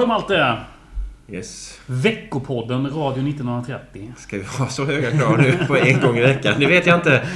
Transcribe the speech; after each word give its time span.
Ja, 0.00 0.14
allt 0.14 0.28
det. 0.28 0.58
Yes. 1.28 1.80
Veckopodden 1.86 2.84
Radio 2.90 3.28
1930. 3.28 4.12
Ska 4.16 4.38
vi 4.38 4.44
ha 4.44 4.68
så 4.68 4.84
höga 4.84 5.10
krav 5.10 5.38
nu 5.38 5.58
på 5.66 5.76
en 5.76 6.00
gång 6.00 6.16
i 6.18 6.20
veckan? 6.20 6.54
Det 6.60 6.66
vet 6.66 6.86
jag 6.86 6.98
inte. 6.98 7.28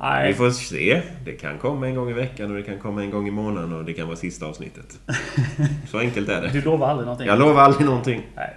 Vi 0.00 0.06
Nej, 0.06 0.34
får 0.34 0.50
se. 0.50 1.02
Det 1.24 1.32
kan 1.32 1.58
komma 1.58 1.88
en 1.88 1.94
gång 1.94 2.10
i 2.10 2.12
veckan 2.12 2.50
och 2.50 2.56
det 2.56 2.62
kan 2.62 2.78
komma 2.78 3.02
en 3.02 3.10
gång 3.10 3.28
i 3.28 3.30
månaden 3.30 3.72
och 3.72 3.84
det 3.84 3.92
kan 3.92 4.06
vara 4.06 4.16
sista 4.16 4.46
avsnittet. 4.46 4.98
Så 5.90 5.98
enkelt 5.98 6.28
är 6.28 6.42
du 6.42 6.60
det. 6.60 6.64
lovar 6.64 6.88
aldrig 6.88 7.06
någonting. 7.06 7.26
Jag 7.26 7.38
lovar 7.38 7.62
aldrig 7.62 7.86
någonting. 7.86 8.26
Nej. 8.36 8.56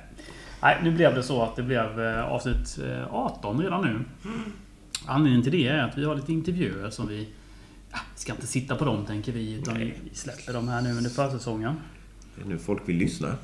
Nej, 0.61 0.77
nu 0.83 0.91
blev 0.91 1.15
det 1.15 1.23
så 1.23 1.43
att 1.43 1.55
det 1.55 1.63
blev 1.63 2.01
eh, 2.01 2.25
avsnitt 2.25 2.79
eh, 2.85 3.15
18 3.15 3.61
redan 3.61 3.81
nu. 3.81 3.99
Anledningen 5.05 5.43
till 5.43 5.51
det 5.51 5.67
är 5.67 5.83
att 5.83 5.97
vi 5.97 6.05
har 6.05 6.15
lite 6.15 6.33
intervjuer 6.33 6.89
som 6.89 7.07
vi... 7.07 7.29
Ja, 7.91 7.97
vi 8.15 8.21
ska 8.21 8.31
inte 8.31 8.47
sitta 8.47 8.75
på 8.75 8.85
dem 8.85 9.05
tänker 9.05 9.31
vi, 9.31 9.53
utan 9.53 9.77
vi 9.77 9.93
vi 10.03 10.15
släpper 10.15 10.53
dem 10.53 10.67
här 10.67 10.81
nu 10.81 10.91
under 10.91 11.09
försäsongen. 11.09 11.75
Det 12.35 12.41
är 12.41 12.47
nu 12.47 12.57
folk 12.57 12.89
vill 12.89 12.97
lyssna. 12.97 13.35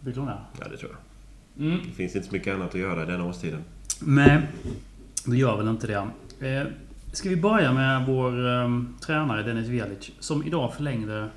Vill 0.00 0.14
du 0.14 0.20
det? 0.20 0.38
Ja, 0.60 0.68
det 0.70 0.76
tror 0.76 0.90
jag. 0.90 1.66
Mm. 1.66 1.78
Det 1.86 1.92
finns 1.92 2.16
inte 2.16 2.28
så 2.28 2.34
mycket 2.34 2.54
annat 2.54 2.68
att 2.68 2.80
göra 2.80 3.06
den 3.06 3.20
årstiden. 3.20 3.64
Men 4.00 4.42
det 5.26 5.36
gör 5.36 5.56
väl 5.56 5.68
inte 5.68 5.86
det. 5.86 6.48
Eh, 6.48 6.66
ska 7.12 7.28
vi 7.28 7.36
börja 7.36 7.72
med 7.72 8.06
vår 8.06 8.48
eh, 8.48 8.82
tränare 9.00 9.42
Dennis 9.42 9.68
Velic 9.68 10.10
som 10.18 10.44
idag 10.46 10.74
förlängde 10.74 11.28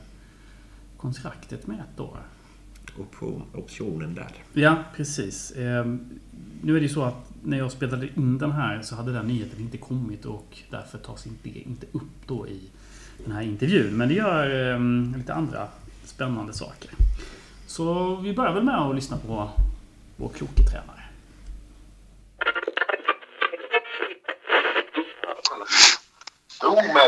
kontraktet 0.97 1.67
med 1.67 1.79
ett 1.79 1.99
år. 1.99 2.17
Option, 2.97 3.43
optionen 3.53 4.15
där. 4.15 4.31
Ja, 4.53 4.83
precis. 4.95 5.51
Eh, 5.51 5.85
nu 6.61 6.75
är 6.75 6.79
det 6.79 6.85
ju 6.85 6.93
så 6.93 7.03
att 7.03 7.31
när 7.43 7.57
jag 7.57 7.71
spelade 7.71 8.07
in 8.15 8.37
den 8.37 8.51
här 8.51 8.81
så 8.81 8.95
hade 8.95 9.13
den 9.13 9.27
nyheten 9.27 9.59
inte 9.59 9.77
kommit 9.77 10.25
och 10.25 10.57
därför 10.69 10.97
tas 10.97 11.27
inte 11.27 11.49
det 11.49 11.59
inte 11.59 11.85
upp 11.91 12.27
då 12.27 12.47
i 12.47 12.59
den 13.25 13.33
här 13.33 13.41
intervjun. 13.41 13.97
Men 13.97 14.07
det 14.07 14.13
gör 14.13 14.73
eh, 14.73 14.79
lite 15.17 15.33
andra 15.33 15.67
spännande 16.23 16.53
saker. 16.53 16.89
Så 17.67 18.15
vi 18.15 18.33
börjar 18.33 18.53
väl 18.53 18.63
med 18.63 18.75
att 18.75 18.95
lyssna 18.95 19.17
på 19.17 19.49
vår 20.15 20.29
kloke 20.29 20.63
tränare. 20.63 21.03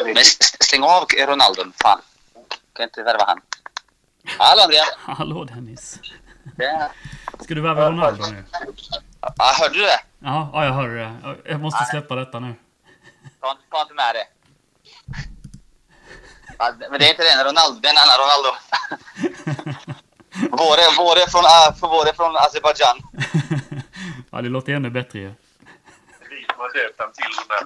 Men 0.06 0.24
stäng 0.64 0.84
av 0.84 1.06
Ronaldo, 1.28 1.64
fan. 1.82 2.02
Kan 2.74 2.84
inte 2.84 3.04
värva 3.04 3.26
han. 3.28 3.42
Hallå 4.38 4.62
Andreas! 4.62 4.88
Hallå 5.18 5.44
Dennis! 5.44 6.00
Ja. 6.58 6.90
Ska 7.40 7.56
du 7.56 7.62
värva 7.62 7.90
Ronaldo 7.90 8.24
nu? 8.32 8.44
Ja, 9.22 9.34
hörde 9.60 9.74
du 9.74 9.82
det? 9.82 10.00
Ja, 10.20 10.50
ja 10.54 10.66
jag 10.66 10.74
hör 10.74 10.88
det. 10.88 11.36
Jag 11.52 11.60
måste 11.60 11.86
släppa 11.86 12.16
detta 12.16 12.40
nu. 12.40 12.56
Ta, 13.42 13.58
ta 13.70 13.82
inte 13.82 13.94
med 13.94 14.16
det. 14.16 14.35
Ja, 16.58 16.74
men 16.92 17.00
det 17.00 17.06
är 17.06 17.10
inte 17.10 17.24
den 17.24 17.46
Ronaldo, 17.46 17.80
det 17.82 17.88
är 17.88 17.92
en 17.92 17.98
annan 18.06 18.20
Ronaldo. 18.24 18.50
Vår 20.52 20.78
är, 20.78 20.98
vår 20.98 21.16
är 21.24 21.30
från, 21.30 21.44
äh, 21.46 21.92
vår 21.94 22.08
är 22.10 22.14
från 22.14 22.36
Azerbajdzjan. 22.38 22.98
ja, 24.32 24.42
det 24.42 24.50
låter 24.50 24.74
ännu 24.74 24.90
bättre 24.90 25.20
ju. 25.20 25.34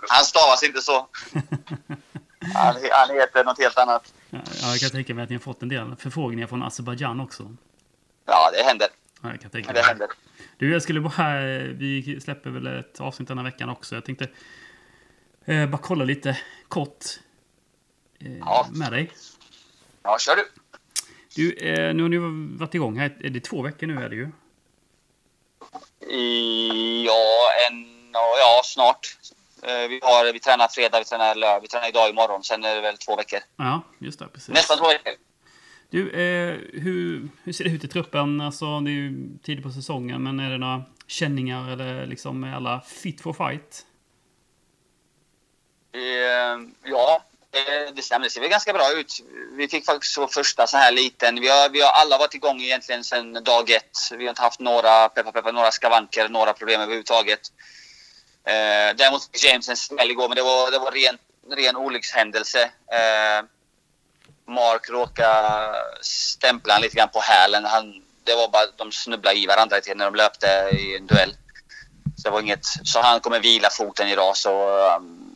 Han 0.10 0.24
stavas 0.26 0.64
inte 0.64 0.82
så. 0.82 1.08
Han, 2.54 2.76
han 2.92 3.10
heter 3.10 3.44
något 3.44 3.60
helt 3.60 3.78
annat. 3.78 4.14
Ja, 4.30 4.40
jag 4.62 4.80
kan 4.80 4.90
tänka 4.90 5.14
mig 5.14 5.24
att 5.24 5.30
ni 5.30 5.36
har 5.36 5.42
fått 5.42 5.62
en 5.62 5.70
del 5.70 5.96
förfrågningar 5.96 6.48
från 6.48 6.64
Azerbajdzjan 6.64 7.20
också. 7.20 7.56
Ja, 8.26 8.50
det 8.54 8.64
händer. 8.64 8.88
Ja, 9.22 9.30
jag 9.30 9.42
kan 9.42 9.52
tänka 9.52 9.74
Det 9.74 9.80
mig. 9.80 9.84
händer. 9.84 10.08
Du, 10.58 10.72
jag 10.72 10.82
skulle 10.82 11.02
bara... 11.02 11.40
Vi 11.74 12.20
släpper 12.24 12.50
väl 12.50 12.68
ett 12.80 13.00
avsnitt 13.00 13.28
den 13.28 13.38
här 13.38 13.46
veckan 13.46 13.70
också. 13.70 13.96
Jag 13.96 14.06
tänkte 14.06 14.28
eh, 15.46 15.66
bara 15.66 15.78
kolla 15.78 16.04
lite 16.04 16.38
kort 16.68 17.06
Ja. 18.40 18.68
med 18.72 18.92
dig. 18.92 19.12
Ja, 20.04 20.18
kör 20.20 20.36
du. 20.36 20.46
Du, 21.36 21.54
eh, 21.54 21.94
nu 21.96 22.04
har 22.04 22.10
ni 22.10 22.18
varit 22.58 22.76
igång 22.76 22.98
här. 23.00 23.18
Är 23.20 23.30
det 23.30 23.40
två 23.40 23.62
veckor 23.62 23.88
nu 23.88 24.04
är 24.04 24.10
det 24.10 24.16
ju? 24.16 24.30
I, 26.12 27.06
ja, 27.06 27.50
en, 27.70 27.86
ja, 28.14 28.62
snart. 28.66 29.18
Eh, 29.64 29.88
Vi, 29.90 30.00
har, 30.04 30.34
vi 30.34 30.40
tränar 30.40 30.68
fredag, 30.68 31.00
vi 31.00 31.06
tränar 31.06 31.36
lördag, 31.36 31.62
vi 31.62 31.68
tränar 31.68 31.90
idag 31.90 32.10
imorgon. 32.10 32.44
Sen 32.44 32.64
är 32.64 32.76
det 32.76 32.82
väl 32.82 32.98
två 32.98 33.16
veckor. 33.16 33.40
Ja, 33.56 33.82
just 34.00 34.20
det. 34.20 34.28
Precis. 34.28 34.50
Nästan 34.50 34.78
två 34.78 34.88
veckor. 34.88 35.14
Du, 35.90 36.10
eh, 36.12 36.58
hur, 36.82 37.30
hur 37.44 37.54
ser 37.54 37.64
det 37.64 37.70
ut 37.70 37.84
i 37.84 37.88
truppen? 37.88 38.42
Alltså, 38.42 38.80
det 38.80 38.90
är 38.90 38.94
ju 38.94 39.30
tidigt 39.44 39.64
på 39.64 39.72
säsongen, 39.72 40.24
men 40.24 40.40
är 40.40 40.50
det 40.50 40.58
några 40.58 40.84
känningar 41.08 41.72
eller 41.72 42.06
liksom 42.06 42.44
är 42.44 42.54
alla 42.56 42.82
fit 42.82 43.22
for 43.22 43.34
fight? 43.34 43.86
Eh, 45.92 46.02
ja, 46.84 47.16
eh, 47.16 47.29
Eh, 47.52 47.94
det 47.94 48.02
stämmer. 48.02 48.26
Det 48.26 48.30
ser 48.30 48.42
väl 48.42 48.50
ganska 48.50 48.74
bra 48.74 48.92
ut. 48.92 49.14
Vi 49.58 49.68
fick 49.68 49.86
faktiskt 49.86 50.18
vår 50.18 50.28
första 50.28 50.68
så 50.68 50.78
här 50.78 50.92
liten. 50.92 51.42
Vi 51.42 51.48
har, 51.48 51.70
vi 51.70 51.82
har 51.82 51.92
alla 51.92 52.18
varit 52.18 52.34
igång 52.34 52.62
egentligen 52.62 53.04
sedan 53.04 53.44
dag 53.44 53.70
ett. 53.70 53.98
Vi 54.12 54.24
har 54.24 54.30
inte 54.30 54.42
haft 54.42 54.60
några, 54.60 55.10
peppa, 55.10 55.32
peppa, 55.32 55.52
några 55.52 55.72
skavanker, 55.72 56.30
några 56.30 56.54
problem 56.54 56.82
överhuvudtaget. 56.82 57.40
Eh, 58.46 58.96
däremot 58.96 59.24
fick 59.24 59.44
James 59.44 59.70
en 59.70 59.78
smäll 59.78 60.12
igår, 60.12 60.28
men 60.28 60.36
det 60.36 60.42
var, 60.42 60.72
det 60.72 60.80
var 60.80 60.92
ren, 60.92 61.18
ren 61.56 61.76
olyckshändelse. 61.76 62.62
Eh, 62.92 63.46
Mark 64.48 64.90
råkade 64.90 65.76
stämpla 66.02 66.80
lite 66.80 66.96
grann 66.96 67.10
på 67.10 67.20
hälen. 67.20 67.66
Han, 67.66 68.04
det 68.24 68.36
var 68.36 68.48
bara 68.48 68.66
de 68.78 68.92
snubblade 68.92 69.40
i 69.40 69.46
varandra 69.46 69.78
när 69.96 70.06
de 70.06 70.16
löpte 70.16 70.70
i 70.72 70.96
en 70.96 71.08
duell. 71.08 71.36
Så 72.18 72.24
det 72.24 72.30
var 72.30 72.42
inget, 72.42 72.66
så 72.84 73.02
han 73.02 73.20
kommer 73.20 73.40
vila 73.40 73.70
foten 73.70 74.08
idag 74.08 74.38
så 74.38 74.86
um, 74.96 75.29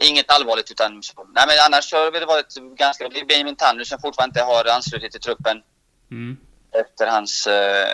inget 0.00 0.30
allvarligt 0.30 0.70
utan 0.70 0.92
nej 1.34 1.44
men 1.46 1.56
annars 1.66 1.92
har 1.92 2.10
det 2.10 2.26
varit 2.26 2.54
ganska, 2.54 3.08
det 3.08 3.20
är 3.20 3.24
Benjamin 3.24 3.56
Tanner 3.56 3.84
som 3.84 3.98
fortfarande 4.00 4.40
inte 4.40 4.52
har 4.52 4.64
anslutit 4.76 5.12
till 5.12 5.20
truppen 5.20 5.62
Mm. 6.10 6.36
efter 6.72 7.06
hans 7.06 7.46
eh, 7.46 7.88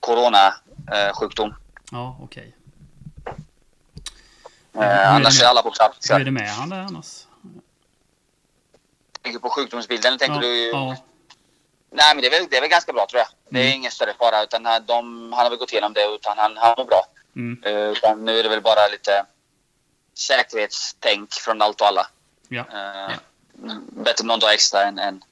coronasjukdom. 0.00 1.54
Ja, 1.92 2.16
okej. 2.22 2.54
Eh, 4.74 5.14
annars 5.14 5.42
är 5.42 5.46
alla 5.46 5.62
på 5.62 5.70
plats. 5.70 6.10
Hur 6.10 6.14
är 6.14 6.18
Jag 6.20 6.26
det 6.26 6.30
med 6.30 6.48
han 6.50 6.68
där 6.68 6.78
annars? 6.78 7.24
tänker 9.22 9.38
på 9.38 9.50
sjukdomsbilden, 9.50 10.18
tänker 10.18 10.34
ja, 10.34 10.40
du? 10.40 10.70
ja, 10.70 10.96
Nej 11.90 12.14
men 12.14 12.22
det 12.22 12.26
är, 12.28 12.30
väl, 12.30 12.48
det 12.50 12.56
är 12.56 12.60
väl 12.60 12.70
ganska 12.70 12.92
bra 12.92 13.06
tror 13.10 13.18
jag. 13.18 13.28
Det 13.48 13.58
är 13.60 13.64
Mm. 13.64 13.76
ingen 13.76 13.90
större 13.90 14.14
fara 14.18 14.42
utan 14.42 14.66
han- 14.66 14.86
de, 14.86 15.32
han 15.32 15.42
har 15.42 15.50
väl 15.50 15.58
gått 15.58 15.72
igenom 15.72 15.92
det 15.92 16.04
utan 16.14 16.38
han, 16.38 16.56
han 16.56 16.74
mår 16.78 16.84
bra. 16.84 17.02
mm, 17.36 17.62
Eh, 17.64 17.72
utan 17.92 18.24
nu 18.24 18.38
är 18.38 18.42
det 18.42 18.48
väl 18.48 18.60
bara 18.62 18.88
lite 18.88 19.24
säkerhetstänk 20.18 21.32
från 21.32 21.62
allt 21.62 21.80
och 21.80 21.86
alla. 21.86 22.06
ja. 22.48 22.64
Eh, 22.72 23.16
Bättre 23.92 24.24
någon 24.24 24.40
dag 24.40 24.54
extra 24.54 24.82
än, 24.84 24.98
än, 24.98 25.24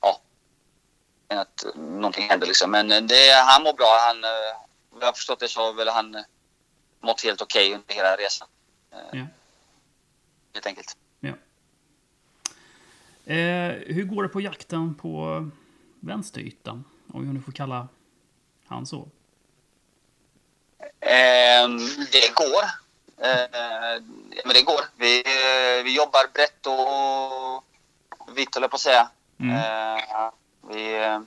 ja, 0.00 0.20
än 1.28 1.38
att 1.38 1.64
någonting 1.74 2.28
händer. 2.28 2.46
Liksom. 2.46 2.70
Men 2.70 2.92
eh, 2.92 3.02
det, 3.02 3.32
han 3.46 3.62
mår 3.62 3.72
bra. 3.72 3.98
Han, 4.06 4.24
eh, 4.24 4.30
vad 4.90 5.02
jag 5.02 5.06
har 5.06 5.12
förstått 5.12 5.40
det 5.40 5.48
så 5.48 5.60
har 5.60 5.72
väl 5.72 5.88
han 5.88 6.14
eh, 6.14 6.22
mått 7.00 7.22
helt 7.24 7.42
okej 7.42 7.74
under 7.74 7.94
hela 7.94 8.16
resan. 8.16 8.48
Eh, 8.92 8.98
Ja. 9.18 9.26
Helt 10.54 10.66
enkelt. 10.66 10.96
Eh, 13.24 13.36
hur 13.86 14.04
går 14.04 14.22
det 14.22 14.28
på 14.28 14.40
jakten 14.40 14.94
på 14.94 15.50
vänsterytan? 16.00 16.84
Om 17.12 17.26
jag 17.26 17.34
nu 17.34 17.40
får 17.40 17.52
kalla 17.52 17.88
han 18.68 18.86
så. 18.86 19.08
Eh, 21.00 21.68
det 22.12 22.34
går. 22.34 22.81
Eh, 23.24 24.02
men 24.44 24.54
det 24.54 24.62
går. 24.62 24.80
Vi, 24.96 25.18
eh, 25.20 25.84
vi 25.84 25.96
jobbar 25.96 26.26
brett 26.34 26.66
och 26.66 27.64
vitt, 28.36 28.54
höll 28.54 28.62
jag 28.62 28.70
på 28.70 28.74
att 28.74 28.80
säga. 28.80 29.08
Mm. 29.40 29.56
Eh, 29.56 30.30
vi, 30.68 30.94
eh, 30.94 31.20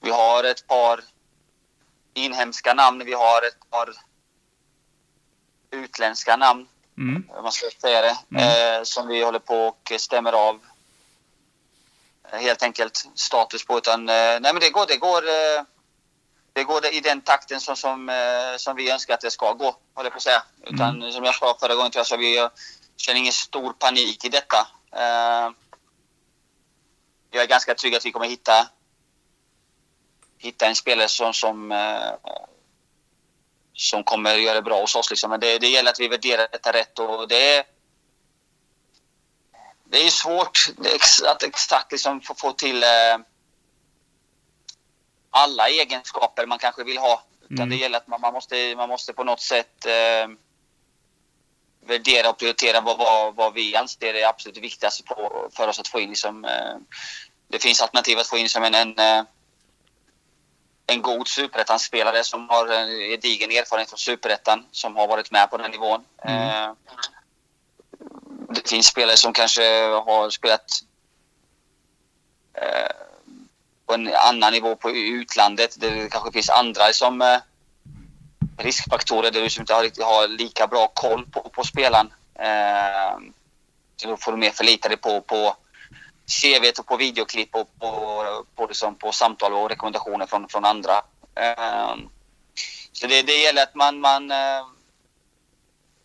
vi 0.00 0.10
har 0.10 0.44
ett 0.44 0.66
par 0.66 1.00
inhemska 2.14 2.74
namn. 2.74 3.04
Vi 3.04 3.12
har 3.14 3.42
ett 3.42 3.70
par 3.70 3.88
utländska 5.70 6.36
namn, 6.36 6.68
Mm. 6.98 7.28
om 7.36 7.42
man 7.42 7.52
ska 7.52 7.66
säga 7.80 8.00
det, 8.02 8.18
Mm. 8.30 8.78
eh, 8.78 8.82
som 8.82 9.08
vi 9.08 9.22
håller 9.22 9.38
på 9.38 9.66
och 9.68 9.92
stämmer 9.98 10.32
av. 10.32 10.60
Eh, 12.32 12.38
Helt 12.38 12.62
enkelt 12.62 13.08
status 13.14 13.64
på. 13.66 13.78
Utan, 13.78 14.04
nej 14.04 14.40
men 14.40 14.60
det 14.60 14.70
går. 14.70 14.86
Det 14.86 14.96
går, 14.96 15.22
det 16.58 16.64
går 16.64 16.86
i 16.86 17.00
den 17.00 17.20
takten 17.20 17.60
som, 17.60 17.76
som, 17.76 18.08
eh, 18.08 18.56
som 18.56 18.76
vi 18.76 18.90
önskar 18.90 19.14
att 19.14 19.20
det 19.20 19.30
ska 19.30 19.52
gå, 19.52 19.76
håller 19.94 20.06
jag 20.06 20.12
på 20.12 20.16
att 20.16 20.22
säga. 20.22 20.42
Utan 20.66 21.12
som 21.12 21.24
jag 21.24 21.34
sa 21.34 21.56
förra 21.60 21.74
gången, 21.74 21.90
jag, 21.94 22.06
så 22.06 22.16
vi 22.16 22.38
eh, 22.38 22.48
känner 22.96 23.20
ingen 23.20 23.32
stor 23.32 23.72
panik 23.72 24.24
i 24.24 24.28
detta. 24.28 24.68
Eh, 24.92 25.50
jag 27.30 27.42
är 27.42 27.46
ganska 27.46 27.74
trygg 27.74 27.94
att 27.94 28.06
vi 28.06 28.12
kommer 28.12 28.26
hitta, 28.26 28.68
hitta 30.38 30.66
en 30.66 30.74
spelare 30.74 31.08
som, 31.08 31.32
som, 31.32 31.72
eh, 31.72 32.12
som 33.72 34.04
kommer 34.04 34.34
göra 34.34 34.54
det 34.54 34.62
bra 34.62 34.80
hos 34.80 34.94
oss. 34.94 35.10
Liksom. 35.10 35.30
Men 35.30 35.40
det, 35.40 35.58
det 35.58 35.68
gäller 35.68 35.90
att 35.90 36.00
vi 36.00 36.08
värderar 36.08 36.48
detta 36.52 36.72
rätt. 36.72 36.98
Och 36.98 37.28
det, 37.28 37.56
är, 37.56 37.64
det 39.84 40.06
är 40.06 40.10
svårt 40.10 40.58
att 41.26 41.42
exakt 41.42 41.92
liksom 41.92 42.20
få, 42.20 42.34
få 42.34 42.52
till 42.52 42.82
eh, 42.82 43.18
alla 45.38 45.68
egenskaper 45.68 46.46
man 46.46 46.58
kanske 46.58 46.84
vill 46.84 46.98
ha. 46.98 47.22
Utan 47.50 47.58
Mm. 47.58 47.70
det 47.70 47.76
gäller 47.76 47.98
att 47.98 48.06
man, 48.06 48.20
man, 48.20 48.32
måste, 48.32 48.76
man 48.76 48.88
måste 48.88 49.12
på 49.12 49.24
något 49.24 49.40
sätt 49.40 49.86
eh, 49.86 50.28
värdera 51.80 52.30
och 52.30 52.38
prioritera 52.38 52.80
vad, 52.80 52.98
vad, 52.98 53.34
vad 53.34 53.54
vi 53.54 53.76
anser 53.76 54.14
är 54.14 54.28
absolut 54.28 54.58
viktigast 54.58 55.04
på, 55.04 55.48
för 55.56 55.68
oss 55.68 55.80
att 55.80 55.88
få 55.88 56.00
in 56.00 56.08
liksom, 56.08 56.44
eh, 56.44 56.76
det 57.48 57.62
finns 57.62 57.82
alternativ 57.82 58.18
att 58.18 58.26
få 58.26 58.38
in 58.38 58.48
som 58.48 58.64
en, 58.64 58.74
en, 58.74 58.98
eh, 58.98 59.24
en 60.86 61.02
god 61.02 61.28
superettan-spelare 61.28 62.24
som 62.24 62.48
har 62.48 62.66
en 62.66 62.88
gedigen 62.88 63.50
erfarenhet 63.50 63.88
från 63.88 63.98
superettan, 63.98 64.66
som 64.70 64.96
har 64.96 65.08
varit 65.08 65.30
med 65.30 65.50
på 65.50 65.56
den 65.56 65.70
nivån. 65.70 66.04
Mm. 66.22 66.48
Eh, 66.48 66.72
det 68.48 68.68
finns 68.68 68.86
spelare 68.86 69.16
som 69.16 69.32
kanske 69.32 69.62
har 69.84 70.30
spelat 70.30 70.70
eh, 72.54 72.96
på 73.88 73.94
en 73.94 74.14
annan 74.14 74.52
nivå 74.52 74.76
på 74.76 74.90
utlandet 74.90 75.48
utlandet. 75.70 75.80
Det 75.80 76.10
kanske 76.10 76.32
finns 76.32 76.50
andra 76.50 76.92
som 76.92 77.22
eh, 77.22 77.40
riskfaktorer 78.58 79.30
där 79.30 79.42
du 79.42 79.50
som 79.50 79.62
inte 79.62 79.74
har, 79.74 79.82
riktigt 79.82 80.04
har 80.04 80.28
lika 80.28 80.66
bra 80.66 80.88
koll 80.88 81.26
på, 81.26 81.40
på 81.40 81.64
spelaren. 81.64 82.12
Eh, 82.34 83.18
så 83.96 84.08
då 84.08 84.16
får 84.16 84.32
du 84.32 84.38
mer 84.38 84.50
förlita 84.50 84.88
dig 84.88 84.96
på, 84.96 85.20
på 85.20 85.56
CV 86.26 86.72
och 86.78 86.86
på 86.86 86.96
videoklipp 86.96 87.54
och 87.54 87.78
på, 87.78 88.44
på, 88.54 88.66
liksom, 88.66 88.94
på 88.94 89.12
samtal 89.12 89.52
och 89.52 89.68
rekommendationer 89.68 90.26
från, 90.26 90.48
från 90.48 90.64
andra. 90.64 91.02
Eh, 91.34 91.94
så 92.92 93.06
det, 93.06 93.22
det 93.22 93.36
gäller 93.36 93.62
att 93.62 93.74
man, 93.74 94.00
man 94.00 94.30
eh, 94.30 94.66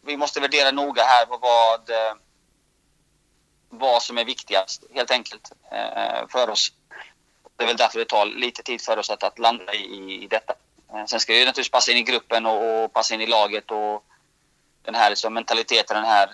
vi 0.06 0.18
måste 0.18 0.40
värdera 0.40 0.72
noga 0.72 1.04
här 1.04 1.26
på 1.26 1.38
vad, 1.38 1.90
eh, 1.90 2.14
vad 3.70 4.04
som 4.04 4.18
är 4.18 4.26
viktigast 4.26 4.84
helt 4.94 5.12
enkelt 5.12 5.52
eh, 5.72 6.28
för 6.30 6.50
oss. 6.50 6.72
Det 7.58 7.64
är 7.64 7.68
väl 7.68 7.78
därför 7.78 8.00
det 8.00 8.06
tar 8.06 8.26
lite 8.26 8.64
tid 8.64 8.82
för 8.82 8.98
oss 8.98 9.10
att, 9.10 9.24
att 9.24 9.40
landa 9.40 9.74
i, 9.74 10.24
i 10.24 10.28
detta. 10.28 10.54
Eh, 10.94 11.06
Sen 11.06 11.20
ska 11.20 11.34
ju 11.34 11.40
naturligtvis 11.46 11.72
passa 11.72 11.92
in 11.92 11.98
i 11.98 12.04
gruppen 12.04 12.46
och, 12.46 12.84
och 12.84 12.94
passa 12.94 13.14
in 13.16 13.22
i 13.22 13.28
laget 13.28 13.72
och 13.72 14.06
den 14.82 14.96
här 14.96 15.10
liksom 15.10 15.34
mentaliteten, 15.34 15.96
den 15.96 16.06
här 16.06 16.30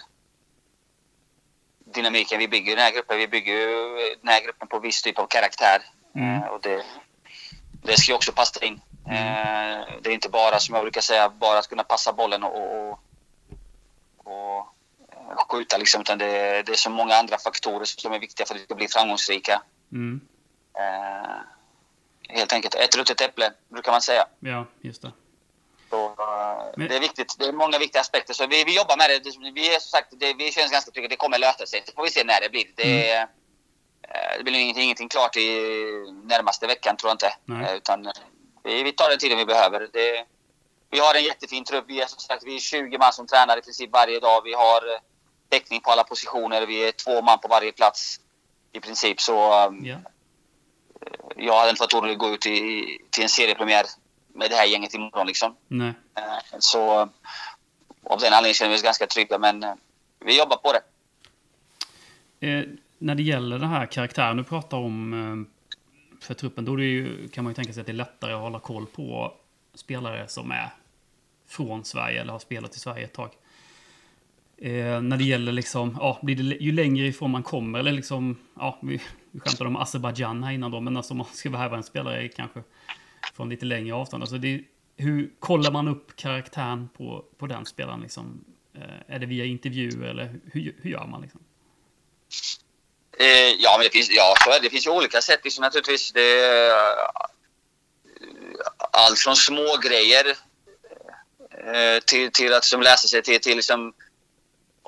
dynamiken 1.93 2.39
vi 2.39 2.47
bygger 2.47 2.71
i 2.71 2.75
den 2.75 2.83
här 2.83 2.91
gruppen. 2.91 3.17
Vi 3.17 3.27
bygger 3.27 3.53
ju 3.53 4.15
den 4.21 4.27
här 4.29 4.43
gruppen 4.43 4.67
på 4.67 4.79
viss 4.79 5.01
typ 5.01 5.19
av 5.19 5.27
karaktär. 5.27 5.81
Mm. 6.15 6.43
Eh, 6.43 6.47
Och 6.49 6.61
det, 6.61 6.85
det 7.83 7.97
ska 7.97 8.11
ju 8.11 8.15
också 8.15 8.31
passa 8.31 8.65
in. 8.65 8.81
Eh, 9.05 9.79
Det 10.01 10.09
är 10.09 10.13
inte 10.13 10.29
bara, 10.29 10.59
som 10.59 10.75
jag 10.75 10.83
brukar 10.83 11.01
säga, 11.01 11.29
bara 11.29 11.59
att 11.59 11.67
kunna 11.69 11.83
passa 11.83 12.13
bollen 12.13 12.43
och, 12.43 12.89
och, 12.89 12.99
och 14.17 14.57
eh, 15.11 15.45
skjuta 15.49 15.77
liksom, 15.77 16.01
utan 16.01 16.17
det, 16.17 16.63
det 16.63 16.71
är 16.71 16.75
så 16.75 16.89
många 16.89 17.15
andra 17.15 17.37
faktorer 17.37 17.85
som 17.85 18.13
är 18.13 18.19
viktiga 18.19 18.45
för 18.45 18.55
att 18.55 18.61
vi 18.61 18.65
ska 18.65 18.75
bli 18.75 18.87
framgångsrika. 18.87 19.61
Mm. 19.91 20.21
Eh, 20.77 21.37
helt 22.29 22.53
enkelt 22.53 22.75
ett 22.75 22.95
ruttet 22.97 23.21
äpple, 23.21 23.51
brukar 23.69 23.91
man 23.91 24.01
säga. 24.01 24.25
Ja, 24.39 24.65
just 24.81 25.01
det. 25.01 25.11
Så, 25.89 26.05
eh, 26.05 26.63
Men- 26.77 26.87
Det 26.87 26.95
är 26.95 26.99
viktigt. 26.99 27.35
Det 27.39 27.45
är 27.45 27.51
många 27.53 27.77
viktiga 27.77 28.01
aspekter. 28.01 28.33
Så 28.33 28.47
vi, 28.47 28.63
vi 28.63 28.75
jobbar 28.75 28.97
med 28.97 29.09
det. 29.09 29.51
Vi 29.53 29.75
är 29.75 29.79
som 29.79 29.89
sagt, 29.89 30.07
det, 30.11 30.33
vi 30.33 30.51
känns 30.51 30.71
ganska 30.71 30.91
trygga. 30.91 31.07
Det 31.07 31.15
kommer 31.15 31.37
lösa 31.39 31.65
sig. 31.65 31.83
Så 31.85 31.91
får 31.95 32.03
vi 32.03 32.09
se 32.09 32.23
när 32.23 32.41
det 32.41 32.49
blir. 32.49 32.65
Det, 32.75 33.09
är- 33.11 33.21
eh, 34.01 34.37
det 34.37 34.43
blir 34.43 34.59
ingenting, 34.59 34.83
ingenting 34.83 35.09
klart 35.09 35.35
i 35.37 35.49
närmaste 36.23 36.67
veckan, 36.67 36.97
tror 36.97 37.09
jag 37.09 37.13
inte. 37.15 37.33
Nej. 37.45 37.65
Eh, 37.65 37.75
Utan 37.75 38.11
vi, 38.63 38.83
vi 38.83 38.91
tar 38.91 39.09
den 39.09 39.19
tiden 39.19 39.37
vi 39.37 39.45
behöver. 39.45 39.87
Det, 39.93 40.25
vi 40.89 40.99
har 40.99 41.15
en 41.15 41.23
jättefin 41.23 41.63
trupp. 41.65 41.85
Vi 41.87 42.01
är 42.01 42.05
som 42.05 42.19
sagt 42.19 42.43
vi 42.43 42.55
är 42.55 42.59
20 42.59 42.97
man 42.97 43.13
som 43.13 43.27
tränar 43.27 43.57
i 43.57 43.61
princip 43.61 43.89
varje 43.93 44.19
dag. 44.19 44.41
Vi 44.43 44.53
har 44.53 44.81
täckning 45.49 45.81
på 45.81 45.91
alla 45.91 46.03
positioner. 46.03 46.65
Vi 46.65 46.87
är 46.87 46.91
två 46.91 47.21
man 47.21 47.39
på 47.39 47.47
varje 47.47 47.71
plats 47.71 48.19
i 48.71 48.79
princip. 48.79 49.21
Så 49.21 49.33
Ja. 49.83 49.97
Jag 51.35 51.59
hade 51.59 51.69
inte 51.69 51.81
varit 51.81 51.93
orolig 51.93 52.13
att 52.13 52.19
gå 52.19 52.29
ut 52.33 52.45
i, 52.45 52.85
till 53.09 53.23
en 53.23 53.29
seriepremiär 53.29 53.85
med 54.33 54.49
det 54.49 54.55
här 54.55 54.65
gänget 54.65 54.93
imorgon. 54.93 55.27
Liksom. 55.27 55.55
Nej. 55.67 55.93
Eh, 56.15 56.57
Så 56.59 57.09
av 58.03 58.19
den 58.19 58.33
anledningen 58.33 58.53
känner 58.53 58.71
vi 58.71 58.77
oss 58.77 58.83
ganska 58.83 59.07
trygga, 59.07 59.37
men 59.37 59.63
eh, 59.63 59.73
vi 60.19 60.37
jobbar 60.37 60.57
på 60.57 60.73
det. 60.73 60.81
Eh, 62.47 62.63
när 62.97 63.15
det 63.15 63.23
gäller 63.23 63.59
den 63.59 63.69
här 63.69 63.85
karaktären 63.85 64.37
du 64.37 64.43
pratar 64.43 64.77
om 64.77 65.13
eh, 65.13 65.59
för 66.21 66.33
truppen, 66.33 66.65
då 66.65 66.73
är 66.73 66.77
det 66.77 66.83
ju, 66.83 67.27
kan 67.27 67.43
man 67.43 67.51
ju 67.51 67.55
tänka 67.55 67.73
sig 67.73 67.81
att 67.81 67.87
det 67.87 67.91
är 67.91 67.93
lättare 67.93 68.33
att 68.33 68.41
hålla 68.41 68.59
koll 68.59 68.85
på 68.85 69.33
spelare 69.73 70.27
som 70.27 70.51
är 70.51 70.69
från 71.47 71.85
Sverige 71.85 72.21
eller 72.21 72.31
har 72.31 72.39
spelat 72.39 72.75
i 72.75 72.79
Sverige 72.79 73.03
ett 73.03 73.13
tag. 73.13 73.29
Eh, 74.57 75.01
när 75.01 75.17
det 75.17 75.23
gäller 75.23 75.51
liksom, 75.51 75.97
ja, 75.99 76.19
blir 76.21 76.35
det, 76.35 76.55
ju 76.55 76.71
längre 76.71 77.07
ifrån 77.07 77.31
man 77.31 77.43
kommer, 77.43 77.79
eller 77.79 77.91
liksom, 77.91 78.37
ja, 78.55 78.79
vi, 78.81 79.01
vi 79.31 79.39
skämtade 79.39 79.67
om 79.67 79.75
Azerbajdzjan 79.75 80.43
här 80.43 80.51
innan 80.51 80.71
då, 80.71 80.79
men 80.79 80.97
alltså 80.97 81.13
om 81.13 81.17
man 81.17 81.27
ska 81.33 81.49
värva 81.49 81.77
en 81.77 81.83
spelare 81.83 82.27
kanske 82.27 82.63
från 83.35 83.49
lite 83.49 83.65
längre 83.65 83.95
avstånd. 83.95 84.23
Alltså 84.23 84.37
det, 84.37 84.63
hur 84.97 85.31
kollar 85.39 85.71
man 85.71 85.87
upp 85.87 86.15
karaktären 86.15 86.89
på, 86.97 87.25
på 87.37 87.47
den 87.47 87.65
spelaren 87.65 88.01
liksom? 88.01 88.45
Eh, 88.75 89.15
är 89.15 89.19
det 89.19 89.25
via 89.25 89.45
intervju 89.45 90.09
eller 90.09 90.39
hur, 90.51 90.75
hur 90.81 90.89
gör 90.89 91.07
man 91.07 91.21
liksom? 91.21 91.41
Eh, 93.19 93.55
ja, 93.59 93.75
men 93.77 93.83
det 93.83 93.89
finns, 93.89 94.09
ja, 94.11 94.33
så 94.43 94.51
är 94.51 94.59
det. 94.59 94.69
finns 94.69 94.87
ju 94.87 94.91
olika 94.91 95.21
sätt 95.21 95.39
liksom, 95.43 95.61
naturligtvis. 95.61 96.11
Det, 96.11 96.67
eh, 96.67 96.73
allt 98.91 99.19
från 99.19 99.35
små 99.35 99.77
grejer 99.83 100.25
eh, 101.73 101.99
till, 102.05 102.31
till 102.31 102.53
att 102.53 102.65
som 102.65 102.81
läsa 102.81 103.07
sig 103.07 103.21
till, 103.21 103.41
till 103.41 103.55
liksom, 103.55 103.93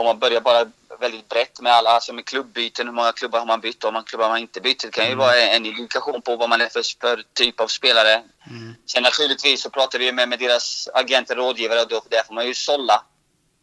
om 0.01 0.05
man 0.05 0.19
börjar 0.19 0.41
bara 0.41 0.65
väldigt 0.99 1.29
brett 1.29 1.61
med 1.61 1.73
alla, 1.73 1.89
alltså 1.89 2.13
med 2.13 2.25
klubbyten, 2.25 2.87
hur 2.87 2.93
många 2.93 3.11
klubbar 3.11 3.39
har 3.39 3.45
man 3.45 3.61
bytt 3.61 3.83
och 3.83 3.87
hur 3.87 3.93
många 3.93 4.03
klubbar 4.03 4.25
har 4.25 4.31
man 4.31 4.41
inte 4.41 4.61
bytt. 4.61 4.81
Det 4.81 4.91
kan 4.91 5.09
ju 5.09 5.15
vara 5.15 5.35
en 5.35 5.65
indikation 5.65 6.21
på 6.21 6.35
vad 6.35 6.49
man 6.49 6.61
är 6.61 6.67
för, 6.67 6.83
för 7.01 7.23
typ 7.33 7.59
av 7.59 7.67
spelare. 7.67 8.23
Mm. 8.49 8.75
Sen 8.85 9.03
naturligtvis 9.03 9.61
så 9.61 9.69
pratar 9.69 9.99
vi 9.99 10.11
med, 10.11 10.29
med 10.29 10.39
deras 10.39 10.89
agenter 10.93 11.39
och 11.39 11.45
rådgivare 11.45 11.81
och 11.81 11.87
då, 11.87 12.01
där 12.09 12.23
får 12.23 12.33
man 12.33 12.47
ju 12.47 12.53
sålla 12.53 13.03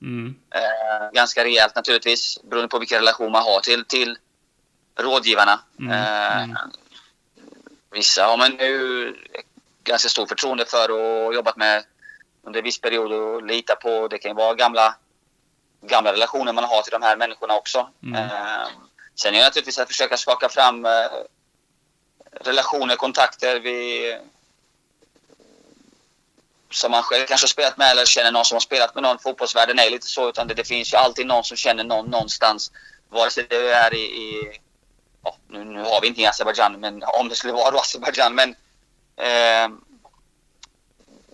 Mm. 0.02 0.34
Eh, 0.54 1.10
ganska 1.12 1.44
rejält 1.44 1.74
naturligtvis, 1.74 2.38
beroende 2.42 2.68
på 2.68 2.78
vilken 2.78 2.98
relation 2.98 3.32
man 3.32 3.42
har 3.42 3.60
till, 3.60 3.84
till 3.84 4.18
rådgivarna. 4.98 5.60
Mm, 5.78 5.92
Eh, 5.92 6.42
mm. 6.42 6.56
Vissa 7.90 8.24
har 8.24 8.36
man 8.36 8.50
ju 8.58 9.14
ganska 9.84 10.08
stor 10.08 10.26
förtroende 10.26 10.64
för 10.64 10.90
och 10.90 11.34
jobbat 11.34 11.56
med 11.56 11.84
under 12.42 12.62
viss 12.62 12.80
period 12.80 13.12
och 13.12 13.42
litar 13.42 13.74
på. 13.74 14.08
Det 14.08 14.18
kan 14.18 14.30
ju 14.30 14.34
vara 14.34 14.54
gamla, 14.54 14.94
gamla 15.80 16.12
relationer 16.12 16.52
man 16.52 16.64
har 16.64 16.82
till 16.82 16.92
de 16.92 17.02
här 17.02 17.16
människorna 17.16 17.54
också. 17.54 17.88
Mm. 18.02 18.24
Eh, 18.24 18.68
sen 19.14 19.34
är 19.34 19.38
det 19.38 19.44
naturligtvis 19.44 19.78
att 19.78 19.88
försöka 19.88 20.16
skaka 20.16 20.48
fram 20.48 20.84
eh, 20.84 21.06
relationer, 22.40 22.96
kontakter. 22.96 23.60
Vi, 23.60 24.18
som 26.70 26.90
man 26.90 27.02
själv 27.02 27.26
kanske 27.26 27.44
har 27.44 27.48
spelat 27.48 27.76
med 27.76 27.90
eller 27.90 28.04
känner 28.04 28.32
någon 28.32 28.44
som 28.44 28.54
har 28.54 28.60
spelat 28.60 28.94
med 28.94 29.02
någon. 29.02 29.18
Fotbollsvärlden 29.18 29.78
är 29.78 29.90
lite 29.90 30.06
så, 30.06 30.28
utan 30.28 30.48
det, 30.48 30.54
det 30.54 30.64
finns 30.64 30.92
ju 30.92 30.96
alltid 30.96 31.26
någon 31.26 31.44
som 31.44 31.56
känner 31.56 31.84
någon 31.84 32.06
någonstans. 32.06 32.72
Vare 33.08 33.30
sig 33.30 33.46
det 33.50 33.72
är 33.72 33.94
i... 33.94 33.98
i 33.98 34.60
ja, 35.24 35.36
nu, 35.48 35.64
nu 35.64 35.82
har 35.82 36.00
vi 36.00 36.06
inte 36.06 36.20
i 36.20 36.26
Azerbajdzjan, 36.26 36.80
men 36.80 37.02
om 37.20 37.28
det 37.28 37.34
skulle 37.34 37.52
vara 37.52 37.78
Azerbajdzjan. 37.78 38.34
Men 38.34 38.50
eh, 39.16 39.68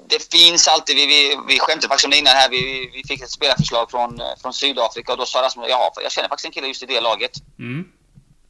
det 0.08 0.32
finns 0.32 0.68
alltid, 0.68 0.96
vi, 0.96 1.06
vi, 1.06 1.38
vi 1.48 1.58
skämtade 1.58 1.88
faktiskt 1.88 2.04
om 2.04 2.10
det 2.10 2.18
innan 2.18 2.36
här, 2.36 2.48
vi, 2.50 2.90
vi 2.92 3.04
fick 3.08 3.22
ett 3.22 3.30
spelarförslag 3.30 3.90
från, 3.90 4.20
eh, 4.20 4.26
från 4.42 4.54
Sydafrika 4.54 5.12
och 5.12 5.18
då 5.18 5.26
sa 5.26 5.42
Rasmus, 5.42 5.66
jaha, 5.68 5.90
jag 6.02 6.12
känner 6.12 6.28
faktiskt 6.28 6.46
en 6.46 6.52
kille 6.52 6.66
just 6.66 6.82
i 6.82 6.86
det 6.86 7.00
laget 7.00 7.32
Mm. 7.58 7.88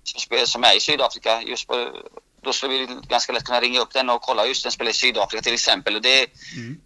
som, 0.05 0.47
som 0.47 0.65
är 0.65 0.77
i 0.77 0.81
Sydafrika. 0.81 1.43
Just 1.43 1.67
på, 1.67 1.91
då 2.43 2.53
skulle 2.53 2.73
vi 2.79 2.89
ganska 3.09 3.33
lätt 3.33 3.45
kunna 3.45 3.61
ringa 3.61 3.81
upp 3.81 3.93
den 3.93 4.11
och 4.11 4.23
kolla 4.23 4.47
just 4.47 4.63
den 4.63 4.73
spelar 4.73 4.91
i 4.91 4.95
Sydafrika 4.95 5.43
till 5.43 5.55
exempel. 5.55 5.97
Och 5.97 6.03
det, 6.03 6.27
Mm. 6.57 6.81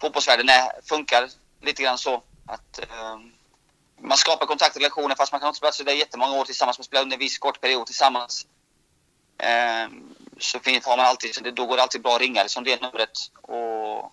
fotbollsvärlden 0.00 0.48
är, 0.48 0.70
funkar 0.88 1.28
lite 1.62 1.82
grann 1.82 1.98
så 1.98 2.22
att 2.46 2.78
eh, 2.78 3.16
man 4.02 4.18
skapar 4.18 4.46
kontakt 4.46 4.76
och 4.76 4.82
relationer 4.82 5.14
fast 5.14 5.32
man 5.32 5.40
kan 5.40 5.48
inte 5.48 5.56
spela 5.58 5.72
så 5.72 5.82
där 5.82 5.92
jättemånga 5.92 6.32
år 6.32 6.44
tillsammans. 6.44 6.78
Man 6.78 6.84
spelar 6.84 7.02
under 7.02 7.16
en 7.16 7.20
viss 7.20 7.38
kort 7.38 7.60
period 7.60 7.86
tillsammans. 7.86 8.46
Eh, 9.38 9.88
så 10.42 10.58
finns, 10.58 10.86
har 10.86 10.96
man 10.96 11.06
alltid, 11.06 11.54
då 11.54 11.66
går 11.66 11.76
det 11.76 11.82
alltid 11.82 12.02
bra 12.02 12.14
att 12.14 12.20
ringa 12.20 12.42
liksom 12.42 12.64
det 12.64 12.82
numret 12.82 13.10
och, 13.42 14.04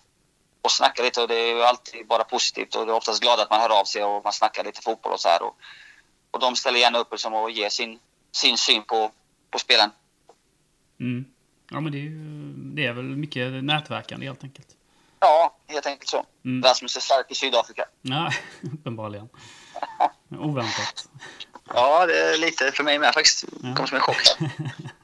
och 0.62 0.70
snacka 0.70 1.02
lite 1.02 1.22
och 1.22 1.28
det 1.28 1.34
är 1.34 1.54
ju 1.54 1.62
alltid 1.62 2.06
bara 2.06 2.24
positivt 2.24 2.74
och 2.74 2.86
det 2.86 2.92
är 2.92 2.96
oftast 2.96 3.22
glada 3.22 3.42
att 3.42 3.50
man 3.50 3.60
hör 3.60 3.80
av 3.80 3.84
sig 3.84 4.04
och 4.04 4.24
man 4.24 4.32
snackar 4.32 4.64
lite 4.64 4.82
fotboll 4.82 5.12
och 5.12 5.20
så 5.20 5.28
här. 5.28 5.42
Och, 5.42 5.56
och 6.30 6.40
de 6.40 6.56
ställer 6.56 6.78
gärna 6.78 6.98
upp 6.98 7.10
liksom 7.10 7.34
och 7.34 7.50
ger 7.50 7.68
sin, 7.68 7.98
sin 8.32 8.56
syn 8.56 8.82
på, 8.82 9.10
på 9.50 9.58
spelen. 9.58 9.90
Mm. 11.00 11.24
Ja, 11.70 11.80
men 11.80 11.92
det 11.92 11.98
är, 11.98 12.10
det 12.74 12.86
är 12.86 12.92
väl 12.92 13.04
mycket 13.04 13.64
nätverkande 13.64 14.26
helt 14.26 14.44
enkelt. 14.44 14.68
Ja, 15.20 15.56
helt 15.66 15.86
enkelt 15.86 16.08
så. 16.08 16.26
Mm. 16.44 16.62
Rasmus 16.62 16.96
är 16.96 17.00
stark 17.00 17.30
i 17.30 17.34
Sydafrika. 17.34 17.84
Ja, 18.02 18.32
uppenbarligen. 18.74 19.28
Oväntat. 20.38 21.08
Ja, 21.74 22.06
det 22.06 22.18
är 22.18 22.38
lite 22.38 22.72
för 22.72 22.84
mig 22.84 22.98
med 22.98 23.14
faktiskt. 23.14 23.44
Det 23.60 23.74
kom 23.76 23.86
som 23.86 23.96
en 23.96 24.02
chock. 24.02 24.16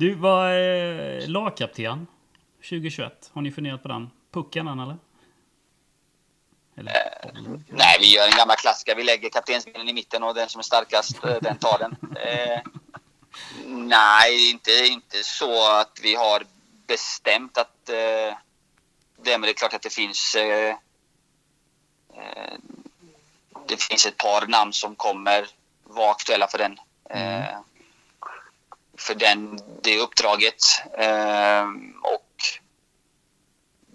Du 0.00 0.14
var 0.14 0.50
eh, 0.50 1.28
lagkapten 1.28 2.06
2021. 2.56 3.30
Har 3.32 3.42
ni 3.42 3.52
funderat 3.52 3.82
på 3.82 3.88
den? 3.88 4.10
Pucken 4.32 4.68
än 4.68 4.80
eller? 4.80 4.98
Eller 6.76 6.92
bollen? 7.32 7.64
Nej, 7.68 7.96
vi 8.00 8.14
gör 8.14 8.26
en 8.26 8.36
gammal 8.36 8.56
klassiker. 8.56 8.96
Vi 8.96 9.04
lägger 9.04 9.30
kaptensbilen 9.30 9.88
i 9.88 9.92
mitten 9.92 10.22
och 10.22 10.34
den 10.34 10.48
som 10.48 10.58
är 10.58 10.62
starkast, 10.62 11.24
eh, 11.24 11.36
den 11.42 11.58
tar 11.58 11.78
den. 11.78 12.16
Eh, 12.16 12.60
nej, 13.66 14.50
inte, 14.50 14.70
inte 14.70 15.16
så 15.24 15.80
att 15.80 15.98
vi 16.02 16.14
har 16.14 16.42
bestämt 16.86 17.58
att 17.58 17.88
eh, 17.88 18.36
det, 19.22 19.30
men 19.30 19.40
det 19.40 19.50
är 19.50 19.54
klart 19.54 19.74
att 19.74 19.82
det 19.82 19.94
finns 19.94 20.34
eh, 20.34 20.74
eh, 22.14 22.54
det 23.66 23.82
finns 23.82 24.06
ett 24.06 24.16
par 24.16 24.46
namn 24.46 24.72
som 24.72 24.96
kommer 24.96 25.46
vara 25.84 26.10
aktuella 26.10 26.46
för 26.46 26.58
den. 26.58 26.78
Eh, 27.10 27.60
för 29.00 29.14
den, 29.14 29.58
det 29.82 29.98
uppdraget. 29.98 30.62
Eh, 30.98 31.68
och 32.02 32.34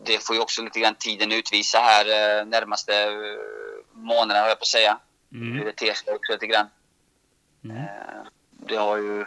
det 0.06 0.26
får 0.26 0.36
ju 0.36 0.42
också 0.42 0.62
lite 0.62 0.80
grann 0.80 0.96
tiden 0.96 1.32
utvisa 1.32 1.78
här 1.80 2.06
eh, 2.06 2.46
närmaste 2.46 3.04
eh, 3.04 3.12
månaderna, 3.92 4.40
höll 4.40 4.50
jag 4.50 4.60
på 4.60 4.64
att 4.64 4.68
säga. 4.68 5.00
Mm. 5.32 5.58
Hur 5.58 5.66
det 5.66 5.72
ter 5.72 5.94
sig 5.94 6.14
också 6.14 6.32
lite 6.32 6.48
grann. 6.48 6.68
Mm. 7.64 7.86
Det 8.52 8.76
har 8.76 8.98
ju... 8.98 9.26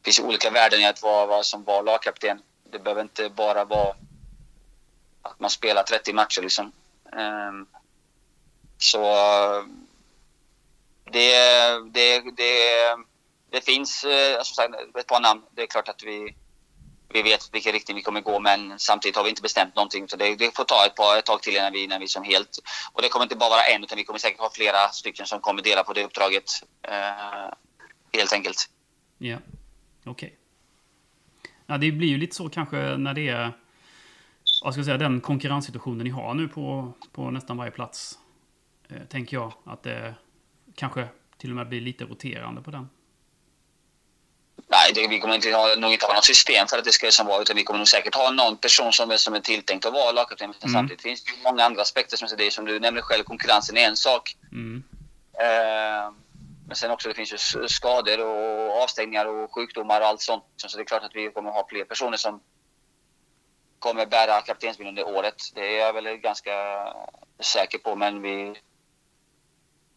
Det 0.00 0.04
finns 0.04 0.20
olika 0.20 0.50
värden 0.50 0.80
i 0.80 0.86
att 0.86 1.02
vara, 1.02 1.26
vara 1.26 1.42
som 1.42 1.64
var 1.64 1.82
lagkapten. 1.82 2.42
Det 2.70 2.78
behöver 2.78 3.02
inte 3.02 3.28
bara 3.28 3.64
vara 3.64 3.94
att 5.22 5.40
man 5.40 5.50
spelar 5.50 5.82
30 5.82 6.12
matcher 6.12 6.42
liksom. 6.42 6.72
Så 8.78 9.04
det, 11.12 11.32
det, 11.92 12.20
det, 12.36 12.52
det 13.50 13.64
finns 13.64 14.04
eh, 14.04 14.38
alltså, 14.38 14.54
som 14.54 14.72
sagt 14.72 14.96
ett 14.98 15.06
par 15.06 15.20
namn. 15.20 15.42
Det 15.54 15.62
är 15.62 15.66
klart 15.66 15.88
att 15.88 16.02
vi, 16.02 16.36
vi 17.08 17.22
vet 17.22 17.54
vilken 17.54 17.72
riktning 17.72 17.96
vi 17.96 18.02
kommer 18.02 18.20
gå 18.20 18.40
men 18.40 18.78
samtidigt 18.78 19.16
har 19.16 19.24
vi 19.24 19.30
inte 19.30 19.42
bestämt 19.42 19.76
någonting. 19.76 20.08
Så 20.08 20.16
det, 20.16 20.36
det 20.36 20.56
får 20.56 20.64
ta 20.64 20.86
ett, 20.86 20.94
par, 20.94 21.18
ett 21.18 21.26
tag 21.26 21.42
till 21.42 21.56
innan 21.56 21.72
vi, 21.72 21.84
innan 21.84 22.00
vi 22.00 22.08
som 22.08 22.22
helt... 22.22 22.58
Och 22.92 23.02
det 23.02 23.08
kommer 23.08 23.24
inte 23.24 23.36
bara 23.36 23.50
vara 23.50 23.62
en 23.62 23.84
utan 23.84 23.96
vi 23.96 24.04
kommer 24.04 24.18
säkert 24.18 24.40
ha 24.40 24.50
flera 24.50 24.88
stycken 24.88 25.26
som 25.26 25.40
kommer 25.40 25.62
dela 25.62 25.84
på 25.84 25.92
det 25.92 26.04
uppdraget. 26.04 26.44
Eh, 26.82 27.50
helt 28.12 28.32
enkelt. 28.32 28.70
Ja, 29.18 29.38
okej. 30.04 30.38
Ja, 31.66 31.78
det 31.78 31.92
blir 31.92 32.08
ju 32.08 32.16
lite 32.18 32.36
så 32.36 32.48
kanske 32.48 32.76
när 32.76 33.14
det 33.14 33.28
är... 33.28 33.52
Vad 34.62 34.72
ska 34.72 34.78
jag 34.78 34.86
säga, 34.86 34.98
den 34.98 35.20
konkurrenssituationen 35.20 36.04
ni 36.04 36.10
har 36.10 36.34
nu 36.34 36.48
på, 36.48 36.92
på 37.12 37.30
nästan 37.30 37.56
varje 37.56 37.70
plats. 37.70 38.18
Eh, 38.88 39.02
tänker 39.02 39.36
jag 39.36 39.52
att 39.64 39.82
det 39.82 40.14
kanske 40.78 41.08
till 41.38 41.50
och 41.50 41.56
med 41.56 41.68
blir 41.68 41.80
lite 41.80 42.04
roterande 42.04 42.62
på 42.62 42.70
den. 42.70 42.88
Nej, 44.70 44.92
det, 44.94 45.08
vi 45.08 45.20
kommer 45.20 45.34
inte 45.34 45.52
ha, 45.52 45.74
nog 45.74 45.92
inte 45.92 46.06
ha 46.06 46.14
något 46.14 46.24
system 46.24 46.66
för 46.66 46.78
att 46.78 46.84
det 46.84 46.92
ska 46.92 47.10
som 47.10 47.26
vara 47.26 47.42
utan 47.42 47.56
vi 47.56 47.64
kommer 47.64 47.78
nog 47.78 47.88
säkert 47.88 48.14
ha 48.14 48.30
någon 48.30 48.56
person 48.56 48.92
som 48.92 49.10
är, 49.10 49.16
som 49.16 49.34
är 49.34 49.40
tilltänkt 49.40 49.86
att 49.86 49.92
vara 49.92 50.12
lagkapten. 50.12 50.50
Men 50.50 50.68
Mm. 50.70 50.72
samtidigt 50.80 51.02
finns 51.02 51.24
det 51.24 51.30
många 51.44 51.64
andra 51.64 51.82
aspekter 51.82 52.16
som, 52.16 52.28
det 52.38 52.46
är, 52.46 52.50
som 52.50 52.64
du 52.64 52.80
nämnde 52.80 53.02
själv. 53.02 53.24
Konkurrensen 53.24 53.76
är 53.76 53.88
en 53.88 53.96
sak. 53.96 54.36
Mm. 54.52 54.82
Eh, 55.40 56.12
men 56.66 56.76
sen 56.76 56.90
också 56.90 57.08
det 57.08 57.14
finns 57.14 57.32
ju 57.32 57.68
skador 57.68 58.20
och 58.20 58.82
avstängningar 58.82 59.26
och 59.26 59.54
sjukdomar 59.54 60.00
och 60.00 60.06
allt 60.06 60.20
sånt. 60.20 60.44
Så 60.56 60.76
det 60.76 60.82
är 60.82 60.84
klart 60.84 61.02
att 61.02 61.14
vi 61.14 61.30
kommer 61.30 61.50
ha 61.50 61.66
fler 61.68 61.84
personer 61.84 62.16
som 62.16 62.40
kommer 63.78 64.06
bära 64.06 64.40
kaptensbindeln 64.40 64.96
det 64.96 65.04
året. 65.04 65.34
Det 65.54 65.60
är 65.60 65.86
jag 65.86 65.92
väl 65.92 66.16
ganska 66.16 66.52
säker 67.40 67.78
på. 67.78 67.94
Men 67.96 68.22
vi, 68.22 68.54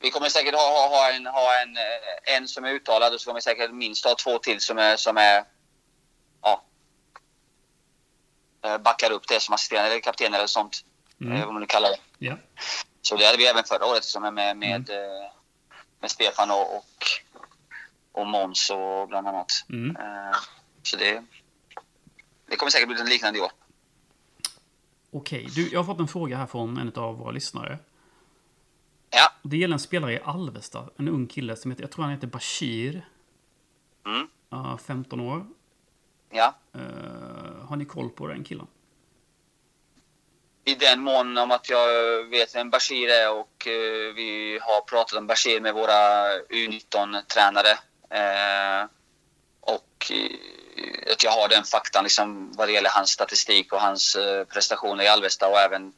vi 0.02 0.12
kommer 0.12 0.30
säkert 0.30 0.56
ha, 0.56 0.62
ha, 0.62 0.88
ha, 0.90 1.12
en, 1.12 1.26
ha 1.28 1.62
en, 1.62 1.78
eh, 1.78 2.36
en 2.36 2.48
som 2.48 2.66
är 2.66 2.70
uttalad 2.70 3.14
och 3.14 3.22
så 3.22 3.26
kommer 3.26 3.38
vi 3.38 3.42
säkert 3.42 3.72
minst 3.72 4.06
ha 4.06 4.16
två 4.16 4.38
till 4.38 4.60
som 4.60 4.78
är, 4.78 4.98
som 4.98 5.18
är 5.18 5.44
ja, 6.42 6.64
eh, 8.66 8.78
backar 8.78 9.12
upp 9.12 9.28
det 9.28 9.40
som 9.40 9.54
assisterande 9.54 9.92
eller 9.92 10.02
kapten 10.02 10.34
eller 10.34 10.48
sånt. 10.48 10.86
Mm. 11.22 11.34
Eh, 11.34 11.46
vad 11.46 11.54
man 11.54 11.62
nu 11.62 11.68
kallar 11.68 11.90
det. 11.90 12.00
Ja. 12.18 12.38
Så 13.02 13.18
det 13.18 13.26
hade 13.26 13.38
vi 13.38 13.48
även 13.48 13.64
förra 13.64 13.86
året 13.86 14.04
som 14.04 14.24
är 14.24 14.32
med, 14.32 14.58
med, 14.58 14.90
eh, 14.90 15.32
med 16.00 16.12
Stefan 16.12 16.52
och, 16.52 16.78
och, 16.78 16.86
och 18.12 18.28
Måns 18.28 18.70
och 18.70 19.08
bland 19.08 19.28
annat. 19.28 19.52
Mm. 19.70 19.98
Så 20.84 20.98
det, 20.98 21.24
det 22.50 22.56
kommer 22.56 22.72
säkert 22.72 22.88
bli 22.88 22.98
något 22.98 23.10
liknande 23.10 23.40
i 23.40 23.42
år. 23.42 23.52
Okej, 25.14 25.50
du, 25.56 25.70
jag 25.72 25.80
har 25.80 25.86
fått 25.86 26.00
en 26.00 26.08
fråga 26.08 26.38
här 26.38 26.48
från 26.48 26.78
en 26.78 26.94
av 26.96 27.18
våra 27.18 27.32
lyssnare. 27.32 27.80
Ja. 29.12 29.32
Det 29.44 29.58
gäller 29.58 29.74
en 29.74 29.80
spelare 29.80 30.14
i 30.14 30.20
Alvesta, 30.24 30.90
en 30.98 31.08
ung 31.08 31.28
kille 31.28 31.56
som 31.56 31.72
heter, 31.72 31.84
jag 31.84 31.92
tror 31.92 32.04
han 32.04 32.14
heter 32.14 32.28
Bashir. 32.28 33.06
Mm. 34.06 34.28
Ja, 34.50 34.80
15 34.88 35.20
år. 35.20 35.46
ja. 36.32 36.56
Eh, 36.74 37.66
har 37.68 37.76
ni 37.76 37.86
koll 37.86 38.10
på 38.10 38.28
den 38.28 38.44
killen? 38.44 38.68
I 40.66 40.76
den 40.76 41.02
mån 41.02 41.38
om 41.38 41.52
att 41.52 41.70
jag 41.70 42.24
vet 42.24 42.56
vem 42.56 42.70
Bashir 42.70 43.10
är 43.10 43.32
och 43.32 43.68
eh, 43.68 44.14
vi 44.16 44.60
har 44.62 44.82
pratat 44.82 45.18
om 45.18 45.28
Bashir 45.28 45.62
med 45.62 45.74
våra 45.74 46.30
U19-tränare. 46.50 47.72
Eh, 48.10 48.88
och 49.62 50.12
att 51.12 51.24
jag 51.24 51.32
har 51.32 51.50
den 51.50 51.64
faktan 51.64 52.04
liksom, 52.04 52.52
vad 52.58 52.68
det 52.68 52.72
gäller 52.72 52.90
hans 52.90 53.10
statistik 53.10 53.74
och 53.74 53.82
hans 53.82 54.18
prestationer 54.54 55.04
i 55.04 55.08
Alvesta 55.08 55.48
och 55.48 55.60
även 55.60 55.94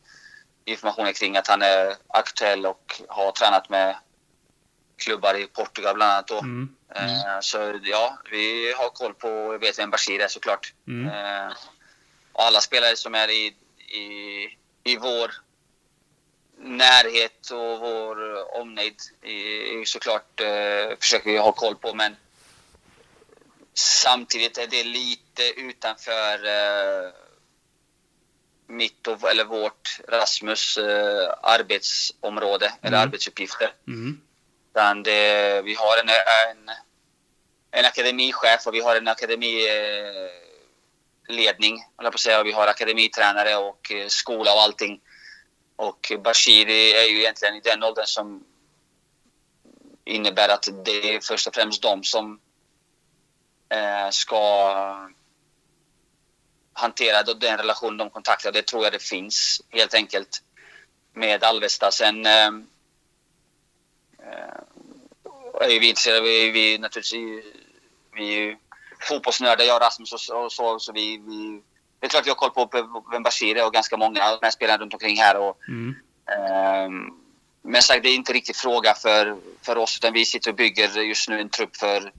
informationen 0.66 1.14
kring 1.14 1.38
att 1.38 1.48
han 1.48 1.62
är 1.62 1.96
aktuell 2.08 2.66
och 2.66 3.02
har 3.08 3.32
tränat 3.32 3.70
med 3.70 3.96
klubbar 4.98 5.36
i 5.38 5.48
Portugal 5.48 5.96
bland 5.96 6.12
annat. 6.12 6.28
Då. 6.28 6.40
Mm. 6.40 6.76
Eh, 6.96 7.40
Så 7.42 7.80
ja, 7.84 8.18
vi 8.32 8.74
har 8.78 8.90
koll 8.90 9.14
på 9.14 9.30
och 9.30 9.64
vet 9.64 9.80
vem 9.80 9.90
Bashir 9.90 10.20
är 10.20 10.28
såklart. 10.28 10.74
Mm. 10.88 11.14
Eh, 11.14 11.54
och 12.34 12.44
alla 12.44 12.62
spelare 12.62 12.96
som 12.96 13.16
är 13.16 13.30
i, 13.30 13.56
i, 13.78 14.58
i 14.84 14.98
vår 14.98 15.32
närhet 16.58 17.50
och 17.52 17.80
vår 17.80 18.18
omnejd 18.62 18.96
är 19.22 19.86
såklart 19.86 20.40
eh, 20.40 20.98
försöker 21.00 21.32
vi 21.32 21.38
ha 21.38 21.52
koll 21.52 21.76
på 21.76 21.94
men 21.94 22.16
samtidigt 23.74 24.58
är 24.58 24.68
det 24.68 24.84
lite 24.84 25.44
utanför 25.58 26.46
eh, 26.46 27.12
mitt 28.74 29.08
och, 29.08 29.30
eller 29.30 29.46
vårt 29.46 30.00
Rasmus 30.08 30.78
eh, 30.78 31.34
arbetsområde 31.42 32.74
eller 32.82 32.98
Mm. 32.98 33.08
arbetsuppgifter. 33.08 33.74
Mm. 33.88 34.22
Utan 34.72 35.04
det, 35.04 35.62
vi 35.62 35.74
har 35.74 35.98
en, 35.98 36.10
en, 36.10 36.70
en 37.72 37.86
akademichef 37.86 38.68
och 38.68 38.74
vi 38.74 38.80
har 38.80 38.96
en 38.96 39.08
akademiledning. 39.08 40.30
jag 42.04 42.12
på 42.12 42.18
säga. 42.18 42.40
Och 42.40 42.46
Vi 42.46 42.52
har 42.52 42.68
akademitränare 42.68 43.56
och 43.56 43.92
eh, 43.92 44.08
skola 44.08 44.54
och 44.54 44.62
allting. 44.62 45.02
Och 45.76 46.12
Bashir 46.24 46.70
är 46.70 47.10
ju 47.10 47.20
egentligen 47.20 47.56
i 47.56 47.60
den 47.60 47.84
åldern 47.84 48.06
som 48.06 48.44
innebär 50.06 50.50
att 50.50 50.68
det 50.86 51.16
är 51.16 51.20
först 51.20 51.48
och 51.48 51.56
främst 51.56 51.82
de 51.82 52.04
som 52.04 52.40
eh, 53.70 54.10
ska 54.10 55.10
hantera 56.74 57.24
då 57.24 57.34
den 57.34 57.58
relation 57.58 57.98
de 57.98 58.10
kontaktar. 58.10 58.52
Det 58.52 58.62
tror 58.62 58.84
jag 58.84 58.94
det 58.94 59.04
finns 59.04 59.62
helt 59.70 59.94
enkelt 59.94 60.42
med 61.14 61.44
Alvesta. 61.44 61.92
Sen 61.92 62.26
eh, 62.26 62.48
eh, 64.20 64.62
är 65.62 65.80
vi 65.80 65.90
intresserade. 65.90 66.22
Vi, 66.22 66.52
vi 66.52 66.78
naturligtvis 66.78 67.44
vi 68.16 68.36
är 68.36 68.42
ju 68.42 68.58
fotbollsnördar, 69.00 69.66
jag 69.66 69.76
och 69.76 69.82
Rasmus 69.82 70.14
och 70.14 70.22
så. 70.22 70.38
Och 70.38 70.52
så, 70.52 70.80
så 70.80 70.92
vi, 70.92 71.18
vi, 71.18 71.62
det 72.00 72.06
är 72.06 72.10
klart 72.10 72.26
vi 72.26 72.30
har 72.30 72.36
koll 72.36 72.50
på 72.50 73.04
vem 73.12 73.24
Bashir 73.24 73.58
är 73.58 73.66
och 73.66 73.74
ganska 73.74 73.98
många 73.98 74.24
av 74.24 74.40
de 74.40 74.46
här 74.46 74.52
spelarna 74.52 74.78
runt 74.84 74.94
omkring 74.94 75.18
här. 75.18 75.38
Och, 75.38 75.58
Mm. 75.68 75.96
Ehm, 76.26 77.24
men 77.62 77.82
sagt, 77.82 78.04
det 78.04 78.10
är 78.10 78.16
inte 78.16 78.34
riktigt 78.34 78.58
fråga 78.58 78.94
för, 78.94 79.38
för 79.62 79.78
oss 79.78 79.98
utan 79.98 80.14
vi 80.14 80.26
sitter 80.26 80.50
och 80.50 80.56
bygger 80.56 81.02
just 81.02 81.30
nu 81.30 81.42
en 81.42 81.50
trupp 81.50 81.76
för 81.76 82.12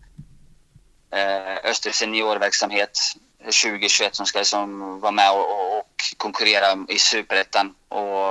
eh, 1.10 1.70
Östers 1.70 1.94
seniorverksamhet 1.94 2.98
2021 3.44 4.14
som 4.14 4.26
ska 4.26 4.38
liksom 4.38 5.00
vara 5.00 5.12
med 5.12 5.30
och, 5.32 5.38
och, 5.50 5.78
och 5.78 5.90
konkurrera 6.16 6.86
i 6.88 6.98
superettan. 6.98 7.74
Och, 7.88 8.30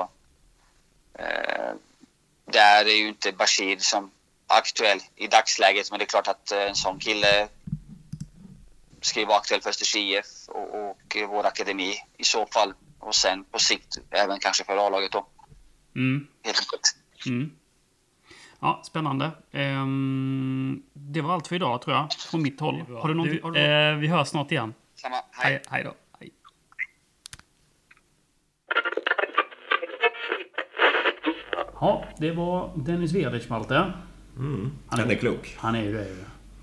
eh, 1.19 1.73
där 2.45 2.85
är 2.85 2.95
ju 2.95 3.07
inte 3.07 3.31
Bashir 3.31 3.77
som 3.79 4.11
aktuell 4.47 4.99
i 5.15 5.27
dagsläget 5.27 5.91
men 5.91 5.99
det 5.99 6.03
är 6.05 6.07
klart 6.07 6.27
att 6.27 6.51
eh, 6.51 6.61
en 6.61 6.75
sån 6.75 6.99
kille 6.99 7.47
ska 9.01 9.19
ju 9.19 9.25
vara 9.25 9.37
aktuell 9.37 9.61
för 9.61 9.69
Östers 9.69 9.95
IF 9.95 10.25
och, 10.47 10.89
och 10.89 11.17
vår 11.29 11.45
akademi 11.45 11.93
i 12.17 12.23
så 12.23 12.45
fall. 12.45 12.73
Och 12.99 13.15
sen 13.15 13.43
på 13.43 13.59
sikt 13.59 13.97
även 14.11 14.39
kanske 14.39 14.63
för 14.63 14.87
A-laget 14.87 15.11
då. 15.11 15.25
Mm. 15.95 16.27
Helt 16.43 16.59
enkelt. 16.59 16.95
Mm. 17.25 17.51
Ja, 18.59 18.81
spännande. 18.85 19.31
Ehm, 19.51 20.83
det 20.93 21.21
var 21.21 21.33
allt 21.33 21.47
för 21.47 21.55
idag 21.55 21.81
tror 21.81 21.95
jag. 21.95 22.13
Från 22.13 22.41
mitt 22.41 22.59
håll. 22.59 22.81
Har 23.01 23.07
du 23.07 23.13
någonting? 23.13 23.37
Du, 23.37 23.43
har 23.43 23.51
du- 23.51 23.91
eh, 23.93 23.95
vi 23.95 24.07
hörs 24.07 24.27
snart 24.27 24.51
igen. 24.51 24.73
Samma. 25.03 25.15
Hej. 25.31 25.51
Hej, 25.51 25.61
hej 25.69 25.83
då. 25.83 25.93
Hej. 26.19 26.31
Ja, 31.79 32.05
det 32.17 32.31
var 32.31 32.71
Dennis 32.75 33.11
Vedec, 33.13 33.49
Malte. 33.49 33.93
Mm. 34.37 34.71
Han 34.87 35.09
är 35.11 35.15
klok. 35.15 35.55
Han 35.57 35.75
är 35.75 35.83
ju 35.83 35.93
det. 35.93 36.07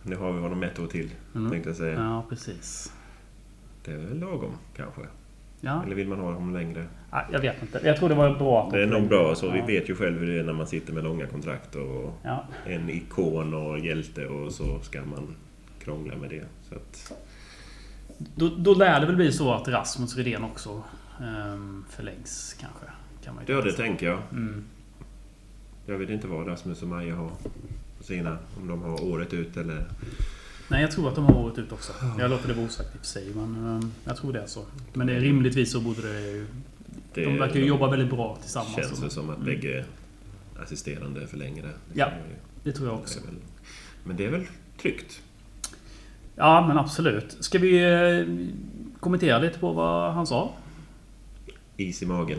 Nu 0.02 0.16
har 0.16 0.32
vi 0.32 0.40
honom 0.40 0.62
ett 0.62 0.78
år 0.78 0.86
till, 0.86 1.10
Mm. 1.34 1.50
tänkte 1.50 1.68
jag 1.70 1.76
säga. 1.76 1.94
Ja, 2.00 2.24
precis. 2.28 2.92
Det 3.84 3.92
är 3.92 3.96
väl 3.96 4.18
lagom, 4.18 4.52
kanske. 4.76 5.00
Ja, 5.60 5.82
Eller 5.86 5.94
vill 5.96 6.08
man 6.08 6.18
ha 6.20 6.26
honom 6.32 6.54
längre? 6.54 6.86
Ja, 7.10 7.24
jag 7.32 7.40
vet 7.40 7.62
inte. 7.62 7.80
Jag 7.84 7.96
tror 7.96 8.08
det 8.08 8.14
var 8.14 8.34
bra 8.34 8.64
att 8.66 8.70
Det 8.72 8.82
är 8.82 8.86
nog 8.86 9.08
bra. 9.08 9.34
Så 9.34 9.50
vi 9.50 9.58
Ja. 9.58 9.66
vet 9.66 9.88
ju 9.90 9.96
själv 9.96 10.18
hur 10.18 10.26
det 10.26 10.38
är 10.40 10.44
när 10.44 10.52
man 10.52 10.66
sitter 10.66 10.92
med 10.92 11.04
långa 11.04 11.26
kontrakt 11.26 11.74
och 11.74 12.14
Ja. 12.24 12.44
en 12.66 12.90
ikon 12.90 13.54
och 13.54 13.78
hjälte 13.78 14.26
och 14.26 14.52
så 14.52 14.80
ska 14.80 15.00
man 15.04 15.36
krångla 15.84 16.16
med 16.16 16.30
det. 16.30 16.44
Så 16.68 16.74
att, 16.74 17.12
Då, 18.34 18.48
då 18.48 18.74
lär 18.74 19.00
det 19.00 19.06
väl 19.06 19.16
bli 19.16 19.32
så 19.32 19.52
att 19.54 19.68
Rasmus 19.68 20.16
Rydén 20.16 20.44
också 20.44 20.82
ehm, 21.20 21.84
förlängs 21.90 22.56
kanske. 22.60 22.86
Kan 23.24 23.34
man 23.34 23.44
ju 23.46 23.52
ja, 23.54 23.60
det 23.62 23.72
tänker 23.72 24.06
jag. 24.06 24.18
Mm. 24.32 24.64
Jag 25.86 25.98
vet 25.98 26.10
inte 26.10 26.26
vad 26.26 26.46
Rasmus 26.48 26.82
och 26.82 26.88
Maja 26.88 27.14
har 27.16 27.30
på 27.98 28.04
sina. 28.04 28.38
Om 28.60 28.68
de 28.68 28.82
har 28.82 29.04
året 29.04 29.32
ut 29.32 29.56
eller... 29.56 29.86
Nej, 30.68 30.80
jag 30.82 30.90
tror 30.90 31.08
att 31.08 31.14
de 31.14 31.24
har 31.24 31.36
året 31.36 31.58
ut 31.58 31.72
också. 31.72 31.92
Jag 32.18 32.30
låter 32.30 32.48
det 32.48 32.54
vara 32.54 32.66
osagt 32.66 32.94
i 32.94 32.98
och 32.98 33.00
för 33.00 33.06
sig, 33.06 33.32
men 33.34 33.76
eh, 33.76 33.88
jag 34.04 34.16
tror 34.16 34.32
det 34.32 34.40
är 34.40 34.46
så. 34.46 34.64
Men 34.92 35.06
det 35.06 35.12
är 35.12 35.20
rimligtvis 35.20 35.72
så 35.72 35.80
borde 35.80 36.12
det 36.12 36.20
ju... 36.30 36.46
Det 37.14 37.24
De 37.24 37.38
verkar 37.38 37.56
ju 37.60 37.66
jobba 37.66 37.90
väldigt 37.90 38.10
bra 38.10 38.38
tillsammans. 38.42 38.74
känns 38.76 38.88
så- 38.96 39.00
väl 39.02 39.10
som 39.10 39.30
att 39.30 39.36
Mm. 39.36 39.46
bägge 39.46 39.84
assisterande 40.62 41.22
är 41.22 41.26
för 41.26 41.36
längre. 41.36 41.70
Ja, 41.92 42.10
Det 42.64 42.72
tror 42.72 42.88
jag 42.88 42.96
Det 42.96 43.00
också. 43.02 43.20
men 44.04 44.16
det 44.16 44.24
är 44.24 44.30
väl 44.30 44.46
tryggt. 44.82 45.22
Ja, 46.40 46.66
men 46.68 46.78
absolut. 46.78 47.36
Ska 47.40 47.58
vi 47.58 47.82
eh, 47.84 48.26
kommentera 49.00 49.38
lite 49.38 49.58
på 49.58 49.72
vad 49.72 50.12
han 50.12 50.26
sa? 50.26 50.50
Is 51.76 52.02
i 52.02 52.06
magen. 52.06 52.38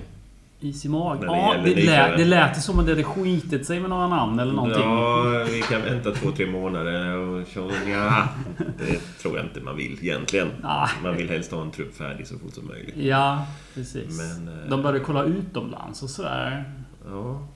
Is 0.60 0.86
i 0.86 0.90
magen? 0.90 1.20
Det 1.22 1.26
Ja, 1.28 1.56
det, 1.64 1.70
lite- 1.76 1.82
lät, 1.86 2.18
det 2.18 2.26
lät 2.26 2.62
som 2.64 2.80
att 2.80 2.86
det 2.86 2.92
hade 2.92 3.04
skitit 3.04 3.66
sig 3.66 3.80
med 3.80 3.90
några 3.90 4.08
namn 4.08 4.40
eller 4.40 4.54
någonting. 4.54 4.82
Ja, 4.84 5.46
vi 5.52 5.62
kan 5.62 5.82
vänta 5.82 6.12
två, 6.12 6.32
tre 6.32 6.46
månader 6.46 7.16
och 7.18 7.44
ja, 7.90 8.28
Det 8.58 9.00
tror 9.22 9.38
jag 9.38 9.46
inte 9.46 9.62
man 9.62 9.76
vill 9.76 9.98
egentligen. 10.02 10.48
Ah. 10.64 10.88
Man 11.04 11.18
vill 11.18 11.30
helst 11.30 11.52
ha 11.52 11.62
en 11.62 11.72
trupp 11.72 11.96
färdig 11.98 12.28
så 12.28 12.40
fort 12.40 12.54
som 12.54 12.68
möjligt. 12.68 12.96
Ja, 12.98 13.46
precis. 13.74 14.18
Men, 14.18 14.48
eh, 14.64 14.70
De 14.70 14.82
började 14.82 15.00
kolla 15.06 15.24
utomlands 15.24 16.04
och 16.04 16.10
sådär. 16.10 16.64
Ja. 17.10 17.48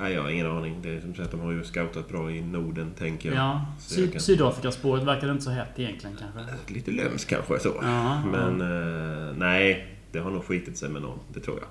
Nej, 0.00 0.12
jag 0.12 0.22
har 0.22 0.28
ingen 0.30 0.46
aning. 0.46 0.78
Det 0.82 0.88
är 0.96 1.00
som 1.00 1.14
sagt, 1.14 1.30
de 1.30 1.40
har 1.40 1.52
ju 1.52 1.64
scoutat 1.64 2.08
bra 2.08 2.30
i 2.30 2.42
Norden, 2.42 2.90
tänker 2.98 3.28
jag. 3.28 3.38
Ja. 3.38 3.66
Så 3.80 4.00
jag 4.00 4.12
kan- 4.12 4.20
Sydafrikaspåret 4.20 5.04
verkade 5.04 5.32
inte 5.32 5.44
så 5.44 5.50
hett 5.50 5.78
egentligen 5.78 6.16
kanske. 6.20 6.72
Lite 6.74 6.90
lömskt 6.90 7.30
kanske 7.30 7.58
så. 7.58 7.74
Ja, 7.82 8.22
Men 8.32 8.60
eh, 8.60 9.34
nej, 9.36 9.86
det 10.12 10.18
har 10.18 10.30
nog 10.30 10.44
skitit 10.44 10.78
sig 10.78 10.88
med 10.88 11.02
någon. 11.02 11.18
Det 11.34 11.40
tror 11.40 11.58
jag. 11.58 11.68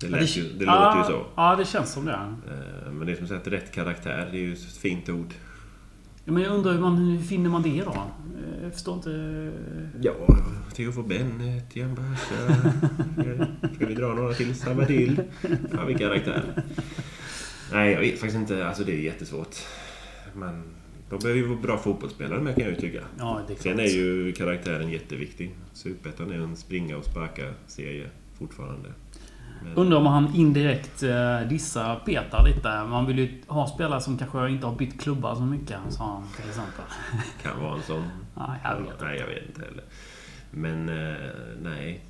Det, 0.00 0.16
Ja, 0.16 0.20
lät 0.22 0.36
ju, 0.36 0.42
det 0.58 0.64
ja, 0.64 0.84
låter 0.84 0.98
ju 1.14 1.18
så. 1.18 1.26
Ja, 1.36 1.56
det 1.56 1.64
känns 1.64 1.92
som 1.92 2.04
det. 2.04 2.12
Eh, 2.12 2.92
Men 2.92 3.06
det 3.06 3.12
är 3.12 3.16
som 3.16 3.28
sagt 3.28 3.46
rätt 3.46 3.72
karaktär. 3.72 4.28
Det 4.32 4.38
är 4.38 4.42
ju 4.42 4.52
ett 4.52 4.62
fint 4.62 5.08
ord. 5.08 5.34
Ja, 6.24 6.32
men 6.32 6.42
jag 6.42 6.52
undrar 6.52 6.72
hur, 6.72 6.80
man, 6.80 6.96
hur 6.96 7.18
finner 7.24 7.50
man 7.50 7.62
det 7.62 7.82
då? 7.84 7.90
Eh, 7.92 8.62
Jag 8.62 8.72
förstår 8.72 8.94
inte... 8.94 9.52
Ja, 10.02 10.12
Theo 10.74 10.92
for 10.92 11.02
Bennet, 11.02 11.76
Jan 11.76 11.94
Basha. 11.94 12.54
Ska 13.74 13.86
vi 13.86 13.94
dra 13.94 14.06
några 14.14 14.32
till? 14.34 14.54
Sabadil. 14.54 15.22
Ja, 15.72 15.84
vilka 15.84 16.08
karaktär. 16.08 16.42
Nej, 17.72 17.92
jag 17.92 18.00
vet 18.00 18.10
faktiskt 18.10 18.36
inte. 18.36 18.66
Alltså 18.66 18.84
det 18.84 18.92
är 18.92 19.00
jättesvårt. 19.00 19.56
Men 20.34 20.62
de 21.10 21.18
behöver 21.18 21.40
ju 21.40 21.46
vara 21.46 21.58
bra 21.58 21.78
fotbollsspelare 21.78 22.40
med 22.40 22.54
kan 22.54 22.64
jag 22.64 22.72
ju 22.72 22.80
tycka. 22.80 23.04
Ja, 23.18 23.40
det 23.46 23.52
är 23.52 23.56
klart. 23.56 23.62
Sen 23.62 23.80
är 23.80 23.88
ju 23.88 24.32
karaktären 24.32 24.90
jätteviktig. 24.90 25.54
Superettan 25.72 26.30
är 26.30 26.38
en 26.38 26.56
springa 26.56 26.96
och 26.96 27.04
sparka-serie 27.04 28.06
fortfarande. 28.38 28.88
Men, 29.64 29.74
Undrar 29.74 29.98
om 29.98 30.06
han 30.06 30.34
indirekt 30.34 31.02
eh, 31.02 31.40
dissar 31.48 31.96
Petar 32.06 32.44
lite. 32.44 32.84
Man 32.84 33.06
vill 33.06 33.18
ju 33.18 33.42
ha 33.46 33.66
spelare 33.66 34.00
som 34.00 34.18
kanske 34.18 34.48
inte 34.48 34.66
har 34.66 34.76
bytt 34.76 35.00
klubbar 35.00 35.34
så 35.34 35.42
mycket, 35.42 35.78
sa 35.88 36.04
han 36.04 36.26
till 36.36 36.48
exempel. 36.48 36.84
kan 37.42 37.60
vara 37.60 37.76
en 37.76 37.82
sån. 37.82 38.04
Ja, 38.36 38.56
jag 38.64 38.80
vet 38.80 39.00
Nej, 39.00 39.18
jag 39.18 39.26
vet 39.26 39.46
inte 39.48 39.60
heller. 39.60 39.84
Men 40.50 40.88
eh, 40.88 41.16
nej. 41.62 42.04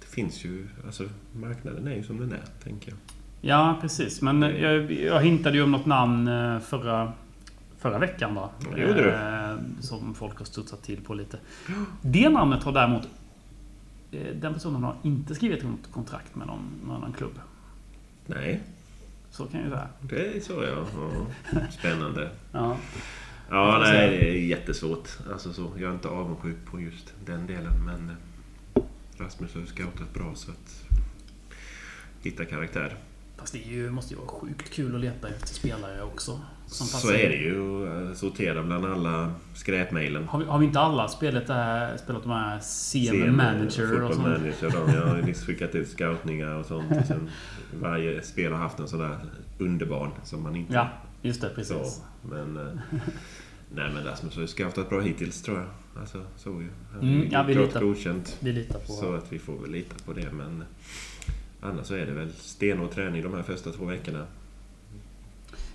Det 0.00 0.06
finns 0.06 0.44
ju... 0.44 0.68
Alltså 0.86 1.08
marknaden 1.32 1.86
är 1.86 1.94
ju 1.94 2.02
som 2.02 2.18
den 2.20 2.32
är, 2.32 2.44
tänker 2.64 2.90
jag. 2.90 2.98
Ja, 3.44 3.78
precis. 3.80 4.22
Men 4.22 4.42
jag, 4.42 4.92
jag 4.92 5.20
hintade 5.20 5.56
ju 5.56 5.62
om 5.62 5.70
något 5.72 5.86
namn 5.86 6.28
eh, 6.28 6.58
förra, 6.60 7.12
förra 7.78 7.98
veckan 7.98 8.34
då. 8.34 8.50
Ja, 8.70 8.76
det 8.76 8.80
gjorde 8.82 9.02
du. 9.02 9.10
Eh, 9.10 9.56
Som 9.80 10.14
folk 10.14 10.38
har 10.38 10.44
studsat 10.44 10.82
till 10.82 11.00
på 11.00 11.14
lite. 11.14 11.38
Det 12.02 12.28
namnet 12.28 12.62
har 12.62 12.72
däremot... 12.72 13.02
eh, 14.12 14.34
Den 14.34 14.54
personen 14.54 14.82
har 14.84 14.96
inte 15.02 15.34
skrivit 15.34 15.64
något 15.64 15.92
kontrakt 15.92 16.34
med 16.34 16.46
någon, 16.46 16.68
med 16.86 17.00
någon 17.00 17.12
klubb. 17.12 17.40
Nej, 18.26 18.60
Så 19.30 19.44
kan 19.46 19.60
jag 19.60 19.68
ju 19.68 19.74
säga. 19.74 19.88
det 20.00 20.36
är 20.36 20.40
så 20.40 20.52
ja. 20.52 20.86
ja. 21.52 21.60
Spännande. 21.70 22.30
Ja. 22.52 22.76
Ja, 23.50 23.78
nej, 23.82 24.08
det 24.10 24.28
är 24.30 24.34
jättesvårt. 24.46 25.08
Alltså 25.32 25.52
så, 25.52 25.70
jag 25.78 25.90
är 25.90 25.94
inte 25.94 26.08
avundsjuk 26.08 26.56
på 26.70 26.80
just 26.80 27.14
den 27.26 27.46
delen, 27.46 27.84
men 27.86 28.10
Rasmus 29.18 29.54
har 29.54 29.60
ju 29.60 29.66
scoutat 29.66 30.14
bra 30.14 30.32
så 30.34 30.50
att 30.50 30.84
hitta 32.22 32.44
karaktär. 32.44 32.94
Fast 33.36 33.52
det 33.52 33.58
ju, 33.58 33.90
måste 33.90 34.14
ju 34.14 34.20
vara 34.20 34.28
sjukt 34.28 34.70
kul 34.70 34.94
att 34.94 35.00
leta 35.00 35.28
efter 35.28 35.48
spelare 35.48 36.02
också. 36.02 36.40
Så 36.66 37.12
är 37.12 37.28
det 37.28 37.36
ju. 37.36 38.14
Sortera 38.14 38.62
bland 38.62 38.86
alla 38.86 39.32
skräpmejlen. 39.54 40.24
Har 40.28 40.44
har 40.44 40.58
vi 40.58 40.66
inte 40.66 40.80
alla 40.80 41.08
spelat, 41.08 41.46
det 41.46 41.54
här, 41.54 41.96
spelat 41.96 42.22
de 42.22 42.30
här 42.32 42.60
CM 42.60 43.36
Manager 43.36 44.02
och 44.02 44.14
sånt? 44.14 44.26
manager. 44.26 44.70
De, 44.86 44.92
jag 44.94 45.06
har 45.06 45.22
liksom 45.22 45.46
skickat 45.46 45.74
ut 45.74 45.88
scoutningar 45.88 46.54
och 46.54 46.66
sånt. 46.66 46.96
Och 47.00 47.06
sen 47.06 47.30
varje 47.80 48.22
spel 48.22 48.52
har 48.52 48.58
haft 48.58 48.78
en 48.78 48.88
sån 48.88 48.98
där 49.00 49.18
underbarn 49.58 50.10
som 50.24 50.42
man 50.42 50.56
inte... 50.56 50.74
Ja, 50.74 50.88
just 51.22 51.40
det. 51.40 51.48
så. 51.48 51.54
Precis. 51.78 52.02
Men... 52.22 52.56
eh, 52.56 52.72
Nej 53.74 53.90
men 53.94 54.04
Rasmus 54.04 54.34
har 54.34 54.40
ju 54.42 54.48
scoutat 54.48 54.88
bra 54.88 55.00
hittills 55.00 55.42
tror 55.42 55.58
jag. 55.58 55.66
Alltså 56.00 56.22
så 56.36 56.50
ju. 56.50 56.68
Han 56.92 57.00
Mm, 57.00 57.28
ja, 57.30 57.42
vi 57.42 57.54
litar- 57.54 57.80
godkänt. 57.80 58.36
Vi 58.40 58.52
litar 58.52 58.78
på... 58.78 58.92
Så 58.92 59.14
att 59.14 59.32
vi 59.32 59.38
får 59.38 59.58
väl 59.58 59.70
lita 59.70 59.94
på 60.06 60.12
det 60.12 60.32
men... 60.32 60.64
Annars 61.62 61.86
så 61.86 61.94
är 61.94 62.06
det 62.06 62.12
väl 62.12 62.32
stenhård 62.32 62.90
träning 62.90 63.22
de 63.22 63.34
här 63.34 63.42
första 63.42 63.70
två 63.70 63.84
veckorna. 63.84 64.26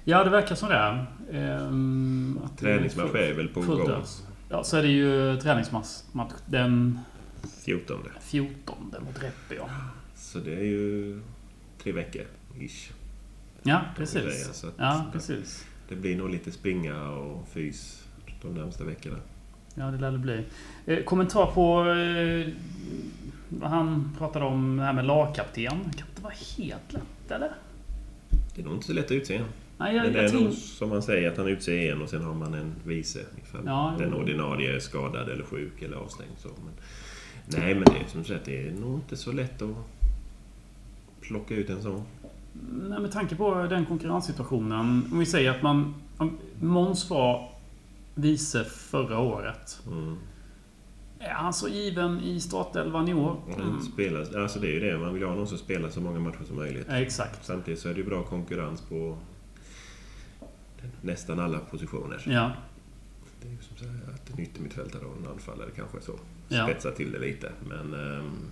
Ja, 0.03 0.23
det 0.23 0.29
verkar 0.29 0.55
som 0.55 0.69
det. 0.69 1.05
Ehm, 1.37 2.39
Träningsmatch 2.59 3.15
är 3.15 3.33
väl 3.33 3.47
på 3.47 3.61
gång. 3.61 4.03
Ja, 4.49 4.63
så 4.63 4.77
är 4.77 4.81
det 4.81 4.87
ju 4.87 5.37
träningsmatch 5.39 5.87
match 6.11 6.33
den 6.45 6.99
14. 7.65 7.97
14 8.21 8.75
mot 9.05 9.23
Reppe, 9.23 9.55
ja. 9.55 9.69
Så 10.15 10.39
det 10.39 10.55
är 10.55 10.63
ju 10.63 11.19
tre 11.83 11.91
veckor, 11.91 12.23
ish. 12.59 12.91
Ja, 13.63 13.81
precis. 13.95 14.65
Ja, 14.77 15.05
precis. 15.13 15.65
Det 15.89 15.95
blir 15.95 16.17
nog 16.17 16.29
lite 16.29 16.51
springa 16.51 17.09
och 17.09 17.47
fys 17.47 18.03
de 18.41 18.53
närmsta 18.53 18.83
veckorna. 18.83 19.17
Ja, 19.75 19.85
det 19.85 19.97
lär 19.97 20.11
det 20.11 20.17
bli. 20.17 20.45
Eh, 20.85 21.03
kommentar 21.03 21.45
på 21.45 21.89
eh, 21.89 22.53
han 23.61 24.15
pratade 24.17 24.45
om 24.45 24.77
det 24.77 24.83
här 24.83 24.93
med 24.93 25.05
lagkapten. 25.05 25.69
Kan 25.69 26.09
inte 26.09 26.21
vara 26.21 26.33
helt 26.57 26.93
lätt, 26.93 27.31
eller? 27.31 27.51
Det 28.55 28.61
är 28.61 28.65
nog 28.65 28.73
inte 28.73 28.87
så 28.87 28.93
lätt 28.93 29.05
att 29.05 29.11
utse 29.11 29.35
en. 29.35 29.45
Nej, 29.77 29.95
jag, 29.95 30.03
Men 30.03 30.13
det 30.13 30.19
är 30.19 30.33
nog 30.33 30.53
som 30.53 30.89
man 30.89 31.01
säger 31.01 31.31
att 31.31 31.37
han 31.37 31.47
utser 31.47 31.91
en 31.91 32.01
och 32.01 32.09
sen 32.09 32.23
har 32.23 32.33
man 32.33 32.53
en 32.53 32.73
vice 32.85 33.19
ifall 33.43 33.61
Ja, 33.65 33.95
den 33.97 34.13
ordinarie 34.13 34.75
är 34.75 34.79
skadad 34.79 35.29
eller 35.29 35.43
sjuk 35.43 35.81
eller 35.81 35.97
avstängd. 35.97 36.31
Så. 36.37 36.47
Men, 36.47 36.73
nej, 37.61 37.75
men 37.75 37.83
det 37.83 37.99
är 37.99 38.07
som 38.07 38.23
sagt 38.23 38.45
det 38.45 38.67
är 38.67 38.71
nog 38.71 38.95
inte 38.95 39.17
så 39.17 39.31
lätt 39.31 39.61
att 39.61 39.75
plocka 41.21 41.55
ut 41.55 41.69
en 41.69 41.81
sån. 41.81 42.03
Nej, 42.71 42.99
med 42.99 43.11
tanke 43.11 43.35
på 43.35 43.63
den 43.63 43.85
konkurrenssituationen. 43.85 45.09
Om 45.11 45.19
vi 45.19 45.25
säger 45.25 45.51
att 45.51 45.61
man... 45.61 45.95
Måns 46.61 47.09
var 47.09 47.49
vice 48.15 48.63
förra 48.63 49.19
året. 49.19 49.81
Mm. 49.87 50.17
Är 51.19 51.33
han 51.33 51.53
så 51.53 51.67
given 51.67 52.19
i 52.19 52.39
startelvan 52.39 53.07
i 53.07 53.13
år? 53.13 53.39
Han 53.57 53.81
spelar, 53.81 54.41
alltså 54.41 54.59
det 54.59 54.67
är 54.67 54.71
ju 54.71 54.79
det, 54.79 54.97
man 54.97 55.13
vill 55.13 55.23
ha 55.23 55.35
någon 55.35 55.47
som 55.47 55.57
spelar 55.57 55.89
så 55.89 56.01
många 56.01 56.19
matcher 56.19 56.43
som 56.47 56.55
möjligt. 56.55 56.85
Ja, 56.89 56.95
exakt. 56.97 57.45
Samtidigt 57.45 57.79
så 57.79 57.89
är 57.89 57.93
det 57.93 57.99
ju 57.99 58.05
bra 58.05 58.23
konkurrens 58.23 58.81
på 58.81 59.17
nästan 61.01 61.39
alla 61.39 61.59
positioner. 61.59 62.23
Ja. 62.25 62.51
Det 63.41 63.47
är 63.47 63.51
ju 63.51 63.57
som 63.57 63.77
sagt 63.77 63.89
att 64.13 64.29
en 64.33 64.39
yttermittfältare 64.39 65.05
och 65.05 65.17
en 65.17 65.27
anfallare 65.27 65.69
kanske 65.75 66.01
så. 66.01 66.19
Ja. 66.47 66.67
Spetsar 66.67 66.91
till 66.91 67.11
det 67.11 67.19
lite. 67.19 67.51
Men 67.67 67.93
ehm, 67.93 68.49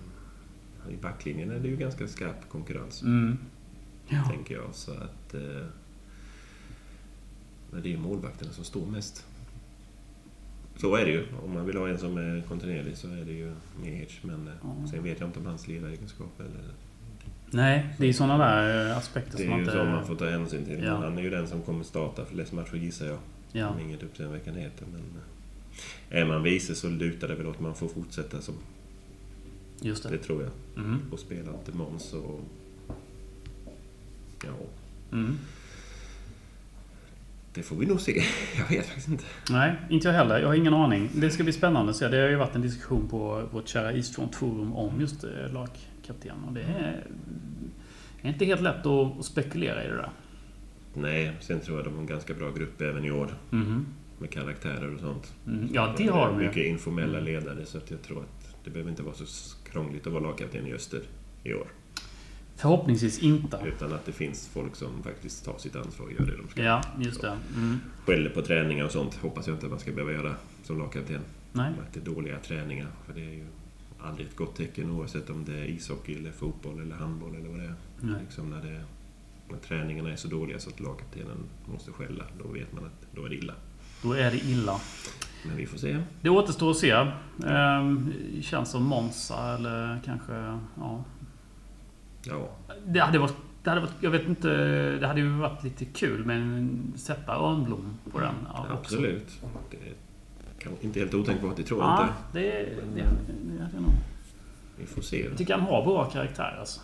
i 0.90 0.96
backlinjen 0.96 1.50
är 1.50 1.58
det 1.60 1.68
ju 1.68 1.76
ganska 1.76 2.08
skarp 2.08 2.48
konkurrens. 2.48 3.02
Mm. 3.02 3.38
Ja. 4.08 4.24
Tänker 4.30 4.54
jag. 4.54 4.74
Så 4.74 4.92
att... 4.92 5.34
Eh, 5.34 5.66
men 7.70 7.82
det 7.82 7.88
är 7.88 7.90
ju 7.90 7.98
målvakterna 7.98 8.52
som 8.52 8.64
står 8.64 8.86
mest. 8.86 9.26
Så 10.76 10.94
är 10.96 11.04
det 11.04 11.10
ju. 11.10 11.24
Om 11.44 11.54
man 11.54 11.66
vill 11.66 11.76
ha 11.76 11.88
en 11.88 11.98
som 11.98 12.16
är 12.18 12.42
kontinuerlig 12.48 12.96
så 12.96 13.08
är 13.08 13.24
det 13.24 13.32
ju 13.32 13.52
Mehic. 13.82 14.18
Men 14.22 14.50
Ja. 14.62 14.88
sen 14.90 15.02
vet 15.02 15.20
jag 15.20 15.28
inte 15.28 15.38
om 15.38 15.46
hans 15.46 15.68
ledaregenskaper 15.68 16.44
eller... 16.44 16.64
Nej, 17.50 17.86
det 17.98 18.06
är 18.08 18.12
sådana 18.12 18.38
där 18.46 18.90
eh, 18.90 18.96
aspekter 18.98 19.30
Det 19.32 19.36
som 19.38 19.46
är 19.46 19.50
man 19.50 19.58
ju 19.58 19.64
inte... 19.64 19.76
så 19.78 19.84
man 19.84 20.06
får 20.06 20.14
ta 20.16 20.30
hänsyn 20.30 20.64
till. 20.64 20.82
Ja. 20.84 20.94
Han 20.96 21.18
är 21.18 21.22
ju 21.22 21.30
den 21.30 21.46
som 21.48 21.62
kommer 21.62 21.84
starta 21.84 22.24
flest 22.24 22.52
matcher 22.52 22.74
gissar 22.76 23.06
jag. 23.06 23.18
Ja, 23.52 23.68
Om 23.68 23.80
inget 23.80 24.02
uppseendeväckande 24.02 24.60
heter. 24.60 24.86
Men 24.92 25.02
eh, 26.10 26.20
är 26.22 26.24
man 26.26 26.42
vice 26.42 26.74
så 26.74 26.88
lutar 26.88 27.28
det 27.28 27.34
väl 27.34 27.46
åt 27.46 27.60
man 27.60 27.74
får 27.74 27.88
fortsätta 27.88 28.40
som 28.40 28.54
just 29.80 30.02
det 30.02 30.08
det. 30.08 30.18
tror 30.18 30.42
jag. 30.42 30.84
Mm. 30.84 30.98
Och 31.12 31.18
spela 31.18 31.52
till 31.64 31.74
Måns 31.74 32.12
och... 32.12 32.40
Ja, 34.44 34.50
Mm. 35.12 35.38
Det 37.56 37.62
får 37.62 37.76
vi 37.76 37.86
nog 37.86 38.00
se. 38.00 38.12
Jag 38.58 38.76
vet 38.76 38.86
faktiskt 38.86 39.08
inte. 39.08 39.24
Nej, 39.50 39.74
inte 39.90 40.08
jag 40.08 40.14
heller. 40.14 40.38
Jag 40.40 40.46
har 40.46 40.54
ingen 40.54 40.74
aning. 40.74 41.10
Det 41.14 41.30
ska 41.30 41.42
bli 41.42 41.52
spännande 41.52 41.90
att 41.90 41.96
se. 41.96 42.08
Det 42.08 42.16
har 42.16 42.28
ju 42.28 42.36
varit 42.36 42.54
en 42.54 42.62
diskussion 42.62 43.08
på 43.08 43.48
vårt 43.52 43.68
kära 43.68 43.92
Eastfront 43.92 44.34
Forum 44.34 44.72
om 44.72 45.00
just 45.00 45.24
eh, 45.24 45.52
lagkapten. 45.52 46.44
Och 46.46 46.52
det 46.52 46.62
är, 46.62 47.06
är 48.22 48.28
inte 48.28 48.44
helt 48.44 48.60
lätt 48.60 48.86
att, 48.86 49.24
spekulera 49.24 49.84
i 49.84 49.88
det 49.88 49.96
där. 49.96 50.10
Nej, 50.94 51.32
sen 51.40 51.60
tror 51.60 51.76
jag 51.76 51.86
de 51.86 51.94
har 51.94 52.00
en 52.00 52.06
ganska 52.06 52.34
bra 52.34 52.50
grupp 52.50 52.80
även 52.80 53.04
i 53.04 53.10
år. 53.10 53.34
Mhm. 53.50 53.86
Med 54.18 54.30
karaktärer 54.30 54.94
och 54.94 55.00
sånt. 55.00 55.34
Mm. 55.46 55.68
Ja, 55.72 55.94
det 55.96 56.06
har 56.06 56.26
de 56.26 56.38
Mycket 56.38 56.56
ju. 56.56 56.66
informella 56.66 57.20
ledare 57.20 57.66
så 57.66 57.78
att 57.78 57.90
jag 57.90 58.02
tror 58.02 58.18
att 58.18 58.56
det 58.64 58.70
behöver 58.70 58.90
inte 58.90 59.02
vara 59.02 59.14
så 59.14 59.56
krångligt 59.72 60.06
att 60.06 60.12
vara 60.12 60.22
lagkapten 60.22 60.66
i 60.66 60.72
Öster 60.72 61.00
i 61.42 61.54
år. 61.54 61.66
Förhoppningsvis 62.56 63.18
inte. 63.18 63.60
Utan 63.66 63.92
att 63.92 64.06
det 64.06 64.12
finns 64.12 64.48
folk 64.48 64.76
som 64.76 65.02
faktiskt 65.02 65.44
tar 65.44 65.58
sitt 65.58 65.76
ansvar 65.76 66.06
och 66.06 66.12
gör 66.12 66.26
det 66.26 66.36
de 66.36 66.48
ska. 66.48 66.62
Ja, 66.62 66.82
just 66.98 67.20
det. 67.20 67.38
Mm. 67.56 67.80
Skäller 68.04 68.30
på 68.30 68.42
träningar 68.42 68.84
och 68.84 68.92
sånt 68.92 69.14
hoppas 69.14 69.46
jag 69.46 69.56
inte 69.56 69.66
att 69.66 69.70
man 69.70 69.80
ska 69.80 69.92
behöva 69.92 70.12
göra 70.12 70.34
som 70.62 70.78
lagkapten. 70.78 71.20
Nej. 71.52 71.72
Att 71.86 71.94
det 71.94 72.00
är 72.00 72.14
dåliga 72.14 72.38
träningar. 72.38 72.88
För 73.06 73.14
det 73.14 73.20
är 73.20 73.34
ju 73.34 73.46
aldrig 74.00 74.26
ett 74.26 74.36
gott 74.36 74.56
tecken 74.56 74.90
oavsett 74.90 75.30
om 75.30 75.44
det 75.44 75.58
är 75.58 75.64
ishockey, 75.64 76.14
eller 76.14 76.32
fotboll 76.32 76.80
eller 76.80 76.96
handboll 76.96 77.34
eller 77.34 77.48
vad 77.48 77.58
det 77.58 77.64
är. 77.64 77.74
Nej. 78.00 78.20
Liksom 78.20 78.50
när, 78.50 78.62
det, 78.62 78.84
när 79.50 79.58
träningarna 79.58 80.12
är 80.12 80.16
så 80.16 80.28
dåliga 80.28 80.58
så 80.58 80.70
att 80.70 80.80
lagkaptenen 80.80 81.38
måste 81.72 81.92
skälla, 81.92 82.24
då 82.42 82.48
vet 82.48 82.72
man 82.72 82.84
att 82.84 83.06
då 83.14 83.24
är 83.24 83.28
det 83.28 83.36
illa. 83.36 83.54
Då 84.02 84.12
är 84.12 84.30
det 84.30 84.44
illa. 84.44 84.80
Men 85.46 85.56
vi 85.56 85.66
får 85.66 85.78
se. 85.78 86.02
Det 86.20 86.30
återstår 86.30 86.70
att 86.70 86.76
se. 86.76 87.06
Ehm, 87.46 88.12
känns 88.42 88.70
som 88.70 88.84
Monza 88.84 89.54
eller 89.54 90.00
kanske... 90.04 90.58
Ja. 90.76 91.04
Ja, 92.28 92.48
Det 92.86 93.00
hade 93.00 93.18
varit... 93.18 93.34
Det 93.62 93.70
hade 93.70 93.80
varit, 93.80 93.94
jag 94.00 94.10
vet 94.10 94.28
inte, 94.28 94.48
det 95.00 95.06
hade 95.06 95.20
ju 95.20 95.28
varit 95.28 95.64
lite 95.64 95.84
kul 95.84 96.24
men 96.24 96.92
sätta 96.96 97.32
Örnblom 97.32 97.98
på 98.12 98.20
den. 98.20 98.34
Ja, 98.54 98.66
absolut. 98.70 99.40
Det 99.70 100.64
kan, 100.64 100.72
inte 100.80 100.98
helt 101.00 101.14
otänkbart, 101.14 101.56
det 101.56 101.62
tror 101.62 101.80
jag 101.80 101.88
Ja, 101.90 102.02
inte. 102.02 102.38
det, 102.38 102.50
det, 102.50 102.74
det, 102.94 103.02
det 103.56 103.62
hade 103.62 103.74
jag 103.74 103.82
nog. 103.82 103.92
Vi 104.78 104.86
får 104.86 105.02
se. 105.02 105.24
Jag 105.24 105.38
tycker 105.38 105.54
han 105.54 105.62
har 105.66 105.84
bra 105.84 106.04
karaktär 106.04 106.56
alltså. 106.60 106.80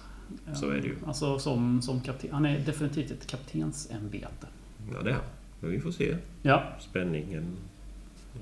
Så 0.55 0.71
är 0.71 0.75
det 0.81 0.87
ju. 0.87 0.97
Alltså 1.07 1.39
som, 1.39 1.83
som 1.83 2.01
kapten. 2.01 2.31
Han 2.33 2.47
är 2.47 2.59
definitivt 2.59 3.11
ett 3.11 3.27
kaptensämbete. 3.27 4.47
Ja, 4.95 5.03
det 5.03 5.11
är 5.11 5.15
han. 5.15 5.23
Men 5.61 5.71
vi 5.71 5.81
får 5.81 5.91
se. 5.91 6.17
Ja. 6.43 6.63
Spänningen. 6.81 7.57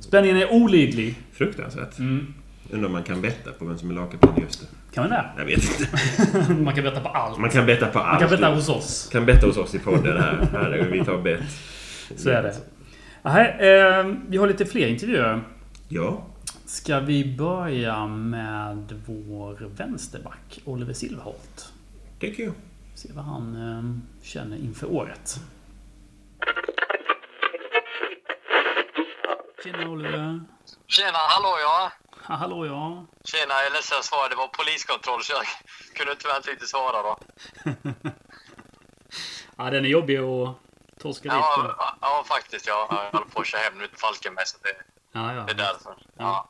Spänningen 0.01 0.37
är 0.37 0.53
olidlig. 0.53 1.19
Fruktansvärt. 1.33 1.99
Mm. 1.99 2.35
Undrar 2.73 2.87
om 2.87 2.93
man 2.93 3.03
kan 3.03 3.21
betta 3.21 3.53
på 3.53 3.65
vem 3.65 3.79
som 3.79 3.91
är 3.91 3.95
lagkapten 3.95 4.43
i 4.43 4.45
Öster. 4.47 4.69
Kan 4.95 5.05
man 5.05 5.11
det? 5.11 5.31
Jag 5.37 5.45
vet 5.45 5.81
inte. 5.81 6.53
Man 6.63 6.75
kan 6.75 6.85
betta 6.85 7.01
på 7.01 7.09
allt. 7.09 7.39
Man 7.39 7.51
kan 7.51 7.67
betta 7.67 7.87
på 7.87 7.99
Man 7.99 8.09
allt. 8.09 8.21
kan 8.21 8.31
betta 8.31 8.55
hos 8.55 8.69
oss. 8.69 9.09
kan 9.13 9.27
betta 9.27 9.47
hos 9.47 9.57
oss 9.57 9.75
i 9.75 9.79
podden 9.79 10.23
här. 10.23 10.49
här 10.53 10.89
vi 10.93 11.05
tar 11.05 11.19
bett. 11.19 11.41
Så 12.17 12.31
är 12.31 12.43
det. 12.43 12.55
Aha, 13.23 13.41
eh, 13.41 14.15
vi 14.29 14.37
har 14.37 14.47
lite 14.49 14.67
fler 14.67 14.87
intervjuer. 14.89 15.41
Ja, 15.89 16.27
Ska 16.67 17.01
vi 17.01 17.37
börja 17.39 18.07
med 18.07 19.01
vår 19.07 19.71
vänsterback 19.77 20.61
Oliver 20.65 20.93
Silverholt? 20.93 21.73
tycker 22.21 22.43
jag. 22.43 22.53
Se 22.95 23.09
vad 23.15 23.25
han 23.25 23.55
eh, 23.57 24.25
känner 24.27 24.57
inför 24.57 24.93
året. 24.93 25.41
Tjena 29.65 29.89
Oliver. 29.91 30.41
Tjena, 30.87 31.19
hallå 31.29 31.49
ja. 31.63 31.93
Ha, 32.31 32.37
hallå 32.43 32.67
ja. 32.67 33.07
Tjena, 33.25 33.55
jag 33.55 33.67
är 33.67 33.71
ledsen 33.71 33.99
att 33.99 34.05
svara. 34.05 34.29
Det 34.29 34.37
var 34.37 34.49
poliskontroll 34.49 35.23
så 35.25 35.33
jag 35.33 35.45
kunde 35.97 36.17
tyvärr 36.17 36.51
inte 36.51 36.67
svara 36.67 37.03
då. 37.03 37.19
Ja, 39.57 39.71
den 39.71 39.85
är 39.85 39.89
jobbig 39.89 40.17
att 40.17 40.55
torska 40.99 41.23
dit 41.29 41.33
på. 41.33 41.75
Ja, 41.79 41.97
ja 42.01 42.25
faktiskt. 42.29 42.67
Jag 42.67 42.87
jag 42.91 43.11
håller 43.11 43.27
på 43.27 43.41
att 43.41 43.47
köra 43.47 43.61
hem 43.61 43.79
nu 43.79 43.87
till 43.87 43.99
Falkenberg 43.99 44.47
så 44.47 44.59
det, 44.63 44.75
Ja, 45.13 45.35
ja. 45.35 45.43
det 45.43 45.53
är 45.53 45.57
därför. 45.57 45.95
Ja, 46.19 46.49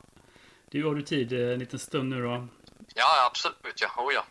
Du, 0.71 0.85
har 0.85 0.95
du 0.95 1.01
tid 1.01 1.33
eh, 1.33 1.53
en 1.53 1.59
liten 1.59 1.79
stund 1.79 2.09
nu 2.09 2.21
då? 2.21 2.47
ja 2.95 3.25
absolut. 3.27 3.81
Ja. 3.81 3.87
Oh, 3.97 4.13
ja. 4.13 4.23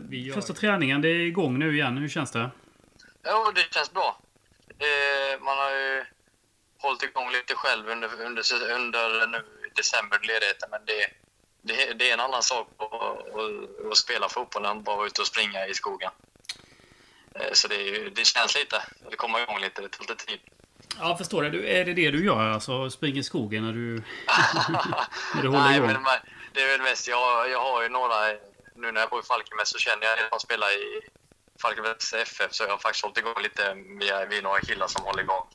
Vi 0.00 0.32
Första 0.32 0.52
träningen, 0.52 1.00
det 1.02 1.08
är 1.08 1.20
igång 1.20 1.58
nu 1.58 1.74
igen. 1.74 1.96
Hur 1.96 2.08
känns 2.08 2.30
det? 2.30 2.50
Jo, 3.24 3.52
det 3.54 3.74
känns 3.74 3.92
bra. 3.92 4.18
Eh, 4.68 5.40
man 5.40 5.58
har 5.58 5.70
ju 5.70 6.04
hållit 6.78 7.02
igång 7.02 7.30
lite 7.30 7.54
själv 7.54 7.88
under, 7.88 8.10
under, 8.22 8.42
under 8.82 9.28
nu 9.28 9.44
december 9.76 10.18
ledigheten, 10.22 10.68
men 10.70 10.80
det, 10.84 11.06
det, 11.62 11.92
det 11.98 12.10
är 12.10 12.14
en 12.14 12.20
annan 12.20 12.42
sak 12.42 12.68
att, 12.78 13.90
att, 13.90 13.96
spela 13.96 14.28
fotboll 14.28 14.64
än 14.64 14.82
bara 14.82 14.96
vara 14.96 15.06
ute 15.06 15.20
och 15.20 15.26
springa 15.26 15.66
i 15.66 15.74
skogen. 15.74 16.10
Eh, 17.34 17.52
så 17.52 17.68
det, 17.68 17.74
är 17.74 18.10
det 18.10 18.24
känns 18.24 18.54
lite. 18.54 18.82
Det 19.10 19.16
kommer 19.16 19.42
igång 19.42 19.60
lite. 19.60 19.82
Det 19.82 19.88
tar 19.88 20.00
lite 20.00 20.26
tid. 20.26 20.40
Ja, 20.98 21.08
jag 21.08 21.18
förstår 21.18 21.42
det. 21.42 21.50
Du, 21.50 21.68
är 21.68 21.84
det 21.84 21.94
det 21.94 22.10
du 22.10 22.24
gör? 22.24 22.48
Alltså 22.48 22.90
springer 22.90 23.20
i 23.20 23.22
skogen 23.22 23.64
när 23.64 23.72
du, 23.72 23.94
när 25.34 25.42
du 25.42 25.48
håller 25.48 25.64
Nej, 25.64 25.76
igång? 25.76 25.86
men 25.86 26.20
det 26.52 26.62
är 26.62 26.68
väl 26.68 26.82
mest, 26.82 27.08
jag, 27.08 27.50
jag 27.50 27.60
har 27.60 27.82
ju 27.82 27.88
några, 27.88 28.28
nu 28.74 28.92
när 28.92 29.00
jag 29.00 29.10
bor 29.10 29.20
i 29.20 29.22
Falkenberg 29.22 29.66
så 29.66 29.78
känner 29.78 30.06
jag 30.06 30.12
att 30.12 30.30
de 30.30 30.40
spelar 30.40 30.68
i 30.70 31.00
Falkenbergs 31.62 32.12
FF 32.12 32.52
så 32.52 32.64
jag 32.64 32.70
har 32.70 32.78
faktiskt 32.78 33.04
hållit 33.04 33.18
igång 33.18 33.42
lite 33.42 33.74
via, 34.00 34.26
via 34.26 34.42
några 34.42 34.60
killar 34.60 34.86
som 34.86 35.04
håller 35.04 35.22
igång. 35.22 35.46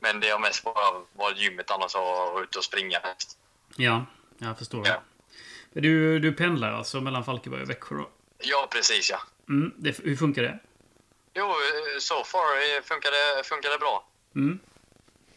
Men 0.00 0.20
det 0.20 0.28
har 0.28 0.38
mest 0.38 0.64
bara 0.64 1.02
varit 1.12 1.38
gymmet 1.38 1.70
annars 1.70 1.94
och 1.94 2.02
vara 2.02 2.42
ute 2.42 2.58
och 2.58 2.64
springa 2.64 3.00
mest. 3.00 3.38
Ja, 3.78 4.06
jag 4.38 4.58
förstår. 4.58 4.86
Ja. 4.86 5.02
Du, 5.72 6.18
du 6.18 6.32
pendlar 6.32 6.72
alltså 6.72 7.00
mellan 7.00 7.24
Falkenberg 7.24 7.62
och 7.62 7.70
Växjö 7.70 7.96
då? 7.96 8.10
Ja, 8.38 8.68
precis 8.70 9.10
ja. 9.10 9.20
Mm, 9.48 9.74
det, 9.76 9.98
hur 9.98 10.16
funkar 10.16 10.42
det? 10.42 10.58
Jo, 11.34 11.54
so 11.98 12.24
far 12.24 12.56
eh, 12.56 12.82
funkar 12.84 13.10
det, 13.10 13.44
funkar 13.44 13.70
det 13.70 13.78
bra. 13.78 14.08
Mm. 14.34 14.58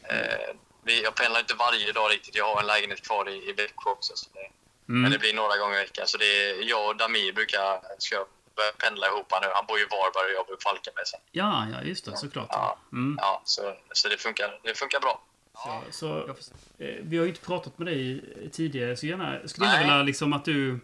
Eh, 0.04 0.56
vi, 0.84 1.04
jag 1.04 1.15
pendlar 1.15 1.39
inte 1.39 1.54
varje 1.56 1.91
dag 1.91 2.12
riktigt. 2.12 2.36
Jag 2.36 2.54
har 2.54 2.62
en 2.62 2.67
lägenhet 2.67 3.08
kvar 3.08 3.30
i, 3.30 3.49
i 3.49 3.54
Växjö 3.54 3.89
också. 3.89 4.13
Så 4.15 4.30
det, 4.34 4.51
Mm. 4.91 5.01
Men 5.01 5.12
det 5.12 5.19
blir 5.19 5.34
några 5.34 5.58
gånger 5.58 5.77
i 5.77 5.82
veckan. 5.82 6.08
Så 6.08 6.17
det 6.17 6.25
är, 6.25 6.69
jag 6.69 6.88
och 6.88 6.95
Damir 6.95 7.34
brukar 7.34 7.82
ska 7.97 8.25
börja 8.56 8.71
pendla 8.71 9.08
ihop 9.08 9.34
nu. 9.41 9.47
Han 9.54 9.65
bor 9.65 9.80
i 9.80 9.86
Varberg 9.86 10.34
och 10.34 10.39
jag 10.39 10.45
bor 10.47 10.56
i 10.60 10.62
Falkenberg. 10.63 11.06
Ja, 11.32 11.67
ja, 11.73 11.82
just 11.84 12.06
det. 12.06 12.17
Såklart. 12.17 12.47
Ja. 12.49 12.77
Mm. 12.91 13.17
ja, 13.21 13.41
så, 13.45 13.75
så 13.91 14.08
det, 14.10 14.17
funkar, 14.17 14.60
det 14.63 14.77
funkar 14.77 14.99
bra. 14.99 15.21
Så, 15.63 15.82
så, 15.91 16.30
eh, 16.78 16.95
vi 17.02 17.17
har 17.17 17.24
ju 17.26 17.30
inte 17.30 17.45
pratat 17.45 17.78
med 17.80 17.88
dig 17.88 18.24
tidigare, 18.52 18.97
så 18.97 19.06
gärna, 19.06 19.47
skulle 19.47 19.67
jag 19.67 19.74
Nej. 19.74 19.84
vilja 19.84 20.04
liksom 20.04 20.34
att 20.34 20.45
du 20.45 20.80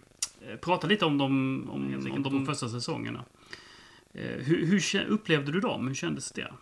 eh, 0.47 0.55
pratar 0.61 0.87
lite 0.87 1.05
om 1.05 1.17
de, 1.17 1.25
om, 1.71 2.11
om 2.11 2.23
de 2.23 2.45
första 2.45 2.69
säsongerna. 2.69 3.25
Eh, 4.13 4.21
Hur, 4.21 4.65
hur 4.65 5.05
upplevde 5.09 5.51
du 5.51 5.59
dem? 5.59 5.87
Hur 5.87 5.95
kändes 5.95 6.31
det? 6.31 6.53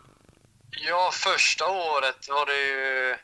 Ja, 0.88 1.12
första 1.14 1.66
året 1.68 2.30
var 2.30 2.46
det 2.46 2.64
ju... 2.68 3.16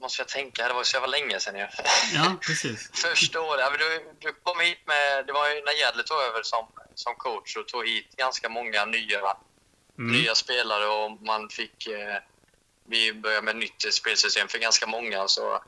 Måste 0.00 0.20
jag 0.20 0.28
tänka, 0.28 0.68
det 0.68 0.74
var 0.74 0.82
så 0.84 0.96
jävla 0.96 1.08
länge 1.08 1.40
sedan 1.40 1.54
ju. 1.58 1.66
Ja, 2.14 2.36
precis. 2.46 2.90
Första 3.02 3.40
året, 3.40 3.60
ja, 3.60 3.70
du, 3.78 4.12
du 4.18 4.32
kom 4.42 4.60
hit 4.60 4.78
med... 4.86 5.26
Det 5.26 5.32
var 5.32 5.48
ju 5.48 5.54
när 5.54 5.78
Gärdle 5.80 6.02
tog 6.02 6.18
över 6.18 6.42
som, 6.42 6.66
som 6.94 7.14
coach 7.14 7.56
och 7.56 7.68
tog 7.68 7.86
hit 7.86 8.16
ganska 8.16 8.48
många 8.48 8.84
nya, 8.84 9.36
Mm. 9.98 10.12
nya 10.12 10.34
spelare 10.34 10.86
och 10.86 11.22
man 11.22 11.48
fick... 11.48 11.86
Eh, 11.86 12.16
vi 12.90 13.12
började 13.12 13.42
med 13.42 13.54
ett 13.54 13.60
nytt 13.60 13.94
spelsystem 13.94 14.48
för 14.48 14.58
ganska 14.58 14.86
många. 14.86 15.28
Så, 15.28 15.62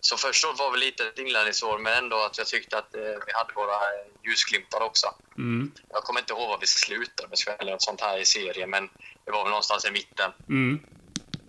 så 0.00 0.16
första 0.16 0.48
året 0.48 0.58
var 0.58 0.70
väl 0.70 0.80
lite 0.80 1.06
ett 1.08 1.18
inlärningsår 1.18 1.78
men 1.78 1.92
ändå 2.04 2.16
att 2.16 2.38
jag 2.38 2.46
tyckte 2.46 2.78
att 2.78 2.94
eh, 2.94 3.00
vi 3.26 3.32
hade 3.32 3.52
våra 3.54 3.74
eh, 3.74 4.06
ljusglimtar 4.24 4.80
också. 4.80 5.14
Mm. 5.38 5.72
Jag 5.88 6.02
kommer 6.04 6.20
inte 6.20 6.32
ihåg 6.32 6.48
vad 6.48 6.60
vi 6.60 6.66
slutade 6.66 7.28
med 7.28 7.60
eller 7.60 7.72
något 7.72 7.82
sånt 7.82 8.00
här 8.00 8.18
i 8.18 8.24
serien 8.24 8.70
men 8.70 8.88
det 9.24 9.30
var 9.30 9.42
väl 9.42 9.50
någonstans 9.50 9.84
i 9.84 9.90
mitten. 9.90 10.32
Mm. 10.48 10.80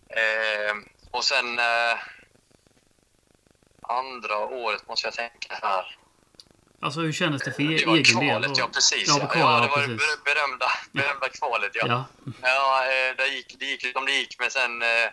Eh, 0.10 0.76
och 1.12 1.24
sen 1.24 1.60
eh, 1.60 1.98
andra 3.82 4.38
året 4.38 4.88
måste 4.88 5.08
jag 5.08 5.14
tänka 5.14 5.60
här. 5.62 5.97
Alltså 6.82 7.00
hur 7.00 7.12
kändes 7.12 7.42
det 7.44 7.52
för 7.52 7.64
e- 7.64 7.78
Det 7.80 7.86
var 7.86 7.96
egen 7.98 8.20
del? 8.20 8.30
kvalet, 8.30 8.58
ja 8.58 8.70
precis. 8.74 9.08
Ja, 9.08 9.14
på 9.20 9.22
ja, 9.24 9.28
kvalet, 9.28 9.70
det 9.70 9.76
var 9.76 9.82
det 9.82 9.88
precis. 9.98 10.02
ber- 10.18 10.24
berömda, 10.26 10.66
berömda 10.92 11.30
kvalet. 11.30 11.72
Ja, 11.74 11.88
Ja. 11.88 12.06
ja 12.42 12.86
eh, 12.86 13.16
det, 13.18 13.28
gick, 13.28 13.56
det 13.60 13.66
gick 13.66 13.92
som 13.94 14.06
det 14.06 14.12
gick, 14.12 14.40
men 14.40 14.52
sen 14.52 14.82
eh, 14.82 15.10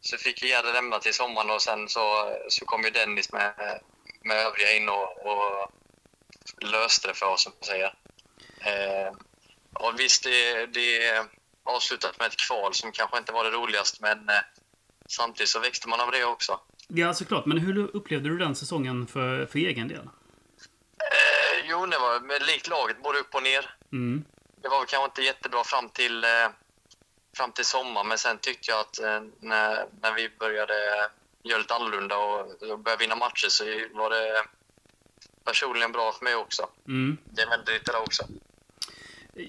så 0.00 0.16
fick 0.16 0.42
ju 0.42 0.48
Gärde 0.48 0.72
lämna 0.72 0.98
till 0.98 1.14
sommaren 1.14 1.50
och 1.50 1.62
sen 1.62 1.88
så, 1.88 2.36
så 2.48 2.64
kom 2.64 2.82
ju 2.82 2.90
Dennis 2.90 3.32
med, 3.32 3.52
med 4.22 4.36
övriga 4.36 4.72
in 4.76 4.88
och, 4.88 5.26
och 5.26 5.70
löste 6.60 7.08
det 7.08 7.14
för 7.14 7.26
oss, 7.26 7.42
som 7.42 7.52
man 7.60 7.66
säger. 7.66 7.94
Eh, 8.60 9.12
och 9.72 10.00
visst, 10.00 10.24
det, 10.24 10.66
det 10.66 11.24
avslutat 11.64 12.18
med 12.18 12.26
ett 12.26 12.36
kval 12.48 12.74
som 12.74 12.92
kanske 12.92 13.18
inte 13.18 13.32
var 13.32 13.44
det 13.44 13.50
roligaste, 13.50 13.98
men 14.02 14.28
eh, 14.28 14.34
samtidigt 15.08 15.48
så 15.48 15.60
växte 15.60 15.88
man 15.88 16.00
av 16.00 16.10
det 16.10 16.24
också. 16.24 16.60
ja, 16.88 17.14
såklart. 17.14 17.46
Men 17.46 17.58
hur 17.58 17.96
upplevde 17.96 18.28
du 18.28 18.38
den 18.38 18.54
säsongen 18.54 19.06
för, 19.06 19.46
för 19.46 19.58
egen 19.58 19.88
del? 19.88 20.08
Eh, 21.00 21.70
jo, 21.70 21.86
det 21.86 21.98
var 21.98 22.20
med 22.20 22.46
likt 22.46 22.68
laget, 22.68 23.02
både 23.02 23.18
upp 23.18 23.34
och 23.34 23.42
ner. 23.42 23.74
Mm. 23.92 24.24
Det 24.62 24.68
var 24.68 24.78
väl 24.78 24.86
kanske 24.86 25.04
inte 25.04 25.22
jättebra 25.22 25.64
fram 25.64 25.88
till, 25.88 26.24
eh, 26.24 26.48
fram 27.36 27.52
till 27.52 27.64
sommaren, 27.64 28.08
men 28.08 28.18
sen 28.18 28.38
tyckte 28.38 28.70
jag 28.70 28.80
att 28.80 28.98
eh, 28.98 29.20
när, 29.40 29.86
när 30.00 30.12
vi 30.12 30.28
började 30.38 31.10
göra 31.42 31.58
lite 31.58 31.74
annorlunda 31.74 32.16
och, 32.16 32.62
och 32.62 32.78
började 32.78 33.00
vinna 33.04 33.16
matcher 33.16 33.48
så 33.48 33.64
var 33.92 34.10
det 34.10 34.44
personligen 35.44 35.92
bra 35.92 36.12
för 36.12 36.24
mig 36.24 36.34
också. 36.34 36.68
Mm. 36.88 37.16
Det 37.24 37.46
väldigt 37.46 37.74
lite 37.74 37.92
där 37.92 38.02
också. 38.02 38.24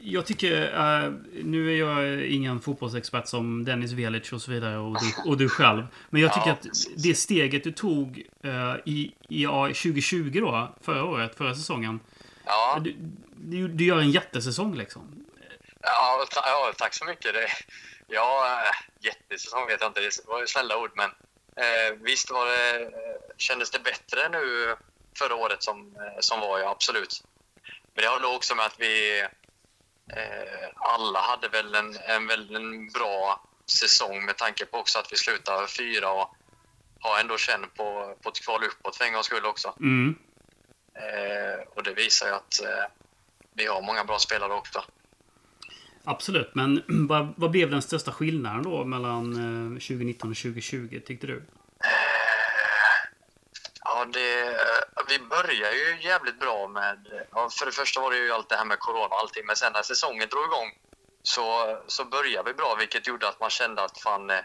Jag 0.01 0.25
tycker, 0.25 0.61
eh, 0.61 1.11
nu 1.43 1.73
är 1.73 1.79
jag 1.79 2.25
ingen 2.25 2.59
fotbollsexpert 2.61 3.27
som 3.27 3.65
Dennis 3.65 3.91
Velic 3.91 4.33
och 4.33 4.41
så 4.41 4.51
vidare 4.51 4.77
och 4.77 4.97
du, 4.99 5.29
och 5.29 5.37
du 5.37 5.49
själv. 5.49 5.87
Men 6.09 6.21
jag 6.21 6.33
tycker 6.33 6.47
Ja, 6.47 6.53
att 6.53 6.61
precis. 6.63 7.03
det 7.03 7.15
steget 7.15 7.63
du 7.63 7.71
tog 7.71 8.23
eh, 8.43 8.75
i, 8.85 9.13
i 9.29 9.43
ja, 9.43 9.65
2020 9.67 10.39
då, 10.41 10.75
förra 10.81 11.03
året, 11.03 11.35
förra 11.37 11.55
säsongen. 11.55 11.99
Ja, 12.45 12.79
Du, 12.83 12.95
du, 13.35 13.67
du 13.67 13.83
gör 13.85 13.99
en 13.99 14.11
jättesäsong 14.11 14.75
liksom. 14.75 15.25
ja, 15.81 16.25
ta, 16.31 16.41
ja 16.45 16.73
tack 16.77 16.93
så 16.93 17.05
mycket. 17.05 17.33
Det, 17.33 17.47
ja, 18.07 18.61
eh, 18.63 19.05
jättesäsong 19.05 19.67
vet 19.67 19.81
jag 19.81 19.89
inte, 19.89 19.99
det 20.01 20.09
var 20.27 20.39
ju 20.41 20.47
snälla 20.47 20.77
ord, 20.77 20.91
men 20.95 21.09
eh, 21.55 21.95
visst 22.01 22.31
var 22.31 22.45
det, 22.45 22.91
kändes 23.37 23.71
det 23.71 23.79
bättre 23.79 24.29
nu 24.29 24.75
förra 25.19 25.35
året 25.35 25.63
som, 25.63 25.97
som 26.19 26.39
var, 26.39 26.59
ja 26.59 26.69
absolut. 26.71 27.23
Men 27.93 28.03
det 28.03 28.09
har 28.09 28.19
nog 28.19 28.35
också 28.35 28.55
med 28.55 28.65
att 28.65 28.75
vi 28.79 29.23
alla 30.75 31.19
hade 31.19 31.47
väl 31.47 31.75
en, 31.75 31.95
en 32.07 32.55
en 32.55 32.89
bra 32.89 33.41
säsong 33.65 34.25
med 34.25 34.37
tanke 34.37 34.65
på 34.65 34.77
också 34.77 34.99
att 34.99 35.11
vi 35.11 35.17
slutade 35.17 35.67
fyra 35.67 36.11
och 36.11 36.35
har 36.99 37.19
ändå 37.19 37.37
känn 37.37 37.65
på, 37.75 38.15
på 38.21 38.29
ett 38.29 38.45
kval 38.45 38.63
uppåt 38.63 38.95
för 38.95 39.05
en 39.05 39.13
gångs 39.13 39.25
skull 39.25 39.45
också. 39.45 39.73
Mm. 39.79 40.15
Eh, 40.93 41.67
och 41.75 41.83
det 41.83 41.93
visar 41.93 42.27
ju 42.27 42.33
att 42.33 42.63
eh, 42.63 42.91
vi 43.53 43.65
har 43.65 43.81
många 43.81 44.03
bra 44.03 44.19
spelare 44.19 44.53
också. 44.53 44.83
Absolut, 46.03 46.55
men 46.55 46.83
vad, 47.07 47.33
vad 47.37 47.51
blev 47.51 47.71
den 47.71 47.81
största 47.81 48.11
skillnaden 48.11 48.63
då 48.63 48.85
mellan 48.85 49.33
eh, 49.33 49.79
2019 49.79 50.31
och 50.31 50.37
2020, 50.37 51.01
tyckte 51.05 51.27
du? 51.27 51.43
Ja, 53.97 54.05
det, 54.05 54.57
vi 55.07 55.19
börjar 55.19 55.71
ju 55.71 55.97
jävligt 56.01 56.39
bra 56.39 56.67
med... 56.67 57.25
Ja, 57.31 57.49
för 57.59 57.65
det 57.65 57.71
första 57.71 58.01
var 58.01 58.11
det 58.11 58.17
ju 58.17 58.31
allt 58.31 58.49
det 58.49 58.55
här 58.55 58.65
med 58.65 58.79
corona 58.79 59.05
och 59.05 59.19
allting, 59.19 59.45
men 59.45 59.55
sen 59.55 59.73
när 59.73 59.83
säsongen 59.83 60.29
drog 60.29 60.45
igång 60.45 60.77
så, 61.23 61.77
så 61.87 62.05
började 62.05 62.51
vi 62.51 62.53
bra, 62.53 62.75
vilket 62.79 63.07
gjorde 63.07 63.27
att 63.27 63.39
man 63.39 63.49
kände 63.49 63.83
att 63.83 63.99
fan, 63.99 64.29
eh, 64.29 64.39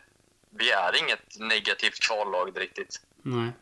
vi 0.51 0.71
är 0.71 0.97
inget 0.97 1.39
negativt 1.39 2.01
kvallag 2.01 2.61
riktigt. 2.61 3.01
Nej. 3.23 3.53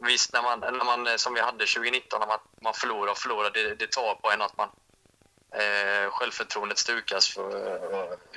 Visst, 0.00 0.32
när 0.32 0.42
man, 0.42 0.60
när 0.60 0.84
man, 0.84 1.06
eh, 1.06 1.16
som 1.16 1.34
vi 1.34 1.40
hade 1.40 1.66
2019, 1.66 2.20
när 2.20 2.26
man, 2.26 2.38
man 2.60 2.74
förlorar 2.74 3.10
och 3.10 3.18
förlorar, 3.18 3.50
det, 3.50 3.74
det 3.74 3.90
tar 3.90 4.14
på 4.14 4.30
en 4.30 4.42
att 4.42 4.56
man 4.56 4.68
eh, 5.50 6.10
självförtroendet 6.10 6.78
stukas 6.78 7.28
för, 7.28 7.74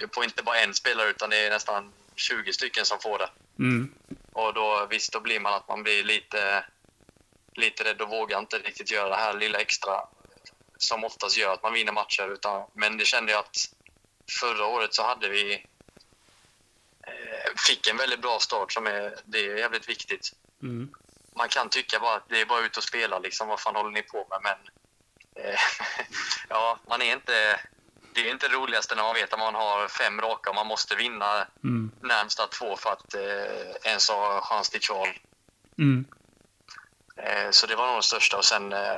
eh, 0.02 0.08
på 0.08 0.24
inte 0.24 0.44
bara 0.44 0.60
en 0.60 0.74
spelare, 0.74 1.10
utan 1.10 1.30
det 1.30 1.46
är 1.46 1.50
nästan 1.50 1.94
20 2.16 2.54
stycken 2.54 2.86
som 2.86 3.00
får 3.00 3.18
det. 3.18 3.30
Mm. 3.60 3.94
Och 4.34 4.54
då, 4.54 4.88
visst, 4.90 5.14
då 5.14 5.20
blir 5.20 5.40
man 5.40 5.54
att 5.54 5.68
man 5.68 5.84
blir 5.84 6.04
lite, 6.04 6.66
lite 7.56 7.84
rädd 7.84 8.02
och 8.02 8.10
vågar 8.10 8.40
inte 8.40 8.58
riktigt 8.58 8.92
göra 8.92 9.10
det 9.10 9.16
här 9.16 9.34
lilla 9.34 9.60
extra 9.60 10.02
som 10.78 11.04
oftast 11.04 11.38
gör 11.38 11.54
att 11.54 11.64
man 11.64 11.74
vinner 11.74 11.92
matcher. 11.92 12.34
Utan, 12.34 12.70
men 12.74 12.98
det 12.98 13.06
kände 13.06 13.32
jag 13.32 13.40
att 13.40 13.58
förra 14.40 14.66
året 14.66 14.94
så 14.94 15.04
hade 15.04 15.30
vi 15.30 15.54
eh, 17.08 17.52
fick 17.68 17.88
en 17.88 17.98
väldigt 17.98 18.22
bra 18.22 18.40
start 18.40 18.72
som 18.72 18.88
är, 18.88 19.16
det 19.26 19.38
är 19.40 19.58
jävligt 19.58 19.90
viktigt. 19.90 20.32
Mm. 20.62 20.94
Man 21.36 21.50
kan 21.50 21.70
tycka 21.70 22.00
bara 22.00 22.16
att 22.16 22.30
det 22.30 22.42
är 22.42 22.46
bara 22.46 22.66
ut 22.66 22.78
och 22.78 22.84
spela 22.84 23.20
liksom, 23.20 23.48
vad 23.48 23.60
fan 23.60 23.76
håller 23.76 23.92
ni 23.92 24.02
på 24.02 24.28
med? 24.30 24.40
Men 24.44 24.58
eh, 25.46 25.60
ja, 26.50 26.80
man 26.88 27.02
är 27.02 27.14
inte, 27.14 27.60
det 28.14 28.28
är 28.28 28.32
inte 28.32 28.48
det 28.48 28.56
roligaste 28.56 28.96
när 28.96 29.04
man 29.04 29.16
vet 29.16 29.34
att 29.34 29.40
man 29.40 29.56
har 29.56 29.88
fem 29.88 30.22
raka 30.22 30.50
och 30.50 30.56
man 30.56 30.68
måste 30.68 30.96
vinna 30.96 31.48
Mm. 31.64 31.92
närmsta 32.02 32.48
två 32.48 32.76
för 32.78 32.90
att 32.90 33.14
eh, 33.14 33.92
ens 33.92 34.10
ha 34.10 34.42
chans 34.42 34.70
till 34.70 34.82
kval. 34.82 35.08
Mm. 35.78 36.06
Eh, 37.24 37.52
så 37.52 37.68
det 37.68 37.76
var 37.76 37.88
nog 37.88 37.98
det 37.98 38.04
största. 38.04 38.38
Och 38.38 38.46
sen 38.46 38.74
eh, 38.74 38.98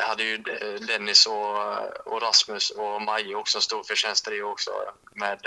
hade 0.00 0.22
ju 0.22 0.34
eh, 0.34 0.80
Dennis 0.86 1.26
och, 1.26 1.56
och 2.06 2.22
Rasmus 2.22 2.70
och 2.70 3.02
Maje 3.02 3.34
också 3.34 3.58
en 3.58 3.62
stor 3.62 3.82
förtjänst 3.82 4.28
i 4.28 4.30
det 4.30 4.42
också 4.42 4.70
med, 5.14 5.38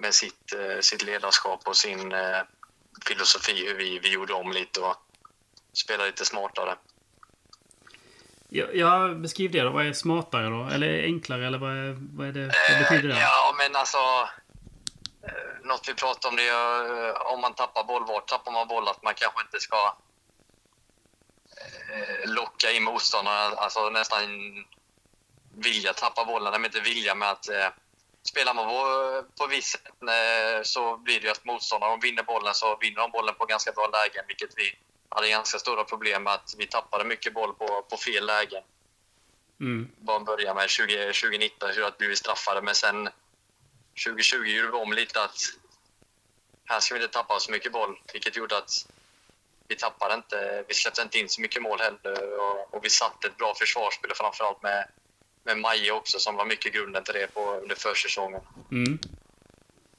med 0.00 0.14
sitt, 0.14 0.54
sitt 0.80 1.02
ledarskap 1.02 1.68
och 1.68 1.76
sin 1.76 2.14
filosofi 3.06 3.66
hur 3.66 3.74
vi, 3.74 3.98
vi 3.98 4.12
gjorde 4.12 4.32
om 4.32 4.52
lite 4.52 4.80
och 4.80 4.96
spelade 5.72 6.06
lite 6.06 6.24
smartare. 6.24 6.76
Ja, 8.48 8.66
ja, 8.72 9.08
beskriv 9.08 9.50
det 9.50 9.60
då. 9.60 9.70
Vad 9.70 9.86
är 9.86 9.92
smartare 9.92 10.48
då? 10.48 10.68
Eller 10.74 11.02
enklare? 11.02 11.46
Eller 11.46 11.58
vad, 11.58 11.70
är, 11.70 11.96
vad, 12.16 12.28
är 12.28 12.32
det, 12.32 12.52
vad 12.70 12.78
betyder 12.78 13.08
det? 13.08 13.20
Ja, 13.20 13.54
men 13.58 13.76
alltså... 13.76 13.98
Något 15.62 15.88
vi 15.88 15.94
pratade 15.94 16.28
om 16.28 16.36
det 16.36 16.48
är 16.48 17.32
om 17.32 17.40
man 17.40 17.54
tappar 17.54 17.84
boll, 17.84 18.06
vart 18.06 18.26
tappar 18.26 18.52
man 18.52 18.68
boll? 18.68 18.88
Att 18.88 19.02
man 19.02 19.14
kanske 19.14 19.40
inte 19.42 19.60
ska 19.60 19.96
locka 22.24 22.70
in 22.70 22.82
motståndarna, 22.82 23.56
alltså 23.56 23.90
nästan 23.90 24.20
vilja 25.54 25.92
tappa 25.92 26.24
bollen, 26.24 26.52
men 26.52 26.64
inte 26.64 26.80
vilja 26.80 27.14
med 27.14 27.30
att 27.30 27.48
eh, 27.48 27.68
spelar 28.22 28.54
man 28.54 28.64
på, 28.64 29.22
på 29.38 29.46
visst 29.46 29.70
sätt 29.70 29.86
eh, 29.86 30.62
så 30.62 30.96
blir 30.96 31.20
det 31.20 31.26
ju 31.26 31.32
att 31.32 31.44
motståndaren 31.44 32.00
vinner 32.00 32.22
bollen 32.22 32.54
så 32.54 32.76
vinner 32.80 33.00
de 33.00 33.10
bollen 33.10 33.34
på 33.34 33.44
ganska 33.44 33.72
bra 33.72 33.86
lägen, 33.86 34.24
vilket 34.28 34.50
vi 34.56 34.78
hade 35.08 35.28
ganska 35.28 35.58
stora 35.58 35.84
problem 35.84 36.22
med 36.22 36.32
att 36.32 36.54
vi 36.58 36.66
tappade 36.66 37.04
mycket 37.04 37.34
boll 37.34 37.54
på, 37.54 37.82
på 37.90 37.96
fel 37.96 38.26
lägen 38.26 38.62
Mm. 39.60 39.88
bara 39.98 40.20
börja 40.20 40.54
med 40.54 40.70
20, 40.70 41.12
2019 41.12 41.74
så 41.74 41.84
att 41.84 41.94
vi 41.98 42.06
blev 42.06 42.16
straffade. 42.16 42.62
Men 42.62 42.74
sen 42.74 43.08
2020 44.06 44.36
gjorde 44.36 44.68
vi 44.68 44.74
om 44.74 44.92
lite 44.92 45.22
att 45.22 45.38
här 46.64 46.80
ska 46.80 46.94
vi 46.94 47.02
inte 47.02 47.12
tappa 47.12 47.40
så 47.40 47.50
mycket 47.50 47.72
boll, 47.72 48.00
vilket 48.12 48.36
gjorde 48.36 48.56
att 48.56 48.86
vi 49.68 49.76
tappade 49.76 50.14
inte, 50.14 50.64
vi 50.68 50.74
släppte 50.74 51.02
inte 51.02 51.18
in 51.18 51.28
så 51.28 51.40
mycket 51.40 51.62
mål 51.62 51.78
heller 51.80 52.38
och, 52.40 52.74
och 52.74 52.84
vi 52.84 52.90
satte 52.90 53.26
ett 53.26 53.36
bra 53.36 53.54
försvarsspel 53.54 54.10
framförallt 54.14 54.62
med, 54.62 54.88
med 55.44 55.58
Maje 55.58 55.92
också 55.92 56.18
som 56.18 56.36
var 56.36 56.44
mycket 56.44 56.72
grunden 56.72 57.04
till 57.04 57.14
det 57.14 57.26
på, 57.34 57.52
under 57.54 57.74
försäsongen. 57.76 58.40
Mm. 58.72 58.98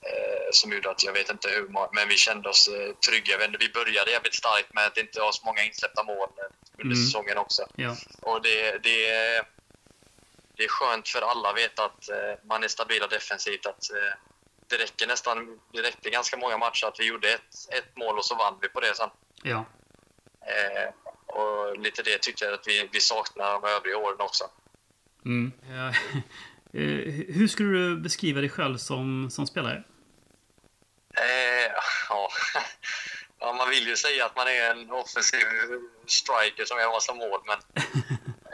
Eh, 0.01 0.49
som 0.51 0.71
gjorde 0.73 0.89
att 0.89 1.03
jag 1.03 1.13
vet 1.13 1.29
inte 1.29 1.49
hur 1.49 1.67
många, 1.67 1.89
men 1.91 2.07
vi 2.07 2.15
kände 2.15 2.49
oss 2.49 2.67
eh, 2.67 2.95
trygga. 2.95 3.37
Vi- 3.59 3.69
började 3.73 4.11
jävligt 4.11 4.35
starkt 4.35 4.73
med 4.73 4.85
att 4.85 4.97
inte 4.97 5.21
ha 5.21 5.31
så 5.31 5.45
många 5.45 5.63
insläppta 5.63 6.03
mål 6.03 6.29
eh, 6.37 6.43
under 6.83 6.95
Mm. 6.95 7.05
säsongen 7.05 7.37
också. 7.37 7.67
Ja. 7.75 7.95
Och 8.21 8.41
det, 8.41 8.77
det, 8.83 9.09
är- 9.09 9.43
det 10.57 10.63
är 10.63 10.67
skönt 10.67 11.09
för 11.09 11.21
alla 11.21 11.49
att 11.49 11.57
veta 11.57 11.85
att 11.85 12.09
eh, 12.09 12.33
man 12.45 12.63
är 12.63 12.67
stabila 12.67 13.07
defensivt. 13.07 13.65
Att, 13.65 13.89
eh, 13.91 14.13
det 14.67 14.77
räcker 14.77 15.07
nästan, 15.07 15.59
det 15.73 15.81
räckte 15.81 16.09
ganska 16.09 16.37
många 16.37 16.57
matcher 16.57 16.85
att 16.85 16.99
vi 16.99 17.05
gjorde 17.05 17.33
ett, 17.33 17.55
ett 17.71 17.97
mål 17.97 18.17
och 18.17 18.25
så 18.25 18.35
vann 18.35 18.57
vi 18.61 18.69
på 18.69 18.79
det 18.79 18.95
sen. 18.95 19.09
Ja. 19.43 19.65
Eh, 20.41 20.93
och 21.35 21.77
lite 21.79 22.03
det 22.03 22.17
tyckte 22.21 22.45
jag 22.45 22.53
att 22.53 22.67
vi, 22.67 22.89
vi 22.91 22.99
saknar 22.99 23.53
de 23.53 23.63
övriga 23.67 23.97
åren 23.97 24.17
också. 24.19 24.43
Mm. 25.25 25.51
ja. 25.69 25.93
Eh, 26.73 27.13
Hur 27.35 27.47
skulle 27.47 27.69
du 27.79 27.97
beskriva 27.97 28.41
dig 28.41 28.49
själv 28.49 28.77
som, 28.77 29.29
som 29.31 29.47
spelare? 29.47 29.83
Eh, 31.17 31.71
ja. 32.09 32.29
ja, 33.39 33.53
man 33.53 33.69
vill 33.69 33.87
ju 33.87 33.95
säga 33.95 34.25
att 34.25 34.35
man 34.35 34.47
är 34.47 34.71
en 34.71 34.91
offensiv 34.91 35.39
striker 36.07 36.65
som 36.65 36.79
gör 36.79 36.91
massa 36.91 37.13
mål, 37.13 37.41
men 37.45 37.57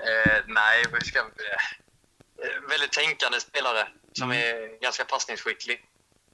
eh, 0.07 0.43
nej, 0.47 0.83
hur 0.91 0.99
ska 0.99 1.19
eh, 1.19 2.69
Väldigt 2.69 2.91
tänkande 2.91 3.39
spelare 3.39 3.87
som 4.13 4.31
Mm. 4.31 4.41
är 4.47 4.81
ganska 4.81 5.05
passningsskicklig. 5.05 5.85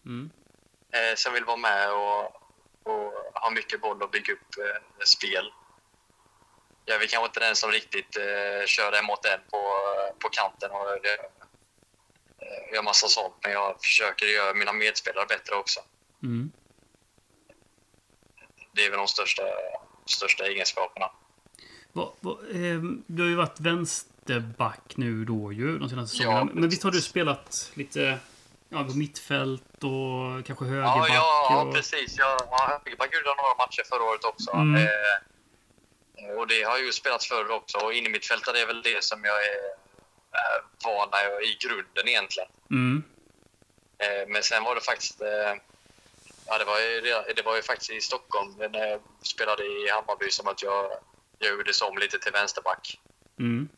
Mm. 0.05 0.29
eh, 0.93 1.15
som 1.15 1.33
vill 1.33 1.45
vara 1.45 1.57
med 1.57 1.91
och, 1.91 2.40
och 2.83 3.41
ha 3.41 3.49
mycket 3.49 3.81
boll 3.81 4.01
och 4.01 4.09
bygga 4.09 4.33
upp 4.33 4.57
eh, 4.57 5.05
spel. 5.05 5.51
Jag 6.85 6.95
är 6.95 6.99
väl 6.99 7.07
kanske 7.07 7.25
inte 7.27 7.39
den 7.39 7.55
som 7.55 7.71
riktigt 7.71 8.17
eh, 8.17 8.65
kör 8.65 8.91
en 8.91 9.05
mot 9.05 9.25
en 9.25 9.39
på, 9.51 9.61
på 10.19 10.29
kanten 10.29 10.71
och 10.71 11.05
eh, 11.05 11.25
gör 12.73 12.83
massa 12.83 13.07
sånt, 13.07 13.33
men 13.43 13.51
jag 13.51 13.81
försöker 13.81 14.25
göra 14.25 14.53
mina 14.53 14.73
medspelare 14.73 15.25
bättre 15.25 15.55
också. 15.55 15.79
Mm. 16.23 16.51
Det 18.73 18.85
är 18.85 18.89
väl 18.89 18.97
de 18.97 19.07
största, 19.07 19.43
största 20.05 20.43
egenskaperna. 20.43 21.11
Vad, 21.93 22.11
vad, 22.19 22.39
eh, 22.49 22.81
du 23.07 23.21
har 23.23 23.29
ju 23.29 23.35
varit 23.35 23.59
vänsterback 23.59 24.93
nu 24.95 25.25
då 25.25 25.53
ju, 25.53 25.77
de 25.77 25.89
senaste 25.89 26.17
Ja, 26.17 26.19
säsongerna. 26.19 26.43
Men 26.45 26.55
precis. 26.55 26.73
visst 26.73 26.83
har 26.83 26.91
du 26.91 27.01
spelat 27.01 27.71
lite 27.73 28.19
ja, 28.71 28.83
mittfält 28.95 29.83
och 29.83 30.45
kanske 30.45 30.65
Ja, 30.65 30.71
högerback? 30.71 31.09
ja, 31.09 31.47
ja 31.49 31.61
och... 31.61 31.73
precis. 31.73 32.17
Jag 32.17 32.37
ja, 32.51 32.79
högerback 32.85 33.13
gjorde 33.13 33.25
några 33.35 33.55
matcher 33.57 33.83
förra 33.89 34.03
året 34.03 34.23
också. 34.23 34.51
Mm. 34.51 34.75
Eh, 34.75 36.31
och 36.37 36.47
det 36.47 36.63
har 36.63 36.77
ju 36.77 36.91
spelats 36.91 37.27
förr 37.27 37.51
också. 37.51 37.77
Och 37.77 37.93
in 37.93 38.05
i 38.05 38.09
mitt 38.09 38.25
fält 38.25 38.47
är 38.47 38.65
väl 38.67 38.81
det 38.81 39.03
som 39.03 39.23
jag 39.23 39.35
är 39.35 39.59
eh, 40.39 40.57
van 40.85 41.09
i 41.43 41.57
grunden 41.65 42.07
egentligen. 42.07 42.49
Mm. 42.71 43.03
Eh, 43.97 44.27
men 44.27 44.43
sen 44.43 44.63
var 44.63 44.75
det 44.75 44.81
faktiskt... 44.81 45.21
Eh, 45.21 45.53
ja, 46.47 46.57
det 46.57 46.65
var, 46.65 46.79
ju, 46.79 47.01
det 47.35 47.41
var 47.45 47.55
ju 47.55 47.61
faktiskt 47.61 47.91
i 47.91 48.01
Stockholm 48.01 48.55
när 48.57 48.87
jag 48.87 49.01
spelade 49.21 49.63
i 49.63 49.89
Hammarby 49.89 50.31
som 50.31 50.47
att 50.47 50.63
jag, 50.63 50.91
jag 51.39 51.51
gjordes 51.57 51.81
om 51.81 51.97
lite 51.97 52.19
till 52.19 52.31
vänsterback. 52.31 52.99
Mm. 53.39 53.69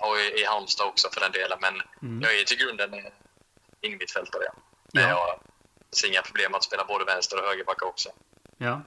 Och 0.00 0.16
i, 0.18 0.40
i 0.40 0.44
Halmstad 0.44 0.86
också 0.88 1.08
för 1.12 1.20
den 1.20 1.32
delen. 1.32 1.58
Men 1.60 1.82
Mm. 2.02 2.22
jag 2.22 2.40
är 2.40 2.44
till 2.44 2.58
grunden 2.58 2.90
eh, 3.82 3.90
in 3.90 3.98
mitt 3.98 4.10
fält 4.12 4.30
ja. 4.32 4.52
Men 4.92 5.02
Ja. 5.02 5.08
jag 5.90 5.96
ser 5.96 6.08
inga 6.08 6.22
problem 6.22 6.54
att 6.54 6.64
spela 6.64 6.84
både 6.84 7.04
vänster 7.04 7.38
och 7.42 7.48
högerback 7.48 7.82
också. 7.82 8.08
Ja. 8.58 8.82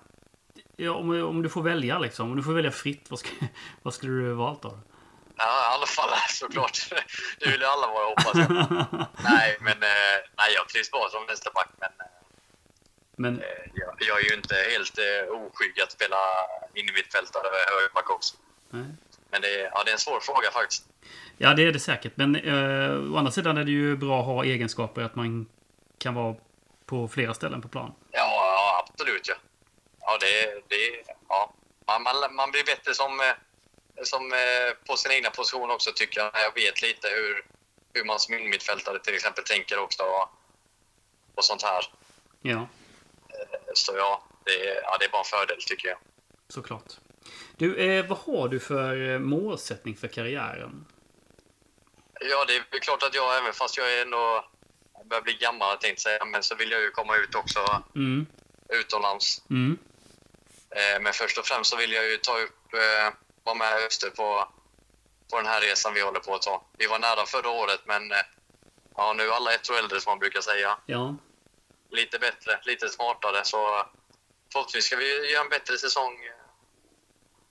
ja 0.75 0.91
om, 0.91 1.23
om 1.23 1.41
du 1.41 1.49
får 1.49 1.61
välja 1.63 1.99
liksom. 1.99 2.29
Om 2.31 2.37
du 2.37 2.43
får 2.43 2.53
välja 2.53 2.71
fritt, 2.71 3.05
vad, 3.09 3.19
ska, 3.19 3.29
vad 3.81 3.93
skulle 3.93 4.11
du 4.13 4.33
valt 4.33 4.61
då? 4.61 4.79
Ja, 5.35 5.71
i 5.71 5.73
alla 5.75 5.85
fall 5.85 6.09
såklart. 6.29 6.89
Det 7.39 7.49
vill 7.49 7.61
ju 7.61 7.65
alla 7.67 7.87
vara 7.87 8.05
hoppas 8.07 8.35
jag. 8.35 8.49
nej, 9.23 9.57
men 9.61 9.83
eh, 9.83 10.17
nej, 10.37 10.53
jag 10.55 10.69
trivs 10.69 10.91
bra 10.91 11.07
som 11.11 11.25
vänsterback. 11.27 11.69
Men 11.79 11.89
Men 13.15 13.39
eh, 13.39 13.47
jag, 13.73 13.95
jag 13.99 14.19
är 14.19 14.29
ju 14.29 14.35
inte 14.35 14.55
helt 14.55 14.97
eh, 14.97 15.31
oskygg 15.35 15.81
att 15.81 15.91
spela 15.91 16.17
in 16.73 16.89
i 16.89 16.91
mitt 16.91 17.11
fält 17.13 17.35
eller 17.35 17.49
högerback 17.79 18.09
också. 18.09 18.35
nej. 18.69 18.85
Men 19.31 19.41
det 19.41 19.47
är, 19.47 19.69
ja, 19.73 19.83
det 19.83 19.91
är 19.91 19.93
en 19.93 19.99
svår 19.99 20.19
fråga 20.19 20.51
faktiskt. 20.51 20.83
Ja, 21.37 21.53
det 21.53 21.63
är 21.63 21.71
det 21.71 21.79
säkert. 21.79 22.13
Men 22.15 22.35
eh, 22.35 23.13
å 23.13 23.17
andra 23.17 23.31
sidan 23.31 23.57
är 23.57 23.63
det 23.63 23.71
ju 23.71 23.97
bra 23.97 24.19
att 24.19 24.25
ha 24.25 24.43
egenskaper 24.45 25.01
att 25.01 25.15
man 25.15 25.45
kan 25.97 26.13
vara 26.15 26.35
på 26.85 27.07
flera 27.07 27.33
ställen 27.33 27.61
på 27.61 27.67
plan. 27.67 27.93
Ja, 28.11 28.19
ja 28.35 28.85
absolut. 28.87 29.27
Ja, 29.27 29.35
ja 29.99 30.17
det, 30.21 30.63
det, 30.67 31.03
ja. 31.27 31.53
Man, 31.87 32.03
man, 32.03 32.35
man 32.35 32.51
blir 32.51 32.63
bättre 32.63 32.93
som, 32.93 33.19
eh, 33.19 33.25
som 34.03 34.33
eh, 34.33 34.87
på 34.87 34.97
sin 34.97 35.11
egna 35.11 35.29
position 35.29 35.71
också 35.71 35.91
tycker 35.95 36.19
jag, 36.21 36.31
jag 36.33 36.53
vet 36.53 36.81
lite 36.81 37.07
hur, 37.07 37.45
hur 37.93 38.05
man 38.05 38.19
som 38.19 38.33
innermittfältare 38.33 38.99
till 38.99 39.15
exempel 39.15 39.43
tänker 39.43 39.79
också 39.79 40.03
och, 40.03 40.29
och 41.35 41.45
sånt 41.45 41.61
här. 41.63 41.83
Ja, 42.41 42.67
Så 43.73 43.93
ja 43.97 44.23
det, 44.45 44.69
är, 44.69 44.81
ja, 44.83 44.97
det 44.99 45.05
är 45.05 45.09
bara 45.09 45.21
en 45.21 45.25
fördel 45.25 45.61
tycker 45.67 45.87
jag. 45.87 45.97
såklart. 46.47 46.93
Du, 47.57 47.75
eh, 47.75 48.05
vad 48.05 48.17
har 48.17 48.47
du 48.47 48.59
för 48.59 49.09
eh, 49.11 49.19
målsättning 49.19 49.95
för 49.97 50.07
karriären? 50.07 50.85
Ja, 52.21 52.45
det 52.45 52.55
är 52.77 52.79
klart 52.79 53.03
att 53.03 53.15
jag, 53.15 53.37
även 53.37 53.53
fast 53.53 53.77
jag 53.77 53.93
är 53.93 54.01
ändå 54.01 54.45
börjar 55.05 55.21
bli 55.21 55.33
gammal, 55.33 55.69
jag 55.69 55.81
tänkte 55.81 56.01
säga, 56.03 56.25
men 56.25 56.43
så 56.43 56.55
vill 56.55 56.71
jag 56.71 56.81
ju 56.81 56.89
komma 56.91 57.17
ut 57.17 57.35
också 57.35 57.83
Mm. 57.95 58.25
utomlands. 58.69 59.41
Mm. 59.49 59.77
Eh, 60.69 61.01
men 61.01 61.13
först 61.13 61.37
och 61.37 61.45
främst 61.45 61.69
så 61.69 61.77
vill 61.77 61.91
jag 61.91 62.05
ju 62.09 62.17
ta 62.17 62.37
upp, 62.39 62.73
eh, 62.73 63.13
vara 63.43 63.55
med 63.55 63.73
Öster 63.87 64.09
på, 64.09 64.47
på 65.31 65.37
den 65.37 65.45
här 65.45 65.61
resan 65.61 65.93
vi 65.93 66.01
håller 66.01 66.19
på 66.19 66.35
att 66.35 66.41
ta. 66.41 66.65
Vi 66.77 66.87
var 66.87 66.99
nära 66.99 67.25
förra 67.25 67.49
året, 67.49 67.81
men 67.85 68.11
eh, 68.11 68.17
ja, 68.95 69.13
nu 69.13 69.23
är 69.23 69.31
alla 69.31 69.53
ett 69.53 69.69
år 69.69 69.77
äldre 69.79 70.01
som 70.01 70.11
man 70.11 70.19
brukar 70.19 70.41
säga. 70.41 70.77
Ja. 70.85 71.15
Lite 71.91 72.19
bättre, 72.19 72.59
lite 72.63 72.89
smartare, 72.89 73.45
så 73.45 73.85
förhoppningsvis 74.51 74.85
ska 74.85 74.95
vi 74.95 75.31
göra 75.31 75.43
en 75.43 75.49
bättre 75.49 75.77
säsong 75.77 76.13
eh, 76.25 76.38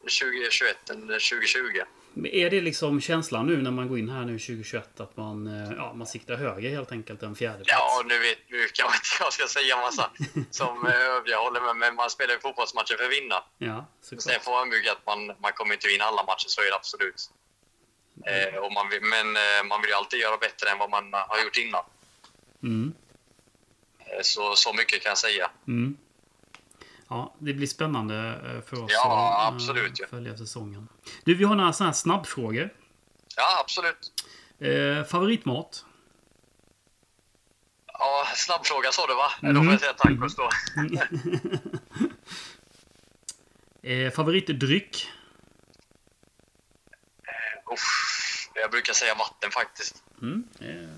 2021 0.01 0.91
än 0.91 1.01
2020. 1.01 1.83
Men 2.15 2.31
Är 2.31 2.51
det 2.51 2.61
liksom 2.61 3.01
känslan 3.01 3.47
nu 3.47 3.63
när 3.63 3.71
man 3.71 3.89
går 3.89 3.99
in 3.99 4.09
här 4.09 4.25
nu 4.25 4.39
2021 4.39 5.01
att 5.01 5.17
man, 5.17 5.47
eh, 5.47 5.73
ja, 5.77 5.95
man 5.95 6.07
siktar 6.07 6.37
högre 6.37 6.69
helt 6.69 6.93
enkelt 6.93 7.23
än 7.23 7.37
fjärde 7.37 7.65
plats? 7.65 7.69
Ja, 7.69 8.03
nu 8.07 8.19
vet 8.19 8.39
nu 8.49 8.67
kanske 8.75 8.97
inte 8.97 9.09
jag 9.21 9.33
ska 9.33 9.47
säga 9.47 9.77
massa 9.77 10.11
som 10.51 10.87
eh, 10.87 11.01
övriga 11.01 11.37
håller 11.37 11.61
med, 11.61 11.77
men 11.77 11.95
man 11.95 12.11
spelar 12.11 12.35
ju 12.35 12.41
fotbollsmatcher 12.41 12.97
för 12.97 13.05
att 13.05 13.13
vinna. 13.13 13.45
Ja, 13.59 13.87
Sen 14.01 14.41
får 14.41 14.53
man 14.53 14.71
bygga 14.71 14.93
att 14.93 15.07
man, 15.07 15.27
man 15.27 15.53
kommer 15.53 15.75
inte 15.75 15.89
vinna 15.89 16.05
alla 16.05 16.23
matcher, 16.23 16.49
så 16.49 16.61
är 16.61 16.67
det 16.67 16.75
absolut. 16.75 17.31
Eh, 18.27 18.57
och 18.65 18.73
man 18.73 18.87
men 18.89 19.37
eh, 19.37 19.65
man 19.69 19.81
vill 19.81 19.91
ju 19.91 19.97
alltid 19.97 20.21
göra 20.21 20.37
bättre 20.37 20.71
än 20.71 20.79
vad 20.79 20.91
man 20.91 21.05
har 21.13 21.45
gjort 21.45 21.57
innan. 21.57 21.85
Mm. 22.63 22.93
Så, 24.23 24.57
så 24.57 24.73
mycket 24.73 25.03
kan 25.03 25.11
jag 25.11 25.19
säga. 25.19 25.51
Mm. 25.67 25.97
Ja, 27.09 27.35
det 27.39 27.53
blir 27.53 27.67
spännande 27.67 28.41
eh, 28.45 28.61
för 28.71 28.85
oss 28.85 28.91
Ja, 28.95 29.39
att 29.39 29.51
eh, 29.51 29.55
absolut, 29.55 29.99
ja. 29.99 30.07
följa 30.11 30.37
säsongen. 30.37 30.89
Du, 31.25 31.35
vi 31.35 31.45
har 31.45 31.55
några 31.55 31.73
sådana 31.73 31.91
här 31.91 31.95
snabbfrågor. 31.95 32.71
Ja, 33.37 33.61
absolut. 33.61 34.13
Eh, 34.59 35.05
favoritmat? 35.05 35.85
Ja, 37.87 38.27
snabb 38.35 38.67
fråga 38.67 38.93
sa 38.93 39.07
du 39.07 39.15
va? 39.15 39.33
Mm. 39.43 39.55
Då 39.55 39.63
får 39.63 39.73
jag 39.73 39.81
säga 39.81 39.93
tacos 39.93 40.37
då. 40.37 40.51
Eh, 43.83 44.11
favoritdryck? 44.13 45.09
Uff, 47.73 48.51
jag 48.55 48.71
brukar 48.71 48.93
säga 48.93 49.15
vatten 49.15 49.51
faktiskt. 49.51 50.03
Mm. 50.23 50.49
Eh, 50.61 50.98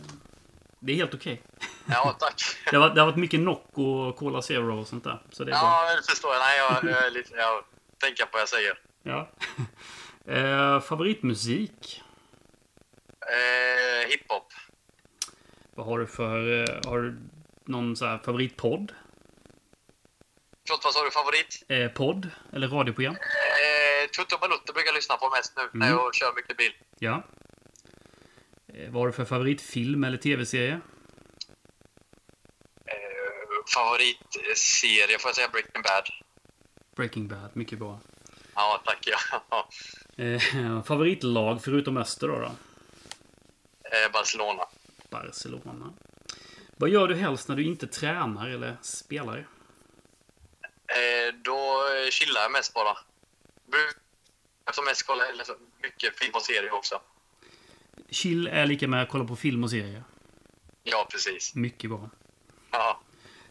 det 0.80 0.92
är 0.92 0.96
helt 0.96 1.14
okej. 1.14 1.42
Ja, 1.86 2.16
tack. 2.20 2.42
Det, 2.70 2.76
har, 2.76 2.90
det 2.90 3.00
har 3.00 3.06
varit 3.06 3.16
mycket 3.18 3.40
Nocco 3.40 3.82
och 3.82 4.16
Cola 4.16 4.42
Zero 4.42 4.80
och 4.80 4.86
sånt 4.86 5.04
där. 5.04 5.22
Så 5.30 5.44
det 5.44 5.50
är 5.52 5.60
bra. 5.60 5.86
Ja, 5.88 5.96
det 5.96 6.02
förstår 6.10 6.32
jag. 6.32 6.40
Nej, 6.40 6.58
jag, 6.58 6.90
jag, 6.96 7.06
är 7.06 7.10
lite, 7.10 7.34
jag 7.36 7.64
tänker 8.00 8.24
på 8.24 8.30
vad 8.32 8.40
jag 8.40 8.48
säger. 8.48 8.78
Ja. 9.02 9.30
Eh, 10.26 10.80
favoritmusik? 10.80 12.02
Eh, 13.20 14.08
hiphop. 14.10 14.52
Vad 15.74 15.86
har 15.86 15.98
du 15.98 16.06
för... 16.06 16.60
Eh, 16.62 16.90
har 16.90 16.98
du 16.98 17.18
någon 17.64 17.96
så 17.96 18.06
här 18.06 18.18
favoritpodd? 18.18 18.92
Förlåt, 20.66 20.84
vad 20.84 20.92
sa 20.92 21.04
du? 21.04 21.10
Favorit? 21.10 21.64
Eh, 21.68 21.88
podd? 21.88 22.30
Eller 22.52 22.68
radioprogram? 22.68 23.14
Eh, 23.14 24.10
Tutte 24.16 24.34
och 24.34 24.40
Balutte 24.40 24.72
brukar 24.72 24.88
jag 24.88 24.94
lyssna 24.94 25.16
på 25.16 25.30
mest 25.30 25.52
nu 25.56 25.62
när 25.72 25.86
Mm. 25.86 25.98
jag 25.98 26.14
kör 26.14 26.32
mycket 26.36 26.56
bil. 26.56 26.72
Ja. 26.98 27.22
Eh, 28.74 28.90
vad 28.90 29.02
har 29.02 29.06
du 29.06 29.12
för 29.12 29.24
favoritfilm 29.24 30.04
eller 30.04 30.16
tv-serie? 30.16 30.80
Eh, 32.84 33.64
favoritserie 33.74 35.18
får 35.18 35.28
jag 35.28 35.36
säga 35.36 35.48
Breaking 35.48 35.82
Bad. 35.82 36.08
Breaking 36.96 37.28
Bad, 37.28 37.50
mycket 37.52 37.78
bra. 37.78 38.00
Ja, 38.54 38.82
tack. 38.84 39.08
Ja. 39.50 39.68
Eh, 40.24 40.82
favoritlag 40.82 41.62
förutom 41.64 41.96
Öster 41.96 42.28
då, 42.28 42.38
då? 42.38 42.52
Barcelona. 44.12 44.62
Barcelona. 45.10 45.92
Vad 46.76 46.90
gör 46.90 47.08
du 47.08 47.14
helst 47.14 47.48
när 47.48 47.56
du 47.56 47.64
inte 47.64 47.86
tränar 47.86 48.48
eller 48.48 48.76
spelar? 48.82 49.46
Då 51.44 51.82
chillar 52.10 52.40
jag 52.40 52.52
mest 52.52 52.74
bara. 52.74 52.98
Brukar 53.66 54.72
som 54.72 54.84
mest 54.84 55.06
kolla 55.06 55.24
mycket 55.82 56.18
film 56.18 56.34
och 56.34 56.42
serier 56.42 56.72
också. 56.72 57.00
Chill 58.10 58.46
är 58.46 58.66
lika 58.66 58.88
med 58.88 59.02
att 59.02 59.08
kolla 59.08 59.24
på 59.24 59.36
film 59.36 59.64
och 59.64 59.70
serier. 59.70 60.04
Ja, 60.82 61.08
precis. 61.10 61.54
Mycket 61.54 61.90
bra. 61.90 62.10
Ja, 62.70 63.00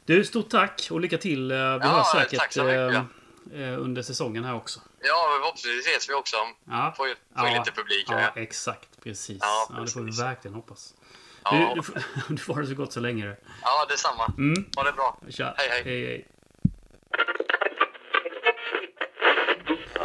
Du, 0.05 0.25
stort 0.25 0.49
tack 0.49 0.87
och 0.91 0.99
lycka 0.99 1.17
till. 1.17 1.51
Eh, 1.51 1.57
Vi 1.57 1.61
Ja, 1.63 1.77
hörs 1.77 2.07
säkert 2.29 2.57
eh, 2.57 2.95
eh, 3.61 3.79
under 3.81 4.01
säsongen 4.01 4.43
här 4.43 4.55
också. 4.55 4.79
ja 5.01 5.25
förhoppningsvis 5.41 5.87
ses 5.87 6.09
vi 6.09 6.13
också. 6.13 6.35
Ja, 6.69 6.93
Får 6.97 7.07
får 7.39 7.47
ju 7.49 7.57
lite 7.59 7.71
publik 7.71 8.05
ja, 8.09 8.15
här. 8.17 8.31
exakt. 8.35 9.03
Precis. 9.03 9.37
Ja, 9.41 9.67
Ja, 9.69 9.79
det 9.81 9.91
får 9.91 9.99
vi 9.99 10.05
precis. 10.05 10.21
verkligen 10.23 10.55
hoppas. 10.55 10.93
Ja, 11.43 11.73
Du, 11.75 11.81
du, 11.81 12.01
du 12.35 12.37
får 12.37 12.53
ha 12.53 12.61
det 12.61 12.67
så 12.67 12.75
gott 12.75 12.93
så 12.93 12.99
länge. 12.99 13.35
ja, 13.61 13.85
detsamma. 13.89 14.33
Mm. 14.37 14.65
Ha 14.75 14.83
det 14.83 14.91
bra. 14.93 15.19
Tja. 15.29 15.53
Hej, 15.57 15.69
hej. 15.69 15.83
hej, 15.83 16.05
hej. 16.05 16.27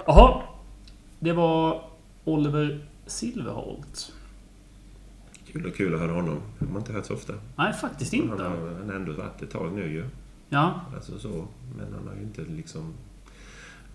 Jaha. 0.06 0.42
Det 1.18 1.32
var 1.32 1.90
Oliver 2.24 2.86
Silverholt. 3.06 4.12
Kul 5.54 5.66
och 5.66 5.74
kul 5.76 5.94
att 5.94 6.00
höra 6.00 6.12
honom. 6.12 6.38
Det 6.58 6.64
har 6.66 6.72
man 6.72 6.82
inte 6.82 6.92
hört 6.92 7.06
så 7.06 7.14
ofta. 7.14 7.32
Nej, 7.56 7.72
faktiskt 7.72 8.12
Han 8.14 8.22
inte. 8.22 8.42
har 8.42 8.50
han 8.78 8.88
har 8.88 8.94
ändå 8.96 9.12
varit 9.12 9.42
ett 9.42 9.50
tag 9.50 9.72
nu 9.72 9.92
ju. 9.92 10.04
Ja, 10.48 10.80
Alltså 10.94 11.18
så. 11.18 11.46
Men 11.76 11.92
han 11.94 12.08
har 12.08 12.14
ju 12.14 12.22
inte 12.22 12.42
liksom 12.42 12.94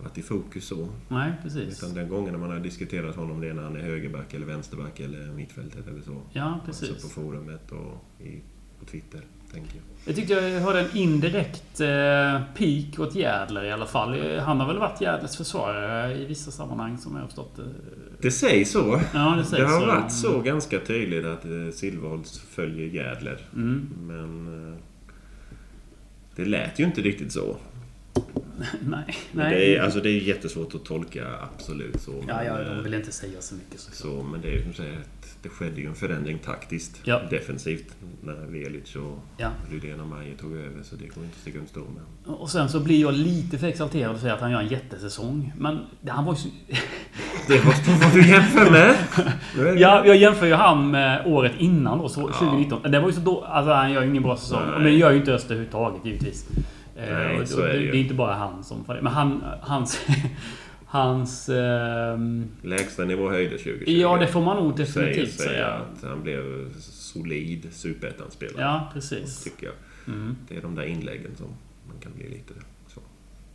varit 0.02 0.18
i 0.18 0.22
fokus 0.22 0.64
så. 0.66 0.88
nej, 1.08 1.32
precis. 1.42 1.78
Utan 1.82 1.94
den 1.94 2.08
gången 2.08 2.32
när 2.32 2.40
man 2.40 2.50
har 2.50 2.58
diskuterat 2.58 3.16
honom 3.16 3.40
det 3.40 3.48
är 3.48 3.54
när 3.54 3.62
han 3.62 3.76
är 3.76 3.80
högerback 3.80 4.34
eller 4.34 4.46
vänsterback 4.46 5.00
eller 5.00 5.26
mittfältet 5.32 5.88
eller 5.88 6.00
så. 6.02 6.22
Ja, 6.32 6.60
Alltså 6.66 6.86
på 6.86 6.92
precis. 6.92 7.12
forumet 7.12 7.72
och 7.72 8.22
i, 8.26 8.40
på 8.80 8.84
Twitter, 8.86 9.20
tänker 9.52 9.74
jag. 9.76 9.82
Jag 10.04 10.16
tyckte 10.16 10.32
jag 10.34 10.60
hörde 10.60 10.80
en 10.80 10.96
indirekt 10.96 11.80
eh, 11.80 12.40
peak 12.56 12.98
åt 13.08 13.14
Jädler 13.14 13.64
i 13.64 13.72
alla 13.72 13.86
fall. 13.86 14.34
Eh, 14.34 14.42
Han 14.42 14.60
har 14.60 14.66
väl 14.66 14.78
varit 14.78 15.00
Jädlers 15.00 15.36
försvarare 15.36 16.14
i 16.18 16.24
vissa 16.24 16.50
sammanhang 16.50 16.98
som 16.98 17.12
jag 17.14 17.20
har 17.20 17.26
förstått 17.26 17.56
det. 17.56 17.62
Det 18.22 18.30
sägs 18.30 18.70
så. 18.70 19.00
Ja, 19.14 19.30
det 19.30 19.36
Det 19.36 19.44
sägs 19.44 19.62
har 19.62 19.80
så. 19.80 19.86
varit 19.86 20.12
så 20.12 20.40
ganska 20.40 20.78
tydligt 20.80 21.24
att 21.24 21.44
eh, 21.44 21.50
Silverholtz 21.72 22.38
följer 22.38 22.86
Jädler. 22.86 23.38
Mm. 23.54 23.88
Men 24.00 24.46
eh, 24.72 24.76
det 26.36 26.44
lät 26.44 26.78
ju 26.78 26.84
inte 26.84 27.00
riktigt 27.00 27.32
så. 27.32 27.56
Nej, 28.80 29.16
nej. 29.32 29.54
Det 29.54 29.76
är, 29.76 29.82
alltså 29.82 30.00
det 30.00 30.10
är 30.10 30.20
jättesvårt 30.20 30.74
att 30.74 30.84
tolka, 30.84 31.26
absolut 31.54 32.00
så. 32.00 32.24
Ja, 32.28 32.36
men, 32.36 32.46
ja, 32.46 32.60
eh, 32.60 32.74
de 32.76 32.84
vill 32.84 32.94
inte 32.94 33.12
säga 33.12 33.40
så 33.40 33.54
mycket. 33.54 33.80
Så, 33.80 34.22
men 34.22 34.40
det 34.40 34.48
är 34.48 34.52
ju 34.52 34.62
som 34.62 34.72
säger 34.74 34.92
att 34.98 35.36
det 35.42 35.48
skedde 35.48 35.80
ju 35.80 35.86
en 35.86 35.94
förändring 35.94 36.38
taktiskt. 36.38 37.00
Ja. 37.04 37.20
Defensivt. 37.30 37.94
När 38.22 38.46
Velic 38.46 38.96
och 38.96 39.18
Ja. 39.36 39.50
Rydén 39.70 40.00
och 40.00 40.06
Majer 40.06 40.36
tog 40.36 40.52
över. 40.56 40.82
Så 40.82 40.96
det 40.96 41.06
går 41.06 41.24
inte 41.24 41.34
att 41.36 41.40
sticka 41.40 41.58
under 41.58 41.70
stol 41.70 41.86
med. 41.94 42.34
Och 42.34 42.50
sen 42.50 42.68
så 42.68 42.80
blir 42.80 43.00
jag 43.00 43.14
lite 43.14 43.58
för 43.58 43.66
exalterad 43.66 44.14
och 44.14 44.20
säger 44.20 44.34
att 44.34 44.40
han 44.40 44.50
gör 44.50 44.60
en 44.60 44.68
jättesäsong. 44.68 45.52
Men 45.58 45.78
det- 46.00 46.10
han 46.10 46.24
var 46.24 46.32
ju 46.32 46.38
så... 46.38 46.48
Det 47.50 47.64
måste 47.64 47.90
vad 47.90 48.14
du 48.14 48.28
jämför 48.28 48.70
med! 48.70 48.96
Ja, 49.80 50.06
jag 50.06 50.16
jämför 50.16 50.46
ju 50.46 50.54
han 50.54 50.90
med 50.90 51.22
året 51.26 51.52
innan 51.58 51.98
då, 51.98 52.08
så 52.08 52.28
2019. 52.32 52.92
Det 52.92 53.00
var 53.00 53.06
ju 53.08 53.12
så 53.14 53.20
då... 53.20 53.44
Alltså 53.44 53.72
han 53.72 53.92
gör 53.92 54.02
ju 54.02 54.08
ingen 54.10 54.22
bra 54.22 54.36
säsong. 54.36 54.62
Nej. 54.66 54.74
Men 54.74 54.82
det 54.84 54.90
gör 54.90 55.10
ju 55.10 55.16
inte 55.18 55.32
Öster 55.34 55.50
överhuvudtaget 55.54 56.00
givetvis. 56.06 56.46
Eh, 56.96 57.14
Nej, 57.14 57.40
och- 57.40 57.48
så 57.48 57.60
är 57.60 57.68
det 57.68 57.78
ju. 57.78 57.90
det 57.90 57.96
är 57.96 58.00
inte 58.00 58.14
bara 58.14 58.34
han 58.34 58.64
som 58.64 58.84
får 58.84 58.94
det. 58.94 59.02
Men 59.02 59.12
han, 59.12 59.44
hans... 59.60 60.00
Hans... 60.86 61.48
ehm, 61.48 62.48
Lägsta 62.62 63.04
nivå 63.04 63.28
höjde 63.28 63.50
2020. 63.58 63.84
ja, 63.90 64.16
det 64.16 64.26
får 64.26 64.40
man 64.40 64.56
nog 64.56 64.76
definitivt 64.76 65.32
säga 65.32 65.48
säga. 65.50 65.66
att 65.68 66.08
han 66.10 66.22
blev 66.22 66.42
solid 66.80 67.66
superettan-spelare. 67.72 68.62
Ja, 68.62 68.90
precis. 68.94 69.44
Tycker 69.44 69.66
jag. 69.66 69.74
Mm. 70.14 70.36
Det 70.48 70.56
är 70.56 70.62
de 70.62 70.74
där 70.74 70.82
inläggen 70.82 71.30
som 71.36 71.46
man 71.88 71.96
kan 72.02 72.12
bli 72.12 72.28
lite. 72.28 72.54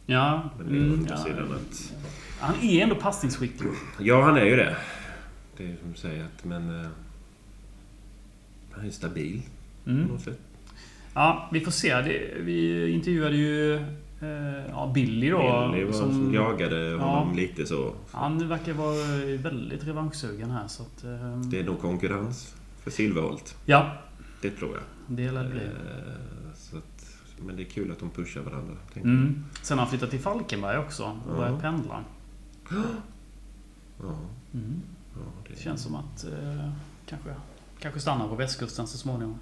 Ja. 0.06 0.49
Mm, 0.60 1.06
ja. 1.10 1.16
att... 1.16 1.93
Han 2.39 2.56
är 2.62 2.84
ändå 2.84 2.95
passningsskicklig. 2.95 3.72
Ja, 3.99 4.22
han 4.24 4.38
är 4.38 4.45
ju 4.45 4.56
det. 4.56 4.76
Det 5.58 5.64
är 5.64 5.76
som 5.82 5.91
du 5.91 5.97
säger 5.97 6.24
att, 6.26 6.45
men... 6.45 6.80
eh, 6.82 6.88
han 8.72 8.86
är 8.86 8.89
stabil 8.91 9.41
på 9.84 9.89
Mm. 9.89 10.03
något 10.08 10.22
sätt. 10.22 10.39
Ja, 11.14 11.49
vi 11.51 11.60
får 11.62 11.72
se. 11.72 11.95
Det, 12.01 12.34
vi 12.39 12.89
intervjuade 12.89 13.36
ju 13.38 13.76
eh, 13.76 14.66
ja, 14.70 14.91
Billy 14.95 15.30
då. 15.30 15.70
Billy 15.74 15.84
var 15.86 15.93
som, 15.93 16.34
jagade 16.34 16.89
honom 16.91 17.30
Ja. 17.30 17.36
lite 17.36 17.66
så. 17.66 17.93
Han 18.12 18.47
verkar 18.47 18.74
vara 18.74 18.95
väldigt 19.38 19.88
revanschsugen 19.88 20.51
här 20.51 20.68
så 20.68 20.84
att... 20.84 21.03
Eh, 21.03 21.39
Det 21.39 21.60
är 21.60 21.64
nog 21.64 21.80
konkurrens 21.82 22.56
för 22.84 22.91
Silverholt. 22.91 23.58
ja, 23.66 23.97
Det 24.41 24.49
tror 24.49 24.72
jag. 24.74 24.84
det 25.18 25.32
lär 25.32 25.43
det 25.43 25.49
bli. 25.49 25.62
Eh, 27.38 27.44
men 27.46 27.56
det 27.56 27.64
är 27.64 27.70
kul 27.70 27.92
att 27.92 28.00
de 28.00 28.10
pushar 28.10 28.42
varandra. 28.42 28.74
Mm. 28.96 29.44
Sen 29.62 29.78
har 29.78 29.86
han 29.86 29.90
flyttat 29.92 30.10
till 30.10 30.20
Falkenberg 30.20 30.78
också 30.78 31.04
och 31.04 31.32
Ja. 31.34 31.38
börjat 31.38 31.62
pendla. 31.62 32.04
Ja. 32.70 32.76
Mm. 34.54 34.82
ja 35.14 35.20
det 35.48 35.54
Det 35.54 35.60
känns 35.62 35.82
som 35.84 35.96
att 35.96 36.24
eh, 36.24 36.70
kanske, 37.06 37.30
kanske 37.80 38.00
stannar 38.00 38.28
på 38.28 38.36
västkusten 38.36 38.88
så 38.88 38.98
småningom. 38.98 39.40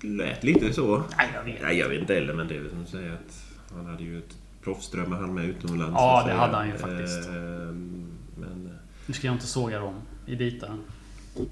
lät 0.00 0.44
lite 0.44 0.72
så. 0.72 1.02
Nej, 1.18 1.30
jag 1.34 1.44
vet. 1.44 1.62
Nej, 1.62 1.78
jag 1.78 1.88
vet 1.88 2.00
inte 2.00 2.14
heller, 2.14 2.34
men 2.34 2.48
det 2.48 2.56
är 2.56 2.60
väl 2.60 2.70
som 2.70 2.82
att 2.82 2.88
säga 2.88 3.12
att 3.14 3.44
han 3.74 3.86
hade 3.86 4.02
ju 4.02 4.18
ett 4.18 4.36
proffsdrömmar 4.62 5.16
han 5.20 5.34
med 5.34 5.44
utomlands. 5.44 5.92
Ja, 5.94 6.24
det 6.26 6.32
hade 6.32 6.56
han 6.56 6.66
ju 6.66 6.78
faktiskt. 6.78 7.28
Ehm, 7.28 8.06
Men... 8.36 8.78
Nu 9.06 9.14
ska 9.14 9.26
jag 9.26 9.34
inte 9.34 9.46
såga 9.46 9.78
dem 9.80 9.94
i 10.26 10.36
bitar. 10.36 10.76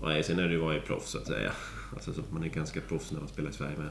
Nej, 0.03 0.23
sen 0.25 0.39
är 0.39 0.43
det 0.43 0.51
ju 0.51 0.57
att 0.59 0.65
vara 0.65 0.81
proffs 0.81 1.11
så 1.11 1.19
att 1.19 1.27
säga. 1.27 1.53
Alltså 1.95 2.13
så 2.13 2.23
man 2.31 2.45
är 2.45 2.49
ganska 2.49 2.81
proffs 2.81 3.13
när 3.13 3.19
man 3.21 3.29
spelar 3.29 3.51
i 3.51 3.53
Sverige 3.53 3.77
med. 3.79 3.89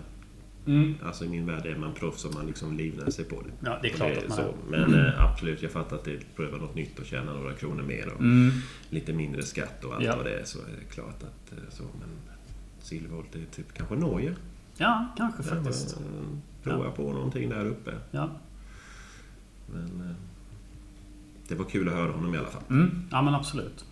Mm. 0.68 0.96
Alltså 1.04 1.26
i 1.26 1.30
min 1.30 1.46
värld 1.46 1.66
är 1.66 1.76
man 1.78 1.94
proffs 1.94 2.26
om 2.26 2.32
man 2.34 2.46
liksom 2.46 2.78
livnär 2.78 3.10
sig 3.12 3.26
på 3.26 3.42
det. 3.42 3.68
Ja, 3.70 3.80
det 3.82 3.88
är 3.88 3.94
klart 3.94 4.12
Och 4.12 4.18
att 4.24 4.30
man 4.30 4.38
så. 4.38 4.44
är. 4.44 4.54
Men 4.70 4.94
eh, 5.06 5.24
absolut, 5.26 5.62
jag 5.62 5.72
fattar 5.72 5.96
att 5.96 6.04
det 6.04 6.12
är 6.14 6.20
pröva 6.36 6.58
något 6.58 6.76
nytt 6.76 7.00
och 7.00 7.06
tjäna 7.06 7.34
några 7.34 7.54
kronor 7.54 7.84
mer 7.84 8.08
och 8.14 8.20
Mm. 8.22 8.52
lite 8.90 9.14
mindre 9.14 9.44
skatt 9.44 9.84
och 9.86 9.96
allt 9.96 10.04
Ja. 10.04 10.16
vad 10.16 10.26
det 10.26 10.40
är. 10.40 10.44
Så 10.44 10.60
är 10.60 10.64
det 10.80 10.94
klart 10.94 11.24
att 11.24 11.52
eh, 11.52 11.58
så. 11.70 11.84
Men 11.84 12.10
Silverholt 12.80 13.36
är 13.36 13.46
typ 13.56 13.74
kanske 13.74 13.96
Norge. 13.96 14.36
Ja, 14.78 15.08
kanske 15.18 15.44
Där, 15.44 15.50
faktiskt. 15.50 15.94
eh, 15.94 16.02
Prova 16.64 16.92
på 16.92 17.14
någonting 17.14 17.50
där 17.50 17.66
uppe. 17.66 17.92
Ja. 18.12 18.30
Men 19.74 20.16
det 21.48 21.56
var 21.56 21.66
kul 21.66 21.88
att 21.88 21.94
höra 21.96 22.12
honom 22.12 22.36
i 22.36 22.38
alla 22.38 22.48
fall. 22.48 22.62
Mm. 22.70 23.02
ja, 23.12 23.22
men 23.22 23.36
absolut. 23.36 23.86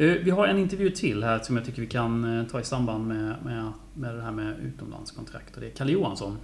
Eh, 0.00 0.06
Vi 0.06 0.30
har 0.30 0.46
en 0.46 0.58
intervju 0.58 0.90
till 0.90 1.24
här 1.24 1.38
som 1.38 1.56
jag 1.56 1.64
tycker 1.66 1.80
vi 1.82 1.88
kan 1.88 2.38
eh, 2.40 2.46
ta 2.46 2.60
i 2.60 2.64
samband 2.64 3.06
med, 3.06 3.44
med, 3.44 3.72
med 3.94 4.14
det 4.16 4.22
här 4.22 4.30
med 4.32 4.58
utomlandskontrakt. 4.58 5.54
Och 5.54 5.60
det 5.60 5.66
är 5.66 5.70
Kalle 5.76 5.92
Johansson. 5.92 6.38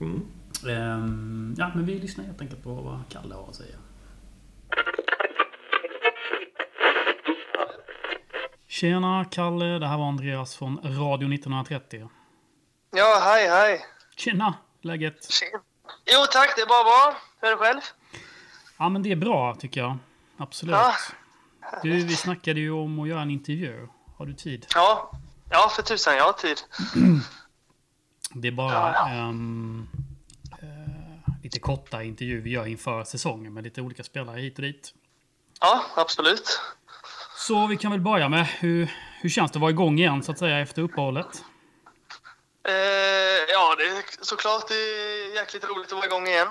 Mm. 0.00 0.20
Ehm, 0.68 1.54
Ja, 1.58 1.70
men 1.74 1.86
vi 1.86 1.98
lyssnar 1.98 2.24
helt 2.24 2.40
enkelt 2.40 2.62
på 2.62 2.74
vad 2.74 3.00
Kalle 3.08 3.34
har 3.34 3.48
att 3.48 3.54
säga. 3.54 3.76
Tjena 8.68 9.24
Kalle, 9.30 9.64
det 9.78 9.86
här 9.86 9.98
var 9.98 10.08
Andreas 10.08 10.56
från 10.56 10.78
Radio 10.82 11.34
1930. 11.34 12.10
Ja, 12.90 13.20
hej, 13.24 13.48
hej. 13.48 13.80
Tjena, 14.16 14.54
läget? 14.80 15.28
Jo 16.14 16.24
tack, 16.32 16.52
det 16.56 16.62
är 16.62 16.66
bara 16.66 16.84
bra. 16.84 17.20
Hur 17.40 17.48
är 17.48 17.52
det 17.52 17.56
själv? 17.58 17.80
Ja, 18.78 18.88
men 18.88 19.02
det 19.02 19.12
är 19.12 19.16
bra 19.16 19.54
tycker 19.54 19.80
jag. 19.80 19.96
Absolut. 20.36 20.72
Ja. 20.74 20.92
Du, 21.82 21.90
vi 21.90 22.16
snackade 22.16 22.60
ju 22.60 22.70
om 22.70 22.98
att 22.98 23.08
göra 23.08 23.22
en 23.22 23.30
intervju. 23.30 23.88
Har 24.16 24.26
du 24.26 24.34
tid? 24.34 24.66
Ja, 24.74 25.10
ja 25.50 25.68
för 25.76 25.82
tusan, 25.82 26.16
jag 26.16 26.24
har 26.24 26.32
tid. 26.32 26.56
Det 28.34 28.48
är 28.48 28.52
bara 28.52 29.08
ehm, 29.08 29.88
eh, 30.62 31.34
lite 31.42 31.58
korta 31.58 32.02
intervjuer 32.02 32.40
vi 32.40 32.50
gör 32.50 32.66
inför 32.66 33.04
säsongen 33.04 33.54
med 33.54 33.64
lite 33.64 33.80
olika 33.80 34.04
spelare 34.04 34.40
hit 34.40 34.58
och 34.58 34.62
dit. 34.62 34.94
Ja, 35.60 35.84
absolut. 35.96 36.60
Så 37.36 37.66
vi 37.66 37.76
kan 37.76 37.90
väl 37.90 38.00
börja 38.00 38.28
med 38.28 38.46
hur, 38.46 38.92
hur 39.20 39.28
känns 39.28 39.50
det 39.50 39.56
att 39.56 39.60
vara 39.60 39.70
igång 39.70 39.98
igen 39.98 40.22
så 40.22 40.32
att 40.32 40.38
säga 40.38 40.58
efter 40.58 40.82
uppehållet? 40.82 41.44
Eh, 42.68 42.72
ja, 43.48 43.74
det 43.78 43.84
är 43.84 44.24
såklart 44.24 44.68
det 44.68 44.74
är 44.74 45.34
jäkligt 45.34 45.64
roligt 45.64 45.86
att 45.86 45.92
vara 45.92 46.06
igång 46.06 46.26
igen. 46.26 46.48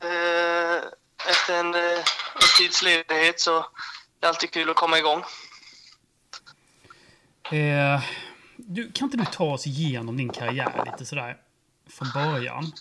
Eh, 0.00 0.82
efter 1.28 1.54
en, 1.54 1.74
eh, 1.74 1.98
en 2.34 2.48
tids 2.58 2.82
ledighet 2.82 3.40
så 3.40 3.58
är 3.58 3.64
det 4.20 4.28
alltid 4.28 4.50
kul 4.50 4.70
att 4.70 4.76
komma 4.76 4.98
igång. 4.98 5.24
Eh, 7.50 8.00
du, 8.56 8.92
kan 8.92 9.06
inte 9.06 9.16
du 9.16 9.24
ta 9.24 9.44
oss 9.44 9.66
igenom 9.66 10.16
din 10.16 10.28
karriär 10.28 10.82
lite 10.86 11.06
sådär 11.06 11.36
från 11.98 12.10
början? 12.14 12.72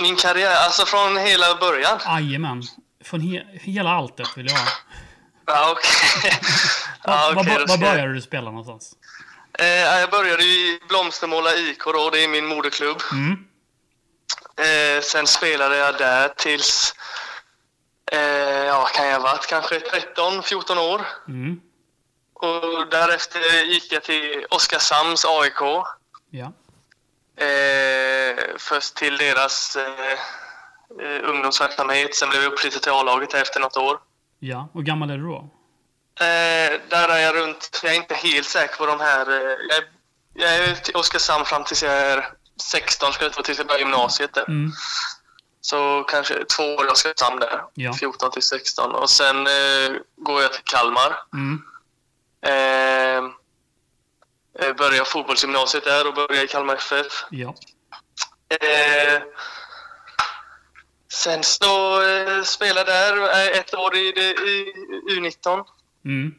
Min 0.00 0.16
karriär, 0.16 0.56
alltså 0.64 0.86
från 0.86 1.16
hela 1.16 1.54
början. 1.54 1.98
Jajamän. 2.06 2.62
Från 3.04 3.20
he, 3.20 3.44
hela 3.52 3.90
alltet 3.90 4.28
vill 4.36 4.46
jag 4.46 4.56
ha. 4.56 4.68
Ja, 5.46 5.76
okej. 5.76 6.32
Var, 7.04 7.14
ja, 7.14 7.32
var, 7.34 7.68
var 7.68 7.78
började 7.78 8.12
du 8.12 8.20
spela 8.20 8.50
någonstans? 8.50 8.94
Eh, 9.58 9.66
jag 9.66 10.10
började 10.10 10.42
i 10.42 10.80
Blomstermåla 10.88 11.54
IK 11.54 11.84
då, 11.84 12.10
det 12.10 12.24
är 12.24 12.28
min 12.28 12.46
moderklubb. 12.46 13.02
Mm. 13.12 13.44
Eh, 14.56 15.02
sen 15.02 15.26
spelade 15.26 15.76
jag 15.76 15.98
där 15.98 16.28
tills, 16.28 16.94
eh, 18.12 18.64
ja 18.66 18.88
kan 18.94 19.06
jag 19.06 19.20
ha 19.20 19.22
varit 19.22 19.46
kanske 19.46 19.78
13-14 19.78 20.78
år. 20.78 21.06
Mm. 21.28 21.60
Och 22.34 22.86
därefter 22.90 23.64
gick 23.64 23.92
jag 23.92 24.02
till 24.02 24.46
Oskarshamns 24.50 25.24
AIK. 25.24 25.84
Ja. 26.30 26.52
Eh, 27.46 28.44
först 28.58 28.94
till 28.94 29.16
deras 29.16 29.76
eh, 29.76 30.12
eh, 31.06 31.30
ungdomsverksamhet, 31.30 32.14
sen 32.14 32.30
blev 32.30 32.42
jag 32.42 32.52
uppflyttad 32.52 32.82
till 32.82 32.92
A-laget 32.92 33.34
efter 33.34 33.60
något 33.60 33.76
år. 33.76 33.98
Ja. 34.38 34.68
Och 34.72 34.84
gammal 34.84 35.10
är 35.10 35.16
du 35.16 35.22
då? 35.24 35.48
Eh, 36.20 36.80
där 36.88 37.08
är 37.08 37.18
jag 37.18 37.34
runt, 37.34 37.80
jag 37.82 37.92
är 37.92 37.96
inte 37.96 38.14
helt 38.14 38.48
säker 38.48 38.76
på 38.76 38.86
de 38.86 39.00
här, 39.00 39.30
eh, 39.30 39.56
jag, 39.68 39.78
är, 39.78 39.84
jag 40.34 40.54
är 40.54 40.74
till 40.74 40.96
Oskarshamn 40.96 41.44
fram 41.44 41.64
tills 41.64 41.82
jag 41.82 41.92
är 41.92 42.28
16, 42.62 43.12
ska 43.12 43.24
jag 43.24 43.32
tro, 43.32 43.42
tills 43.42 43.58
jag 43.58 43.66
börjar 43.66 43.80
gymnasiet 43.80 44.34
där. 44.34 44.48
Mm. 44.48 44.72
Så 45.64 46.04
kanske 46.08 46.44
två 46.44 46.62
år 46.62 46.86
i 46.86 46.88
Oskarshamn 46.88 47.40
där. 47.40 47.64
Ja. 47.74 47.92
14 47.92 48.30
till 48.30 48.42
16. 48.42 48.94
Och 48.94 49.10
sen 49.10 49.46
eh, 49.46 49.92
går 50.16 50.42
jag 50.42 50.52
till 50.52 50.64
Kalmar. 50.64 51.18
Mm. 51.32 51.62
Eh, 52.46 53.24
eh, 54.66 54.74
börjar 54.76 55.04
fotbollsgymnasiet 55.04 55.84
där 55.84 56.08
och 56.08 56.14
börjar 56.14 56.44
i 56.44 56.48
Kalmar 56.48 56.74
FF. 56.74 57.24
Ja. 57.30 57.54
Eh, 58.48 59.22
sen 61.12 61.42
så 61.42 62.02
eh, 62.02 62.42
spelade 62.42 62.94
jag 62.94 63.16
där 63.16 63.22
eh, 63.22 63.58
ett 63.58 63.74
år 63.74 63.96
i, 63.96 64.08
i 64.08 64.72
U19. 65.10 65.64
Mm. 66.04 66.34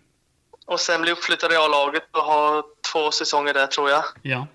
Och 0.65 0.79
sen 0.79 1.01
blev 1.01 1.11
jag 1.11 1.17
uppflyttad 1.17 1.53
i 1.53 1.55
A-laget 1.55 2.07
och 2.11 2.23
har 2.23 2.63
två 2.91 3.11
säsonger 3.11 3.53
där 3.53 3.67
tror 3.67 3.89
jag. 3.89 4.03
Ja. 4.21 4.47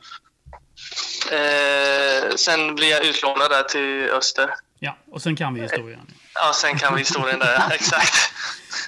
Eh, 1.33 2.35
sen 2.37 2.75
blir 2.75 2.91
jag 2.91 3.05
utlånad 3.05 3.51
där 3.51 3.63
till 3.63 4.11
Öster. 4.11 4.51
Ja. 4.79 4.97
Och 5.11 5.23
sen 5.23 5.37
kan 5.37 5.55
vi 5.55 5.61
historien. 5.61 6.07
Ja, 6.35 6.53
sen 6.55 6.79
kan 6.79 6.95
vi 6.95 6.99
historien 7.01 7.39
där, 7.39 7.71
exakt. 7.75 8.33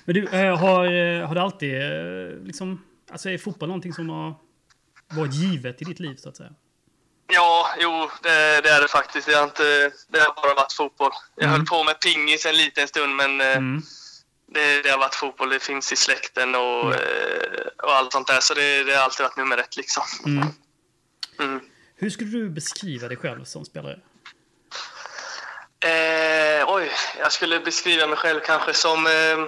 Men 0.04 0.14
du, 0.14 0.28
eh, 0.28 0.56
har, 0.58 0.84
eh, 0.84 1.26
har 1.28 1.34
det 1.34 1.42
alltid 1.42 1.74
eh, 1.82 2.44
liksom... 2.46 2.84
Alltså 3.12 3.30
är 3.30 3.38
fotboll 3.38 3.68
någonting 3.68 3.92
som 3.92 4.08
har 4.08 4.34
varit 5.10 5.34
givet 5.34 5.82
i 5.82 5.84
ditt 5.84 6.00
liv 6.00 6.16
så 6.16 6.28
att 6.28 6.36
säga? 6.36 6.50
Ja, 7.32 7.70
jo, 7.80 8.10
det, 8.22 8.60
det 8.60 8.68
är 8.70 8.80
det 8.82 8.88
faktiskt. 8.88 9.26
Det 9.26 9.34
har, 9.34 9.44
inte, 9.44 9.90
det 10.08 10.18
har 10.20 10.42
bara 10.42 10.54
varit 10.54 10.72
fotboll. 10.72 11.10
Jag 11.36 11.44
Mm. 11.44 11.56
höll 11.56 11.66
på 11.66 11.84
med 11.84 12.00
pingis 12.00 12.46
en 12.46 12.56
liten 12.56 12.88
stund, 12.88 13.16
men 13.16 13.40
Mm. 13.40 13.82
det, 14.54 14.82
det 14.82 14.88
har 14.90 14.98
varit 14.98 15.14
fotboll. 15.14 15.50
Det 15.50 15.60
finns 15.62 15.92
i 15.92 15.96
släkten 15.96 16.54
och, 16.54 16.84
Mm. 16.94 16.98
och 17.82 17.92
allt 17.92 18.12
sånt 18.12 18.26
där. 18.26 18.40
Så 18.40 18.54
det, 18.54 18.84
det 18.84 18.94
har 18.96 19.02
alltid 19.04 19.24
varit 19.24 19.36
nummer 19.36 19.58
ett 19.58 19.76
liksom. 19.76 20.02
Mm. 22.00 22.06
Mm. 22.06 22.06
Hur 22.06 22.10
skulle 22.10 22.30
du 22.30 22.50
beskriva 22.50 23.08
dig 23.08 23.16
själv 23.16 23.44
som 23.44 23.64
spelare? 23.64 24.00
Eh, 25.84 26.64
oj, 26.66 26.90
jag 27.18 27.32
skulle 27.32 27.60
beskriva 27.60 28.06
mig 28.06 28.16
själv 28.16 28.40
kanske 28.40 28.74
som 28.74 29.06
eh, 29.06 29.38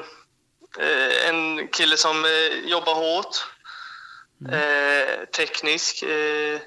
eh, 0.86 1.28
en 1.28 1.68
kille 1.68 1.96
som 1.96 2.24
eh, 2.24 2.70
jobbar 2.70 2.94
hårt. 2.94 3.36
Eh, 4.52 5.24
teknisk. 5.36 6.02
Eh, 6.02 6.60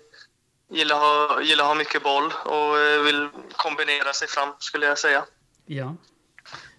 gillar, 0.71 0.95
ha, 0.95 1.41
gillar 1.41 1.65
ha 1.65 1.75
mycket 1.75 2.03
boll 2.03 2.31
och 2.45 2.77
vill 3.05 3.29
kombinera 3.51 4.13
sig 4.13 4.27
fram, 4.27 4.49
skulle 4.59 4.85
jag 4.85 4.97
säga. 4.97 5.25
Ja. 5.65 5.95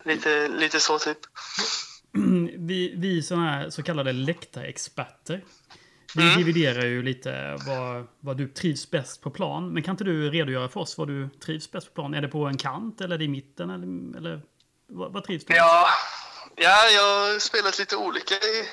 Lite, 0.05 0.49
lite 0.49 0.81
så 0.81 0.99
typ. 0.99 1.19
Vi, 2.59 2.95
vi 2.97 3.23
såna 3.23 3.51
här 3.51 3.71
så 3.71 3.83
kallade 3.83 4.13
läktarexperter. 4.13 5.45
Vi 6.17 6.23
Mm. 6.23 6.37
dividerar 6.45 6.85
ju 6.87 7.03
lite 7.03 7.57
vad, 7.67 8.07
vad 8.21 8.37
du 8.37 8.49
trivs 8.49 8.91
bäst 8.91 9.23
på 9.23 9.31
plan. 9.31 9.73
Men 9.73 9.83
kan 9.83 9.93
inte 9.93 10.05
du 10.05 10.31
redogöra 10.31 10.69
för 10.69 10.81
oss 10.81 10.99
vad 10.99 11.09
du 11.09 11.29
trivs 11.45 11.71
bäst 11.71 11.87
på 11.87 11.93
plan? 11.95 12.15
Är 12.15 12.21
det 12.23 12.29
på 12.29 12.45
en 12.47 12.57
kant 12.57 13.01
eller 13.01 13.15
är 13.15 13.19
det 13.19 13.25
i 13.25 13.29
mitten? 13.29 13.71
Eller, 13.71 14.17
eller 14.19 14.41
vad, 14.89 15.13
vad 15.13 15.25
trivs 15.25 15.45
du 15.45 15.53
med? 15.53 15.59
Ja, 15.61 15.89
ja, 16.57 16.89
jag 16.95 17.03
har 17.33 17.39
spelat 17.39 17.79
lite 17.79 17.97
olika 17.97 18.35
i, 18.35 18.69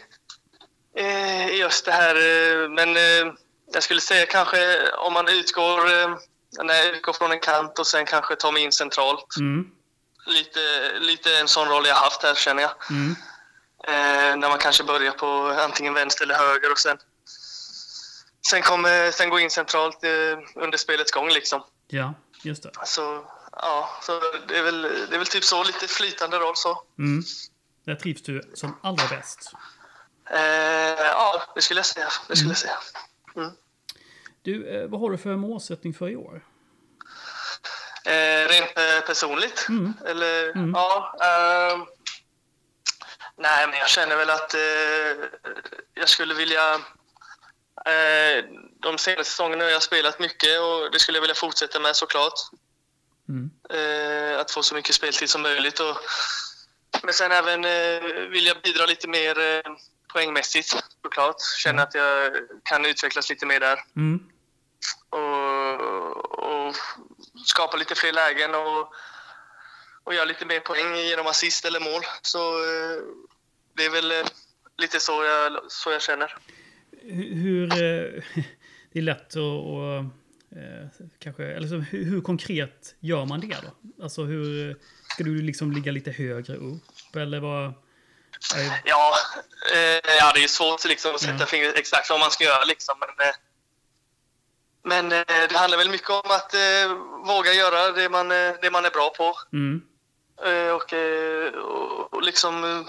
eh, 0.97 1.47
i 1.49 1.63
Öster 1.63 1.91
här. 1.91 2.15
eh, 2.15 2.69
Men 2.69 2.89
eh, 2.95 3.33
jag 3.73 3.83
skulle 3.83 4.01
säga 4.01 4.25
kanske 4.25 4.89
om 4.97 5.13
man 5.13 5.27
utgår, 5.27 5.79
när 6.63 6.73
jag 6.73 6.87
utgår 6.95 7.13
från 7.13 7.31
en 7.31 7.39
kant 7.39 7.79
och 7.79 7.87
sen 7.87 8.05
kanske 8.05 8.35
tar 8.35 8.51
mig 8.51 8.63
in 8.63 8.71
centralt. 8.71 9.35
Mm, 9.39 9.67
Lite, 10.27 10.59
lite 10.99 11.37
en 11.37 11.47
sån 11.47 11.67
roll 11.67 11.85
jag 11.85 11.95
haft 11.95 12.23
här 12.23 12.35
känner 12.35 12.61
jag. 12.63 12.71
mm, 12.89 13.15
Eh, 13.87 14.35
när 14.37 14.49
man 14.49 14.57
kanske 14.59 14.83
börjar 14.83 15.11
på 15.11 15.55
antingen 15.59 15.93
vänster 15.93 16.23
eller 16.25 16.35
höger 16.35 16.71
och 16.71 16.77
sen, 16.79 16.97
sen, 18.47 18.61
kommer, 18.61 19.11
sen 19.11 19.29
gå 19.29 19.39
in 19.39 19.49
centralt 19.49 20.03
eh, 20.03 20.09
under 20.55 20.77
spelets 20.77 21.11
gång 21.11 21.29
liksom. 21.29 21.63
ja, 21.87 22.13
just 22.43 22.63
det. 22.63 22.71
Så, 22.85 23.25
ja, 23.51 23.89
så 24.01 24.19
det, 24.47 24.57
är 24.57 24.63
väl, 24.63 24.81
det 24.81 25.15
är 25.15 25.17
väl 25.17 25.27
typ 25.27 25.43
så, 25.43 25.63
lite 25.63 25.87
flytande 25.87 26.37
roll 26.37 26.55
så. 26.55 26.83
Mm. 26.97 27.23
Där 27.85 27.95
trivs 27.95 28.21
du 28.21 28.51
som 28.53 28.79
allra 28.83 29.07
bäst. 29.07 29.51
Eh, 30.29 30.39
ja, 31.01 31.43
det 31.55 31.61
skulle 31.61 31.77
jag 31.79 31.85
säga. 31.85 32.07
Det 32.27 32.35
skulle 32.35 32.49
jag 32.51 32.57
säga. 32.57 32.77
Du, 34.41 34.67
eh, 34.75 34.87
vad 34.89 35.01
har 35.01 35.09
du 35.11 35.17
för 35.17 35.35
målsättning 35.35 35.93
för 35.93 36.09
i 36.09 36.15
år? 36.15 36.41
Eh, 38.05 38.47
rent 38.47 38.77
eh, 38.77 39.05
personligt? 39.07 39.65
Mm. 39.69 39.93
Eller, 40.05 40.49
Mm. 40.49 40.71
ja. 40.75 41.15
ehm, 41.21 41.85
Nej, 43.35 43.67
men 43.67 43.77
jag 43.79 43.89
känner 43.89 44.15
väl 44.15 44.29
att 44.29 44.53
eh, 44.53 44.61
jag 45.93 46.09
skulle 46.09 46.33
vilja... 46.33 46.79
Eh, 47.85 48.45
de 48.79 48.97
senaste 48.97 49.31
säsongerna 49.31 49.63
har 49.63 49.71
jag 49.71 49.83
spelat 49.83 50.19
mycket 50.19 50.59
och 50.59 50.91
det 50.91 50.99
skulle 50.99 51.17
jag 51.17 51.21
vilja 51.21 51.35
fortsätta 51.35 51.79
med 51.79 51.95
såklart. 51.95 52.39
Mm. 53.29 53.51
Eh, 53.69 54.39
att 54.39 54.51
få 54.51 54.63
så 54.63 54.75
mycket 54.75 54.95
speltid 54.95 55.29
som 55.29 55.41
möjligt. 55.41 55.79
Och, 55.79 55.97
men 57.03 57.13
sen 57.13 57.31
även 57.31 57.65
eh, 57.65 58.03
vill 58.29 58.45
jag 58.45 58.61
bidra 58.61 58.85
lite 58.85 59.07
mer 59.07 59.63
poängmässigt 60.13 60.83
såklart. 61.03 61.35
Känna 61.57 61.83
att 61.83 61.93
jag 61.93 62.33
kan 62.63 62.85
utvecklas 62.85 63.29
lite 63.29 63.45
mer 63.45 63.59
där. 63.59 63.79
Mm. 63.95 64.19
Och, 65.09 66.39
och 66.39 66.75
skapa 67.45 67.77
lite 67.77 67.95
fler 67.95 68.13
lägen 68.13 68.55
och, 68.55 68.93
och 70.03 70.13
göra 70.13 70.25
lite 70.25 70.45
mer 70.45 70.59
poäng 70.59 70.95
genom 70.95 71.27
assist 71.27 71.65
eller 71.65 71.79
mål. 71.79 72.01
Så 72.21 72.57
det 73.73 73.85
är 73.85 73.89
väl 73.89 74.13
lite 74.77 74.99
så 74.99 75.23
jag, 75.23 75.71
så 75.71 75.91
jag 75.91 76.01
känner. 76.01 76.37
Hur... 77.11 77.71
eh, 77.73 77.77
det 78.93 78.99
är 78.99 79.01
lätt 79.01 79.27
att... 79.27 80.03
eh, 80.57 81.03
kanske, 81.19 81.43
eller 81.45 81.67
så, 81.67 81.75
hur, 81.75 82.03
hur 82.05 82.21
konkret 82.21 82.95
gör 82.99 83.25
man 83.25 83.39
det 83.39 83.47
då? 83.47 84.03
Alltså 84.03 84.23
hur... 84.23 84.75
Ska 85.09 85.23
du 85.23 85.41
liksom 85.41 85.71
ligga 85.71 85.91
lite 85.91 86.11
högre 86.11 86.55
upp? 86.55 87.15
Eller 87.15 87.39
vad... 87.39 87.63
är- 88.55 88.81
Ja, 88.85 89.13
eh, 89.73 90.15
ja 90.19 90.31
det 90.35 90.43
är 90.43 90.47
svårt 90.47 90.85
liksom, 90.85 91.15
att 91.15 91.21
sätta 91.21 91.37
Ja. 91.39 91.45
fingret 91.45 91.75
exakt 91.77 92.09
vad 92.09 92.19
man 92.19 92.31
ska 92.31 92.43
göra. 92.43 92.63
Liksom, 92.65 92.95
men 92.99 93.27
eh, 93.27 93.33
men 94.85 95.11
eh, 95.11 95.25
det 95.49 95.57
handlar 95.57 95.77
väl 95.77 95.89
mycket 95.89 96.09
om 96.09 96.21
att 96.31 96.53
eh, 96.53 96.89
våga 97.27 97.53
göra 97.53 97.91
det 97.91 98.09
man, 98.09 98.31
eh, 98.31 98.53
det 98.61 98.71
man 98.71 98.85
är 98.85 98.89
bra 98.89 99.09
på. 99.17 99.33
Mm. 99.57 99.81
Eh, 100.45 100.71
och, 100.75 100.93
eh, 100.93 101.53
och, 101.53 102.13
och 102.13 102.23
liksom 102.23 102.63
eh, 102.63 102.81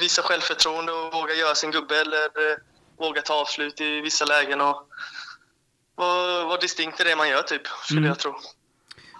visa 0.00 0.22
självförtroende 0.22 0.92
och 0.92 1.12
våga 1.12 1.34
göra 1.34 1.54
sin 1.54 1.70
gubbe 1.70 2.00
eller 2.00 2.50
eh, 2.50 2.56
våga 2.98 3.22
ta 3.22 3.34
avslut 3.34 3.80
i 3.80 4.00
vissa 4.00 4.24
lägen 4.24 4.60
och 4.60 4.88
vara 5.94 6.44
vara 6.44 6.60
distinkt 6.60 7.00
i 7.00 7.04
det 7.04 7.16
man 7.16 7.28
gör 7.28 7.42
typ, 7.42 7.62
skulle 7.84 7.98
Mm. 8.00 8.08
jag 8.08 8.18
tro. 8.18 8.40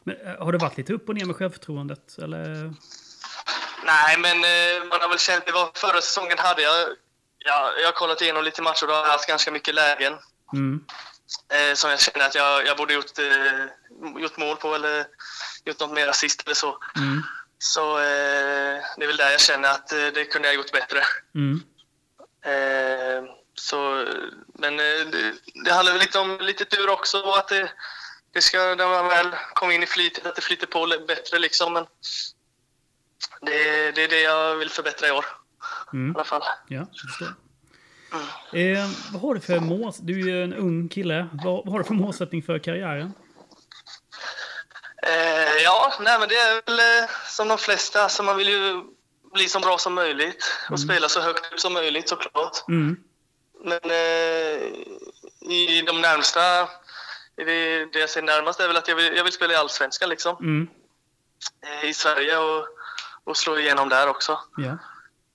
Men, 0.04 0.16
eh, 0.26 0.44
har 0.44 0.52
det 0.52 0.58
varit 0.58 0.76
lite 0.76 0.92
upp 0.92 1.08
och 1.08 1.14
ner 1.14 1.24
med 1.24 1.36
självförtroendet? 1.36 2.18
Eller? 2.18 2.74
Nej, 3.84 4.18
men 4.18 4.36
eh, 4.44 4.88
man 4.88 5.00
har 5.00 5.08
väl 5.08 5.18
känt, 5.18 5.46
det 5.46 5.52
var 5.52 5.70
förra 5.74 6.00
säsongen 6.00 6.38
hade 6.38 6.62
jag, 6.62 6.88
ja, 7.38 7.72
jag 7.80 7.86
har 7.88 7.92
kollat 7.92 8.22
igenom 8.22 8.44
lite 8.44 8.62
matcher 8.62 8.88
och 8.88 8.94
har 8.94 9.06
haft 9.06 9.28
ganska 9.28 9.50
mycket 9.50 9.74
lägen 9.74 10.18
Mm. 10.52 10.80
eh, 11.52 11.74
som 11.74 11.90
jag 11.90 12.00
känner 12.00 12.26
att 12.26 12.34
jag, 12.34 12.66
jag 12.66 12.76
borde 12.76 12.94
gjort, 12.94 13.18
eh, 13.18 14.20
gjort 14.22 14.36
mål 14.36 14.56
på 14.56 14.74
eller 14.74 15.06
gjort 15.64 15.80
något 15.80 15.90
mer 15.92 16.08
assist 16.08 16.42
eller 16.46 16.54
så. 16.54 16.78
Mm. 16.96 17.22
Så 17.74 17.98
eh, 17.98 18.04
det 18.96 19.02
är 19.02 19.06
väl 19.06 19.16
där 19.16 19.30
jag 19.30 19.40
känner 19.40 19.68
att 19.68 19.92
eh, 19.92 20.06
det 20.14 20.24
kunde 20.24 20.48
jag 20.48 20.54
gjort 20.54 20.72
bättre. 20.72 20.98
Mm. 21.34 21.62
Eh, 22.44 23.30
så, 23.54 24.06
men 24.58 24.72
eh, 24.80 25.10
det, 25.12 25.32
det 25.64 25.72
handlar 25.72 25.92
väl 25.92 26.00
lite 26.00 26.18
om 26.18 26.38
lite 26.40 26.64
tur 26.64 26.90
också 26.90 27.22
att 27.22 27.48
det, 27.48 27.70
det 28.34 28.40
ska, 28.40 28.58
när 28.58 28.88
man 28.88 29.08
väl 29.08 29.26
kommer 29.54 29.74
in 29.74 29.82
i 29.82 29.86
flytet, 29.86 30.26
att 30.26 30.36
det 30.36 30.42
flyter 30.42 30.66
på 30.66 30.86
bättre 31.08 31.38
liksom. 31.38 31.72
Men 31.72 31.86
det, 33.40 33.90
det 33.92 34.04
är 34.04 34.08
det 34.08 34.20
jag 34.20 34.56
vill 34.56 34.70
förbättra 34.70 35.08
i 35.08 35.10
år 35.10 35.24
i 35.92 35.96
Mm. 35.96 36.16
alla 36.16 36.24
fall. 36.24 36.42
Ja, 36.68 36.86
förstår. 37.06 37.28
Eh, 38.58 38.86
vad 39.12 39.22
har 39.22 39.34
du 39.34 39.40
för 39.40 39.60
mål? 39.60 39.92
Du 40.00 40.20
är 40.20 40.26
ju 40.26 40.44
en 40.44 40.54
ung 40.54 40.88
kille. 40.88 41.28
Vad, 41.32 41.64
vad 41.64 41.68
har 41.72 41.78
du 41.78 41.84
för 41.84 41.94
målsättning 41.94 42.42
för 42.42 42.58
karriären? 42.58 43.12
Eh, 45.06 45.62
ja, 45.62 45.92
nej, 46.00 46.18
men 46.18 46.28
det 46.28 46.34
är 46.34 46.62
väl 46.66 46.78
eh, 46.78 47.10
som 47.26 47.48
de 47.48 47.58
flesta. 47.58 48.02
Alltså, 48.02 48.22
man 48.22 48.36
vill 48.36 48.48
ju 48.48 48.82
bli 49.32 49.48
så 49.48 49.60
bra 49.60 49.78
som 49.78 49.94
möjligt 49.94 50.44
och 50.70 50.80
spela 50.80 51.08
så 51.08 51.20
högt 51.20 51.52
upp 51.52 51.60
som 51.60 51.72
möjligt 51.72 52.08
såklart. 52.08 52.68
Mm. 52.68 52.96
Men 53.64 53.80
eh, 53.90 54.62
i 55.50 55.82
de 55.86 56.00
närmsta, 56.00 56.68
det, 57.36 57.84
det 57.92 57.98
jag 57.98 58.10
ser 58.10 58.22
närmast 58.22 58.60
är 58.60 58.68
väl 58.68 58.76
att 58.76 58.88
jag 58.88 58.96
vill, 58.96 59.16
jag 59.16 59.24
vill 59.24 59.32
spela 59.32 59.52
i 59.52 59.56
Allsvenskan 59.56 60.08
liksom. 60.08 60.36
Mm. 60.40 60.68
Eh, 61.66 61.88
I 61.90 61.94
Sverige 61.94 62.38
och, 62.38 62.66
och 63.24 63.36
slå 63.36 63.58
igenom 63.58 63.88
där 63.88 64.08
också. 64.08 64.38
Ja. 64.56 64.78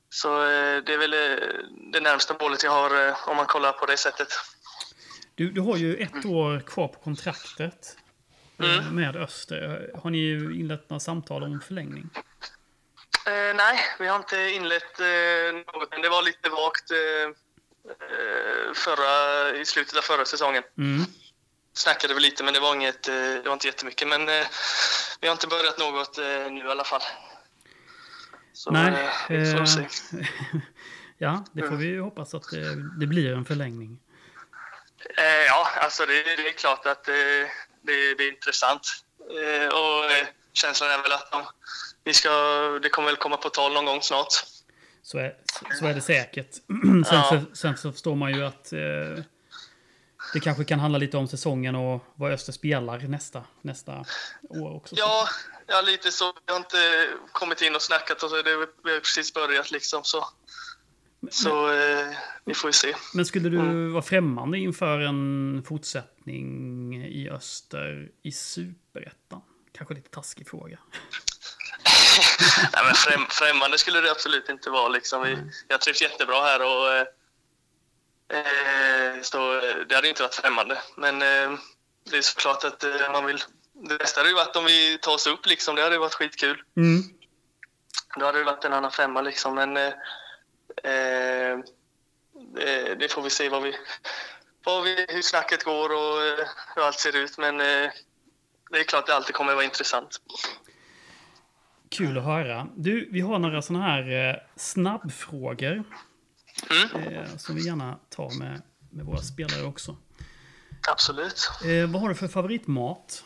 Så 0.09 0.41
eh, 0.41 0.83
det 0.83 0.93
är 0.93 0.97
väl 0.97 1.13
eh, 1.13 1.47
det 1.93 1.99
närmsta 1.99 2.35
målet 2.39 2.63
jag 2.63 2.71
har 2.71 3.15
om 3.27 3.35
man 3.35 3.45
kollar 3.45 3.71
på 3.71 3.85
det 3.85 3.97
sättet. 3.97 4.27
Du, 5.35 5.51
du 5.51 5.61
har 5.61 5.77
ju 5.77 5.95
ett 5.95 6.25
år 6.25 6.59
kvar 6.59 6.87
på 6.87 6.99
kontraktet 6.99 7.97
Mm. 8.63 8.95
med 8.95 9.15
Öster. 9.15 9.91
Har 10.03 10.09
ni 10.09 10.33
inlett 10.33 10.89
några 10.89 10.99
samtal 10.99 11.43
om 11.43 11.61
förlängning? 11.61 12.09
Eh, 13.27 13.55
nej, 13.55 13.79
vi 13.99 14.07
har 14.07 14.15
inte 14.15 14.37
inlett 14.37 14.99
eh, 14.99 15.53
något, 15.73 15.91
men 15.91 16.01
det 16.01 16.09
var 16.09 16.23
lite 16.23 16.49
vagt 16.49 16.91
eh, 16.91 17.27
eh, 17.89 18.73
förra, 18.73 19.11
i 19.57 19.65
slutet 19.65 19.97
av 19.97 20.01
förra 20.01 20.25
säsongen. 20.25 20.63
Mm. 20.77 21.05
Snackade 21.73 22.13
vi 22.13 22.19
lite, 22.19 22.43
men 22.43 22.53
det 22.53 22.59
var, 22.59 22.75
inget, 22.75 23.07
eh, 23.07 23.13
det 23.13 23.43
var 23.45 23.53
inte 23.53 23.67
jättemycket. 23.67 24.07
Men 24.07 24.29
eh, 24.29 24.45
vi 25.21 25.27
har 25.27 25.31
inte 25.31 25.47
börjat 25.47 25.79
något 25.79 26.17
eh, 26.17 26.51
nu 26.51 26.65
i 26.65 26.71
alla 26.71 26.83
fall. 26.83 27.01
Så, 28.53 28.71
Nej. 28.71 28.93
eh, 29.29 29.37
vi 29.37 29.51
får 29.51 29.59
eh, 29.59 29.65
se. 29.65 29.87
ja, 31.17 31.45
det 31.51 31.67
får 31.67 31.75
vi 31.75 31.85
ju 31.85 32.01
hoppas 32.01 32.33
att 32.33 32.51
det, 32.51 32.99
det 32.99 33.07
blir 33.07 33.33
en 33.33 33.45
förlängning. 33.45 33.99
Eh, 35.17 35.45
ja, 35.47 35.67
alltså 35.75 36.05
det, 36.05 36.23
det 36.23 36.47
är 36.47 36.53
klart 36.53 36.85
att 36.85 37.07
eh, 37.07 37.15
det, 37.81 38.23
är 38.23 38.33
intressant. 38.33 38.87
Eh, 39.19 39.67
och 39.67 40.11
eh, 40.11 40.27
känslan 40.53 40.91
är 40.91 41.01
väl 41.01 41.11
att 41.11 41.31
de, 41.31 41.45
vi 42.03 42.13
ska, 42.13 42.29
det 42.83 42.89
kommer 42.89 43.07
väl 43.07 43.15
komma 43.15 43.37
på 43.37 43.49
tal 43.49 43.73
någon 43.73 43.85
gång 43.85 44.01
snart. 44.01 44.33
Så 45.03 45.17
är, 45.17 45.35
så 45.79 45.85
är 45.85 45.93
det 45.93 46.01
säkert. 46.01 46.53
sen, 46.81 47.05
Ja. 47.11 47.29
så, 47.29 47.55
sen 47.55 47.77
så 47.77 47.91
förstår 47.91 48.15
man 48.15 48.33
ju 48.33 48.45
att 48.45 48.73
eh, 48.73 49.23
det 50.33 50.39
kanske 50.39 50.63
kan 50.63 50.79
handla 50.79 50.97
lite 50.99 51.17
om 51.17 51.27
säsongen 51.27 51.75
och 51.75 52.05
vad 52.15 52.31
Öster 52.31 52.51
spelar 52.51 52.99
nästa, 52.99 53.43
nästa 53.61 54.05
år 54.49 54.75
också. 54.75 54.95
Ja, 54.97 55.27
ja, 55.67 55.81
lite 55.81 56.11
så. 56.11 56.33
Jag 56.45 56.53
har 56.53 56.59
inte 56.59 57.07
kommit 57.31 57.61
in 57.61 57.75
och 57.75 57.81
snackat 57.81 58.23
och 58.23 58.29
så. 58.29 58.35
Det, 58.35 58.55
vi 58.83 58.91
har 58.91 58.99
precis 58.99 59.33
börjat 59.33 59.71
liksom. 59.71 60.03
Så, 60.03 60.27
så 61.29 61.71
eh, 61.73 62.07
vi 62.45 62.53
får 62.53 62.67
ju 62.69 62.73
se. 62.73 62.95
Men 63.13 63.25
skulle 63.25 63.49
du 63.49 63.59
Mm. 63.59 63.93
vara 63.93 64.03
främmande 64.03 64.57
inför 64.57 64.99
en 64.99 65.63
fortsättning 65.67 66.95
i 67.05 67.29
Öster 67.29 68.09
i 68.23 68.31
Superettan? 68.31 69.41
Kanske 69.77 69.93
lite 69.93 70.09
taskig 70.09 70.49
fråga. 70.49 70.77
Nej, 72.73 72.83
men 72.85 72.93
främ, 72.95 73.25
främmande 73.29 73.77
skulle 73.77 74.01
det 74.01 74.11
absolut 74.11 74.49
inte 74.49 74.69
vara. 74.69 74.87
Liksom. 74.87 75.21
Vi, 75.23 75.37
jag 75.67 75.81
trivs 75.81 76.01
jättebra 76.01 76.41
här 76.41 76.61
och 76.61 76.93
eh, 76.93 77.05
eh, 78.39 79.21
så 79.21 79.55
eh, 79.57 79.75
det 79.89 79.95
hade 79.95 80.09
inte 80.09 80.21
varit 80.23 80.35
främmande. 80.35 80.81
Men 80.97 81.21
eh, 81.21 81.59
det 82.11 82.17
är 82.17 82.21
såklart 82.21 82.63
att 82.63 82.83
eh, 82.83 83.11
man 83.11 83.25
vill... 83.25 83.43
Det 83.73 83.97
bästa 83.97 84.19
hade 84.19 84.29
ju 84.29 84.35
varit 84.35 84.55
om 84.55 84.65
vi 84.65 84.97
tar 85.01 85.13
oss 85.13 85.27
upp. 85.27 85.45
Liksom. 85.45 85.75
Det 85.75 85.81
hade 85.83 85.97
varit 85.97 86.13
skitkul. 86.13 86.61
Mm. 86.77 87.03
Då 88.19 88.25
hade 88.25 88.37
det 88.37 88.43
varit 88.43 88.65
en 88.65 88.73
annan 88.73 88.91
femma. 88.91 89.21
Liksom. 89.21 89.55
Men 89.55 89.77
eh, 90.83 91.51
eh, 91.51 91.59
det, 92.55 92.95
det 92.95 93.11
får 93.11 93.21
vi 93.21 93.29
se 93.29 93.49
vad 93.49 93.63
vi, 93.63 93.75
vad 94.63 94.83
vi, 94.83 95.05
hur 95.09 95.21
snacket 95.21 95.63
går 95.63 95.89
och 95.89 96.23
eh, 96.25 96.47
hur 96.75 96.81
allt 96.81 96.99
ser 96.99 97.15
ut. 97.15 97.37
Men 97.37 97.59
eh, 97.59 97.91
det 98.71 98.79
är 98.79 98.83
klart 98.83 98.99
att 98.99 99.07
det 99.07 99.15
alltid 99.15 99.35
kommer 99.35 99.51
att 99.51 99.55
vara 99.57 99.65
intressant. 99.65 100.21
Kul 101.89 102.17
att 102.17 102.23
höra. 102.23 102.67
Du, 102.75 103.09
vi 103.11 103.21
har 103.21 103.39
några 103.39 103.61
sådana 103.61 103.85
här 103.85 104.29
eh, 104.29 104.35
snabbfrågor 104.55 105.83
Mm, 106.69 107.37
som 107.37 107.55
vi 107.55 107.65
gärna 107.65 107.99
tar 108.09 108.39
med, 108.39 108.61
med 108.91 109.05
våra 109.05 109.21
spelare 109.21 109.63
också. 109.63 109.97
absolut. 110.87 111.49
Vad 111.89 112.01
har 112.01 112.09
du 112.09 112.15
för 112.15 112.27
favoritmat? 112.27 113.23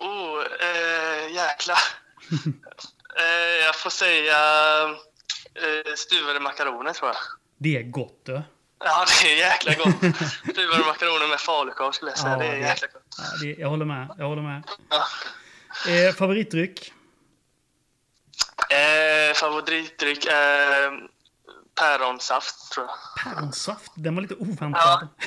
Oh, 0.00 0.42
jäklar. 1.30 1.78
jag 3.64 3.76
får 3.76 3.90
säga 3.90 4.36
stuvade 5.96 6.40
makaroner, 6.40 6.92
tror 6.92 7.08
jag. 7.08 7.16
Det 7.58 7.76
är 7.76 7.82
gott 7.82 8.20
du. 8.24 8.42
Ja, 8.84 9.04
det 9.22 9.32
är 9.32 9.36
jäkla 9.36 9.74
gott. 9.74 10.16
stuvade 10.52 10.84
makaroner 10.86 11.28
med 11.28 11.40
falukorv, 11.40 11.92
skulle 11.92 12.10
jag 12.10 12.18
säga. 12.18 12.32
Ja, 12.32 12.38
det 12.38 12.46
är 12.46 12.56
jäkla 12.56 12.88
gott. 12.92 13.02
Ja, 13.18 13.24
det, 13.42 13.60
jag 13.60 13.68
håller 13.68 13.84
med. 13.84 14.14
Jag 14.18 14.26
håller 14.28 14.42
med. 14.42 14.62
Ja. 14.90 15.06
Eh, 15.92 16.14
favoritdryck? 16.14 16.92
Eh, 18.70 19.34
favoritdryck 19.34 20.26
är 20.26 21.08
päronsaft, 21.80 22.72
tror 22.72 22.86
jag. 22.86 23.24
Päronsaft. 23.34 23.92
Den 23.94 24.14
var 24.14 24.22
lite 24.22 24.34
oväntad. 24.34 25.08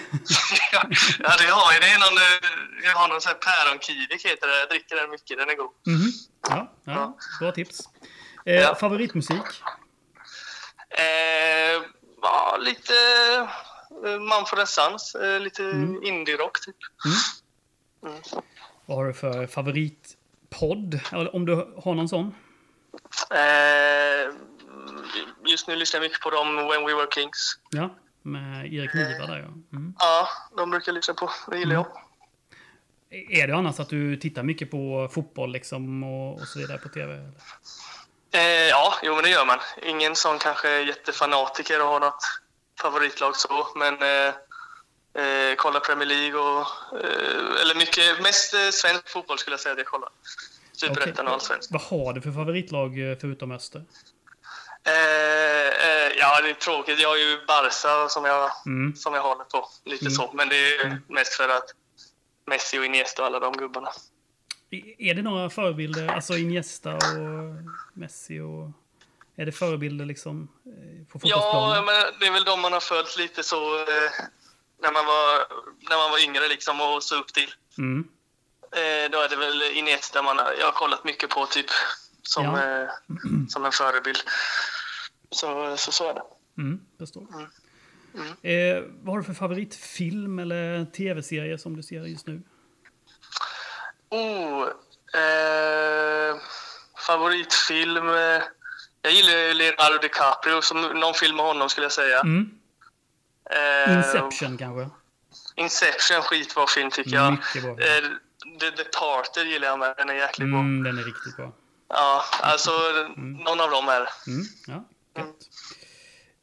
Ja. 0.71 0.84
ja, 1.19 1.34
det 1.39 1.47
har 1.47 1.73
jag. 1.73 1.82
Det 1.82 1.88
är 1.88 1.99
någon, 1.99 2.17
eh, 2.17 2.86
jag 2.89 2.95
har 2.95 3.07
någon 3.07 3.21
sån 3.21 3.30
här 3.32 3.65
päronkivik, 3.65 4.26
heter 4.26 4.47
det. 4.47 4.59
Jag 4.59 4.69
dricker 4.69 4.95
den 4.95 5.09
mycket. 5.09 5.38
Den 5.38 5.49
är 5.49 5.55
god. 5.55 5.71
Mhm. 5.88 6.11
Ja, 6.49 6.71
ja, 6.84 7.17
bra 7.39 7.51
tips. 7.51 7.80
Eh, 8.45 8.55
Ja. 8.55 8.76
Favoritmusik? 8.76 9.41
Eh, 10.98 11.84
ja, 12.22 12.58
lite 12.60 12.93
eh, 14.06 14.20
Mumford 14.20 14.68
Sons. 14.68 15.16
Eh, 15.16 15.39
lite 15.39 15.64
indie-rock, 16.04 16.62
typ. 16.66 16.76
Vad 18.86 18.98
har 18.98 19.06
du 19.06 19.14
för 19.14 19.48
favoritpodd? 19.48 21.00
Eller 21.12 21.36
om 21.36 21.46
du 21.46 21.56
har 21.84 21.96
någon 21.96 22.10
sån? 22.10 22.36
Eh, 23.32 24.34
just 25.46 25.68
nu 25.68 25.76
lyssnar 25.76 26.00
jag 26.00 26.06
mycket 26.06 26.22
på 26.22 26.30
dem 26.30 26.56
When 26.56 26.86
We 26.86 26.93
Were 26.93 27.08
Kings. 27.14 27.60
Ja, 27.70 27.96
med 28.22 28.74
Erik 28.74 28.93
Niva 28.93 29.26
där 29.26 29.39
ja. 29.39 29.78
Mm. 29.78 29.93
Ja, 30.00 30.28
de 30.58 30.70
brukar 30.70 30.89
jag 30.91 30.96
lyssna 30.96 31.14
på. 31.14 31.32
Det 31.52 31.58
gillar 31.58 31.76
jag. 31.76 31.88
Är 33.10 33.48
det 33.48 33.56
annars 33.56 33.80
att 33.80 33.89
du 33.89 34.18
tittar 34.18 34.43
mycket 34.43 34.72
på 34.72 35.10
fotboll 35.12 35.52
liksom 35.52 36.04
och, 36.04 36.41
och 36.41 36.48
så 36.48 36.60
vidare 36.60 36.78
på 36.78 36.89
TV? 36.89 37.14
Eller? 37.14 37.32
Eh, 38.36 38.68
ja, 38.70 38.94
jo 39.04 39.16
men 39.16 39.24
det 39.24 39.30
gör 39.30 39.46
man. 39.46 39.60
Ingen 39.82 40.16
som 40.16 40.40
kanske 40.40 40.70
är 40.70 40.80
jättefanatiker 40.80 41.82
och 41.82 41.88
har 41.88 42.00
något 42.00 42.24
favoritlag 42.82 43.36
så, 43.36 43.68
men 43.76 43.94
eh, 44.02 44.34
eh, 45.24 45.56
kollar 45.56 45.80
Premier 45.80 46.08
League 46.08 46.40
och... 46.40 46.68
Eh, 47.04 47.62
eller 47.62 47.76
mycket, 47.76 48.22
mest 48.22 48.54
eh, 48.54 48.70
svensk 48.70 49.10
fotboll 49.10 49.38
skulle 49.38 49.54
jag 49.54 49.60
säga 49.60 49.74
att 49.74 49.78
jag 49.78 49.88
kollar. 49.88 50.10
Superettan 50.74 51.28
och 51.28 51.34
allsvenskt. 51.34 51.72
Vad 51.72 51.82
har 51.82 52.14
du 52.14 52.22
för 52.22 52.32
favoritlag 52.32 53.12
eh, 53.12 53.18
förutom 53.22 53.52
Öster? 53.52 53.84
Ja, 56.18 56.42
det 56.42 56.50
är 56.50 56.54
tråkigt. 56.54 57.00
Jag 57.00 57.10
har 57.10 57.16
ju 57.18 57.46
Barca 57.48 58.10
som 58.10 58.26
jag, 58.26 58.52
Mm. 58.66 58.96
som 58.96 59.14
jag 59.14 59.22
håller 59.22 59.44
på. 59.44 59.70
Lite 59.86 60.12
så. 60.12 60.32
Men 60.34 60.50
det 60.50 60.76
är 60.76 61.02
mest 61.10 61.34
för 61.34 61.50
att 61.50 61.66
Messi 62.48 62.80
och 62.80 62.86
Iniesta 62.86 63.22
och 63.22 63.28
alla 63.28 63.40
de 63.40 63.54
gubbarna. 63.58 63.92
Är 64.97 65.13
det 65.13 65.21
några 65.21 65.49
förebilder, 65.49 66.07
alltså 66.07 66.38
Iniesta 66.38 66.95
och 66.95 67.01
Messi 67.93 68.39
och... 68.39 68.71
Är 69.38 69.45
det 69.45 69.51
förebilder 69.51 70.05
liksom 70.05 70.47
eh, 70.65 71.07
på 71.07 71.19
Ja, 71.23 71.84
men 71.86 72.19
det 72.19 72.26
är 72.28 72.32
väl 72.32 72.43
de 72.43 72.61
man 72.61 72.73
har 72.73 72.80
följt 72.80 73.17
lite 73.17 73.43
så 73.43 73.76
eh, 73.80 74.11
när, 74.82 74.91
man 74.91 75.05
var, 75.05 75.39
när 75.89 75.97
man 75.97 76.11
var 76.11 76.23
yngre 76.23 76.47
liksom 76.47 76.82
och 76.82 77.03
så 77.03 77.19
upp 77.19 77.34
till. 77.34 77.53
Mm. 77.78 78.07
Eh, 78.71 79.11
då 79.11 79.17
är 79.21 79.30
det 79.30 79.36
väl 79.36 79.61
Iniesta 79.73 80.21
man 80.21 80.38
har, 80.38 80.53
jag 80.59 80.65
har 80.65 80.71
kollat 80.71 81.03
mycket 81.03 81.30
på 81.30 81.45
typ 81.45 81.65
som, 82.21 82.45
Ja. 82.45 82.82
eh, 82.84 82.89
som 83.49 83.65
en 83.65 83.71
förebild. 83.71 84.17
Så, 85.32 85.78
så, 85.78 85.91
så 85.91 86.09
är 86.09 86.13
det. 86.13 86.23
Mm, 86.57 86.82
förstår. 86.99 87.28
Mm. 88.13 88.32
Eh, 88.41 88.84
vad 89.01 89.13
har 89.13 89.17
du 89.19 89.23
för 89.23 89.34
favoritfilm 89.34 90.39
eller 90.39 90.86
tv-serie 90.86 91.57
som 91.57 91.76
du 91.76 91.84
ser 91.84 92.05
just 92.05 92.28
nu? 92.28 92.41
Oh, 94.10 94.64
eh, 95.22 96.38
favoritfilm? 97.08 98.10
Eh, 98.10 98.41
jag 99.01 99.14
gillar 99.14 99.32
ju 99.32 99.53
Leonardo 99.53 99.97
DiCaprio, 100.01 100.62
som 100.62 100.82
någon 100.82 101.14
film 101.14 101.36
med 101.36 101.45
honom 101.45 101.70
skulle 101.70 101.86
jag 101.86 101.91
säga. 101.91 102.20
Mm. 102.20 102.49
Eh, 103.51 103.97
Inception 103.97 104.58
kanske? 104.58 104.89
Inception, 105.56 106.22
skitbra 106.22 106.68
film 106.68 106.91
tycker 106.91 107.16
jag. 107.16 107.32
Mycket 107.32 107.64
bra. 107.64 107.72
Eh, 107.72 108.03
The 108.60 108.70
Departed 108.70 109.47
gillar 109.47 109.68
jag 109.68 109.80
med, 109.80 109.93
den 109.97 110.10
är 110.10 110.14
jäkligt 110.14 110.49
bra. 110.49 110.60
Mm, 110.60 110.84
den 110.84 110.97
är 110.97 111.03
riktigt 111.03 111.38
bra. 111.38 111.51
Ja, 111.88 112.24
alltså 112.41 112.72
någon 113.18 113.62
av 113.62 113.70
dem 113.70 113.89
är. 113.89 114.10
Mm, 114.28 114.45
ja, 114.68 114.88
gött. 115.18 115.49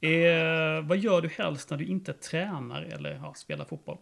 Eh, 0.01 0.89
vad 0.89 0.99
gör 0.99 1.21
du 1.21 1.29
helst 1.29 1.71
när 1.71 1.77
du 1.77 1.87
inte 1.87 2.13
tränar 2.13 2.83
eller 2.83 3.21
ja, 3.23 3.35
spelar 3.37 3.65
fotboll? 3.65 3.99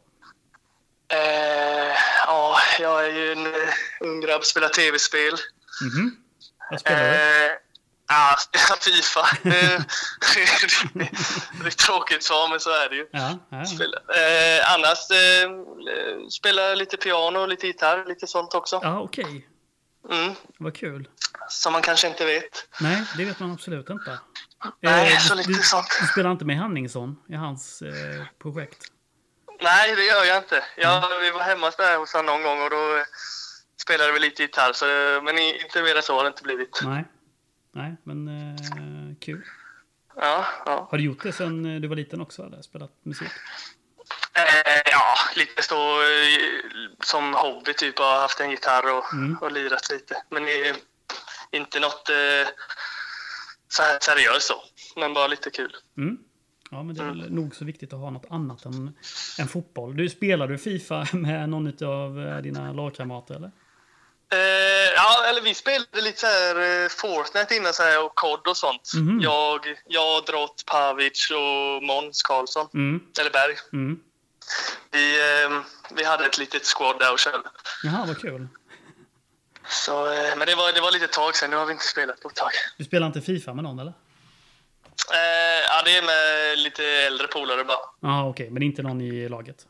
Eh, 1.10 1.92
ja, 2.26 2.58
jag 2.78 3.04
är 3.06 3.12
ju 3.12 3.32
en 3.32 3.46
uh, 3.46 3.52
ung 4.00 4.20
grabb, 4.20 4.44
spelar 4.44 4.68
tv-spel. 4.68 5.32
Mhm. 5.82 6.16
Vad 6.70 6.80
spelar 6.80 7.00
du? 7.10 7.16
Eh, 7.46 7.52
ja, 8.08 8.36
Fifa. 8.80 9.20
Eh, 9.50 9.80
det 10.92 11.66
är 11.66 11.70
tråkigt 11.70 12.22
svar, 12.24 12.48
men 12.48 12.60
så 12.60 12.70
är 12.70 12.88
det 12.88 12.96
ju. 12.96 13.06
Ja, 13.12 13.38
ja. 13.50 13.64
Spela. 13.66 13.96
Eh, 13.96 14.72
annars 14.74 15.10
eh, 15.10 15.42
eh, 15.50 16.26
spelar 16.30 16.76
lite 16.76 16.96
piano, 16.96 17.46
lite 17.46 17.66
gitarr, 17.66 18.04
lite 18.08 18.26
sånt 18.26 18.54
också. 18.54 18.80
ja 18.82 19.00
okej. 19.00 19.46
Mm, 20.10 20.34
Vad 20.58 20.76
kul. 20.76 21.08
som 21.48 21.72
man 21.72 21.82
kanske 21.82 22.08
inte 22.08 22.24
vet. 22.24 22.66
Nej, 22.80 23.02
det 23.16 23.24
vet 23.24 23.40
man 23.40 23.52
absolut 23.52 23.90
inte. 23.90 24.18
Nej, 24.80 25.12
Eh, 25.12 25.18
så 25.18 25.34
lite 25.34 25.48
du, 25.52 25.62
sånt. 25.62 25.86
du 26.00 26.06
spelar 26.06 26.30
inte 26.32 26.44
med 26.44 26.56
Henningsson 26.58 27.16
i 27.28 27.34
hans 27.34 27.82
eh, 27.82 28.24
projekt? 28.42 28.84
Nej, 29.62 29.96
det 29.96 30.04
gör 30.04 30.24
jag 30.24 30.36
inte. 30.38 30.64
Jag, 30.76 31.20
Vi 31.20 31.30
var 31.30 31.40
hemma 31.42 31.70
där 31.70 31.96
hos 31.98 32.12
honom 32.12 32.26
någon 32.26 32.42
gång 32.42 32.62
och 32.62 32.70
då 32.70 32.96
eh, 32.96 33.04
spelade 33.82 34.12
vi 34.12 34.18
lite 34.18 34.42
gitarr. 34.42 34.72
Så, 34.72 34.86
eh, 34.86 35.22
men 35.22 35.38
inte 35.38 35.82
mer 35.82 35.96
än 35.96 36.02
så 36.02 36.14
har 36.16 36.22
det 36.24 36.28
inte 36.28 36.42
blivit. 36.42 36.80
Nej. 36.84 37.04
Nej, 37.72 37.96
men 38.04 38.28
eh, 38.28 39.16
kul. 39.20 39.44
Ja, 40.16 40.46
ja. 40.66 40.88
Har 40.90 40.98
du 40.98 41.04
gjort 41.04 41.22
det 41.22 41.32
sen 41.32 41.74
eh, 41.74 41.80
du 41.80 41.88
var 41.88 41.96
liten 41.96 42.20
också? 42.20 42.42
Eller 42.42 42.62
spelat 42.62 42.90
musik? 43.02 43.28
Eh, 44.34 44.82
ja, 44.90 45.14
lite 45.36 45.62
så 45.62 46.02
som 47.04 47.34
hobby 47.34 47.74
typ. 47.74 47.98
Jag 47.98 48.04
har 48.06 48.20
haft 48.20 48.40
en 48.40 48.50
gitarr 48.50 48.94
och, 48.94 49.12
Mm. 49.12 49.36
och 49.40 49.52
lirat 49.52 49.90
lite. 49.90 50.22
Men 50.30 50.44
eh, 50.48 50.76
inte 51.50 51.80
något 51.80 52.08
eh, 52.08 52.48
så 53.68 53.82
här 53.82 53.98
seriöst 54.00 54.46
så. 54.46 54.64
Men 54.96 55.14
bara 55.14 55.26
lite 55.26 55.50
kul. 55.50 55.76
Mm. 55.96 56.18
Ja, 56.70 56.82
men 56.82 56.96
det 56.96 57.02
är 57.02 57.06
väl 57.06 57.32
nog 57.32 57.54
så 57.54 57.64
viktigt 57.64 57.92
att 57.92 57.98
ha 57.98 58.10
något 58.10 58.26
annat 58.30 58.64
än, 58.64 58.96
än 59.38 59.48
fotboll. 59.48 59.96
Du 59.96 60.08
spelar 60.08 60.48
du 60.48 60.58
Fifa 60.58 61.06
med 61.12 61.48
någon 61.48 61.84
av 61.84 62.42
dina 62.42 62.72
lagkamrater 62.72 63.34
eller? 63.34 63.50
Eh, 64.32 64.92
ja, 64.96 65.24
eller 65.28 65.40
vi 65.40 65.54
spelade 65.54 66.00
lite 66.00 66.20
så 66.20 66.26
här 66.26 66.82
eh, 66.82 66.88
Fortnite 66.88 67.54
innan 67.54 67.72
så 67.72 67.82
här, 67.82 68.04
och 68.04 68.14
COD 68.14 68.46
och 68.46 68.56
sånt. 68.56 68.92
Mhm. 68.94 69.20
Jag, 69.22 69.60
jag, 69.86 70.24
Drott, 70.24 70.64
Pavic 70.66 71.30
och 71.30 71.82
Måns 71.82 72.22
Karlsson. 72.22 72.68
Mm. 72.74 73.00
Eller 73.20 73.30
Berg. 73.30 73.56
Mm. 73.72 74.00
Vi, 74.90 75.20
eh, 75.20 75.60
vi 75.96 76.04
hade 76.04 76.26
ett 76.26 76.38
litet 76.38 76.64
squad 76.64 76.98
där 76.98 77.12
och 77.12 77.18
körde. 77.18 77.48
Jaha, 77.82 78.04
vad 78.06 78.18
kul. 78.20 78.48
Så, 79.68 80.12
eh, 80.12 80.36
men 80.36 80.46
det 80.46 80.54
var, 80.54 80.72
det 80.72 80.80
var 80.80 80.92
lite 80.92 81.06
tag 81.06 81.36
sen. 81.36 81.50
Nu 81.50 81.56
har 81.56 81.66
vi 81.66 81.72
inte 81.72 81.86
spelat 81.86 82.20
på 82.20 82.28
ett 82.28 82.34
tag. 82.34 82.50
Du 82.78 82.84
spelar 82.84 83.06
inte 83.06 83.20
Fifa 83.20 83.54
med 83.54 83.64
någon 83.64 83.78
eller? 83.78 83.92
Eh, 85.12 85.60
ja, 85.68 85.82
det 85.84 85.96
är 85.96 86.02
med 86.02 86.58
lite 86.58 86.84
äldre 86.84 87.26
polare 87.26 87.64
bara. 87.64 87.78
Ja, 88.00 88.28
okej. 88.28 88.50
Men 88.50 88.62
inte 88.62 88.82
någon 88.82 89.00
i 89.00 89.28
laget? 89.28 89.66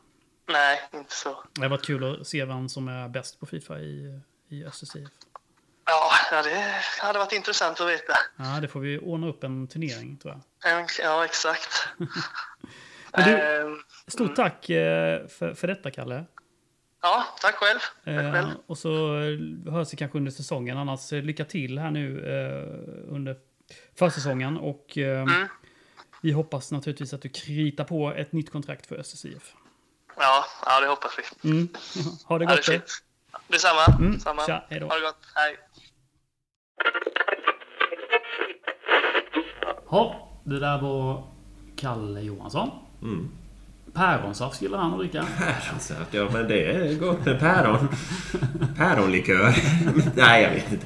Nej, 0.51 0.79
inte 0.93 1.15
så. 1.15 1.43
Det 1.53 1.61
har 1.61 1.69
varit 1.69 1.85
kul 1.85 2.21
att 2.21 2.27
se 2.27 2.45
vem 2.45 2.69
som 2.69 2.87
är 2.87 3.07
bäst 3.09 3.39
på 3.39 3.45
Fifa 3.45 3.79
i, 3.79 4.19
i 4.49 4.63
SSIF. 4.71 5.09
Ja, 5.85 6.11
ja, 6.31 6.41
det 6.43 6.73
hade 6.99 7.19
varit 7.19 7.31
intressant 7.33 7.81
att 7.81 7.89
veta. 7.89 8.13
Ja, 8.37 8.59
det 8.61 8.67
får 8.67 8.79
vi 8.79 8.99
ordna 8.99 9.27
upp 9.27 9.43
en 9.43 9.67
turnering 9.67 10.17
tror 10.17 10.33
jag. 10.63 10.85
Ja, 11.03 11.25
exakt. 11.25 11.87
Men 13.17 13.25
du- 13.25 13.31
Eh, 13.35 13.67
Stort 14.07 14.35
tack 14.35 14.69
eh, 14.69 15.27
för, 15.27 15.53
för 15.53 15.67
detta, 15.67 15.91
Kalle. 15.91 16.25
ja, 17.01 17.25
tack 17.41 17.55
själv. 17.55 17.79
Tack 18.05 18.13
Eh, 18.13 18.31
själv. 18.31 18.47
och 18.67 18.77
så 18.77 19.15
eh, 19.17 19.73
hörs 19.73 19.93
vi 19.93 19.97
kanske 19.97 20.17
under 20.17 20.31
säsongen. 20.31 20.77
Annars 20.77 21.11
lycka 21.11 21.45
till 21.45 21.79
här 21.79 21.91
nu 21.91 22.21
under 23.09 23.35
försäsongen. 23.95 24.57
Och 24.57 24.97
eh, 24.97 25.21
Mm. 25.21 25.47
vi 26.21 26.31
hoppas 26.31 26.71
naturligtvis 26.71 27.13
att 27.13 27.21
du 27.21 27.29
kritar 27.29 27.83
på 27.83 28.11
ett 28.13 28.31
nytt 28.31 28.51
kontrakt 28.51 28.87
för 28.87 28.99
SSIF. 29.03 29.53
Ja, 30.17 30.45
ja, 30.65 30.79
det 30.81 30.87
hoppas 30.87 31.11
vi. 31.43 31.49
Mm. 31.49 31.67
ha 32.25 32.37
det 32.39 32.45
Ja, 32.45 32.49
det 32.49 32.53
är 32.53 32.57
gott. 32.57 32.65
då. 32.65 32.71
fint. 32.71 33.03
Detsamma. 33.47 33.85
Mm, 33.99 34.11
Detsamma. 34.11 34.41
tja, 34.45 34.65
hej 34.69 34.79
då. 34.79 34.87
Ha 34.87 34.95
det 34.95 35.01
gott. 35.01 35.25
Hej. 35.35 35.57
Ja, 39.91 40.29
det 40.43 40.59
där 40.59 40.81
var 40.81 41.23
Kalle 41.75 42.21
Johansson. 42.21 42.69
Mm. 43.01 43.31
Päronsaft 43.93 44.61
gillar 44.61 44.77
han 44.77 44.93
att 44.93 44.99
dricka. 44.99 45.25
Päronsaft, 45.37 46.13
ja 46.13 46.29
men 46.33 46.47
det 46.47 46.65
är 46.65 46.95
gott 46.99 47.25
med 47.25 47.39
päron. 47.39 47.87
Päronlikör. 48.77 49.55
nej, 50.15 50.43
jag 50.43 50.49
vet 50.51 50.71
inte. 50.71 50.85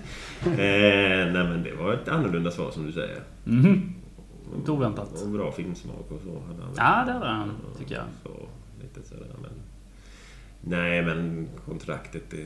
Eh, 0.64 1.34
nej 1.34 1.43
men 1.43 1.64
det 1.64 1.74
var 1.76 1.93
ett 1.93 2.08
annorlunda 2.08 2.51
svar 2.51 2.72
som 2.72 2.86
du 2.86 2.91
säger. 2.91 3.20
Mhm. 3.43 3.93
Inte 4.58 4.72
oväntat. 4.72 5.22
Och 5.22 5.30
bra 5.30 5.51
filmsmak 5.51 6.12
och 6.12 6.22
så. 6.24 6.41
han. 6.47 6.74
Ja, 6.78 7.03
det 7.06 7.12
hade 7.14 7.26
han, 7.28 7.51
tycker 7.80 7.95
jag. 7.95 8.03
Så, 8.24 8.30
lite 8.82 9.10
sådär, 9.10 9.28
men... 9.41 9.51
Nej, 10.62 11.01
men 11.01 11.47
kontraktet... 11.66 12.24
Det 12.32 12.45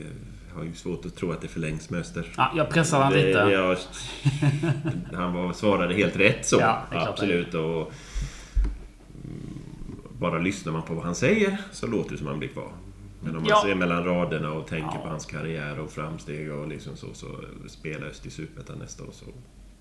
har 0.56 0.64
ju 0.64 0.74
svårt 0.74 1.06
att 1.06 1.16
tro 1.16 1.32
att 1.32 1.42
det 1.42 1.48
förlängs 1.48 1.90
med 1.90 2.00
Öster. 2.00 2.26
Ja, 2.38 2.52
jag 2.56 2.70
pressade 2.70 3.04
han 3.04 3.14
Det- 3.14 3.26
lite. 3.28 3.40
jag- 3.40 3.78
han 5.18 5.34
var, 5.34 5.54
svarade 5.54 5.94
helt 5.94 6.16
rätt 6.16 6.46
så. 6.46 6.58
Ja, 6.60 6.82
Absolut. 6.92 7.54
Och, 7.54 7.62
mm, 7.64 7.88
bara 10.20 10.40
lyssnar 10.40 10.74
man 10.74 10.82
på 10.82 10.94
vad 10.94 11.06
han 11.06 11.16
säger 11.16 11.58
så 11.72 11.88
låter 11.88 12.12
det 12.12 12.18
som 12.18 12.28
han 12.28 12.40
blir 12.40 12.50
kvar. 12.50 12.72
Men 13.22 13.36
om 13.36 13.42
man 13.42 13.50
Ja. 13.50 13.62
ser 13.66 13.76
mellan 13.76 14.04
raderna 14.04 14.52
och 14.52 14.68
tänker 14.68 14.96
Ja. 14.96 15.02
på 15.02 15.08
hans 15.10 15.26
karriär 15.26 15.80
och 15.80 15.92
framsteg 15.92 16.52
och 16.52 16.68
liksom 16.68 16.96
så, 16.98 17.08
så 17.14 17.28
spelar 17.68 18.08
Öst 18.08 18.26
i 18.26 18.30
Superettan 18.30 18.78
nästa 18.80 19.04
år 19.04 19.10
så 19.12 19.26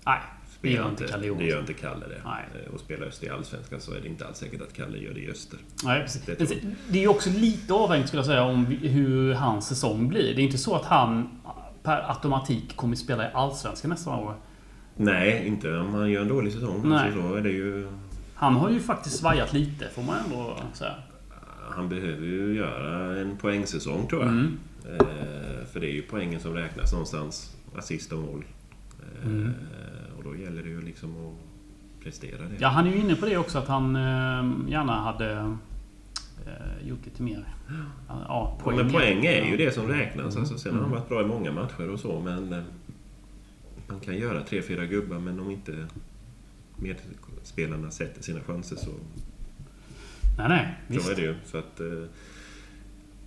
Nej, 0.05 0.19
det 0.45 0.57
spelar 0.59 0.75
gör 0.83 0.89
inte 0.89 1.07
Kalle 1.07 1.27
Det 1.33 1.45
gör 1.45 1.59
inte 1.59 1.73
Kalle 1.73 2.05
det. 2.07 2.21
Nej. 2.25 2.45
Eh, 2.67 2.73
Och 2.73 2.79
spelar 2.79 3.07
Öst 3.07 3.23
i 3.23 3.29
Allsvenskan 3.29 3.79
så 3.81 3.93
är 3.93 4.01
det 4.01 4.07
inte 4.07 4.27
alls 4.27 4.37
säkert 4.37 4.61
att 4.61 4.73
Kalle 4.73 4.97
gör 4.97 5.13
det 5.13 5.19
i 5.19 5.31
Öster. 5.31 5.59
Nej, 5.83 6.01
precis. 6.01 6.21
Det 6.25 6.35
tror 6.35 6.59
Det 6.89 7.03
är 7.03 7.07
också 7.07 7.29
lite 7.29 7.73
avhängigt 7.73 8.07
skulle 8.07 8.19
jag 8.19 8.25
säga 8.25 8.43
om 8.43 8.65
hur 8.65 9.33
hans 9.33 9.67
säsong 9.67 10.07
blir. 10.07 10.35
Det 10.35 10.41
är 10.41 10.43
inte 10.45 10.57
så 10.57 10.75
att 10.75 10.85
han 10.85 11.29
per 11.83 12.09
automatik 12.09 12.75
kommer 12.75 12.95
spela 12.95 13.29
i 13.29 13.33
Allsvenskan 13.33 13.89
nästa 13.89 14.09
år. 14.15 14.35
Nej, 14.95 15.47
inte 15.47 15.77
om 15.77 15.93
han 15.93 16.09
gör 16.11 16.21
en 16.21 16.27
dålig 16.27 16.53
säsong. 16.53 16.81
Nej. 16.85 16.99
Alltså, 17.05 17.21
så 17.21 17.35
är 17.35 17.41
det 17.41 17.49
ju... 17.51 17.87
Han 18.39 18.53
har 18.55 18.69
ju 18.69 18.79
faktiskt 18.79 19.19
svajat 19.19 19.53
lite, 19.53 19.89
får 19.89 20.03
man 20.03 20.15
ändå 20.25 20.57
säga. 20.73 20.93
Han 21.71 21.89
behöver 21.89 22.25
ju 22.25 22.53
göra 22.55 23.19
en 23.19 23.37
poängsäsong 23.37 24.07
tror 24.07 24.21
jag. 24.21 24.31
Mm. 24.31 24.57
Eh, 24.99 25.65
för 25.73 25.79
det 25.79 25.87
är 25.87 25.93
ju 25.93 26.01
poängen 26.01 26.39
som 26.39 26.53
räknas 26.53 26.91
någonstans. 26.91 27.55
Assist 27.77 28.11
och 28.11 28.19
mål. 28.19 28.43
Mm. 29.23 29.45
Eh, 29.45 30.17
Och 30.17 30.23
då 30.23 30.35
gäller 30.35 30.63
det 30.63 30.69
ju 30.69 30.81
liksom 30.81 31.09
att 31.09 32.03
prestera 32.03 32.41
det. 32.41 32.55
Ja, 32.59 32.67
han 32.67 32.87
är 32.87 32.91
ju 32.91 32.97
inne 32.97 33.15
på 33.15 33.25
det 33.25 33.37
också 33.37 33.57
att 33.57 33.67
han 33.67 33.95
eh, 33.95 34.71
gärna 34.71 34.93
hade 34.93 35.55
gjort 36.83 37.05
lite 37.05 37.23
mer. 37.23 37.43
Ja, 38.07 38.15
Ja, 38.27 38.57
poäng. 38.63 38.77
men 38.77 38.91
poäng 38.91 39.25
är 39.25 39.45
ju 39.45 39.57
det 39.57 39.71
som 39.73 39.87
räknas. 39.87 40.35
Mm. 40.35 40.39
Alltså, 40.39 40.57
sen 40.57 40.73
har 40.75 40.81
han 40.81 40.91
varit 40.91 41.09
bra 41.09 41.21
i 41.21 41.25
många 41.25 41.51
matcher 41.51 41.89
och 41.89 41.99
så, 41.99 42.19
men 42.19 42.63
man 43.87 43.99
kan 43.99 44.15
göra 44.17 44.41
tre, 44.43 44.61
fyra 44.61 44.85
gubbar, 44.85 45.19
men 45.19 45.39
om 45.39 45.51
inte 45.51 45.87
medspelarna 46.81 47.91
sätter 47.91 48.23
sina 48.23 48.41
chanser 48.41 48.75
så, 48.75 48.91
Nej, 50.37 50.49
nej. 50.49 50.77
Visst. 50.87 51.05
så 51.05 51.11
är 51.11 51.15
det 51.15 51.21
ju. 51.21 51.35
Så 51.45 51.57
att, 51.57 51.79
eh, 51.79 52.03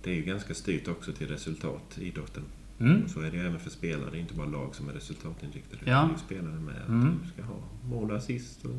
det 0.03 0.11
är 0.11 0.15
ju 0.15 0.21
ganska 0.23 0.53
styrt 0.53 0.87
också 0.87 1.13
till 1.13 1.27
resultat 1.27 1.97
i 1.97 2.07
idrotten. 2.07 2.43
Mm. 2.79 3.03
Och 3.03 3.09
så 3.09 3.19
är 3.21 3.31
det 3.31 3.37
ju 3.37 3.43
även 3.45 3.59
för 3.59 3.69
spelare. 3.69 4.09
Det 4.11 4.17
är 4.17 4.21
inte 4.21 4.33
bara 4.33 4.47
lag 4.47 4.75
som 4.75 4.89
är 4.89 4.93
resultatinriktade. 4.93 5.81
Ja. 5.85 5.97
Det 5.97 6.07
är 6.07 6.11
ju 6.11 6.17
spelare 6.17 6.59
med. 6.59 6.81
Att 6.81 6.87
Mm. 6.87 7.19
du 7.23 7.29
ska 7.29 7.43
ha 7.43 7.59
mål 7.83 8.11
och 8.11 8.17
assist 8.17 8.65
och 8.65 8.71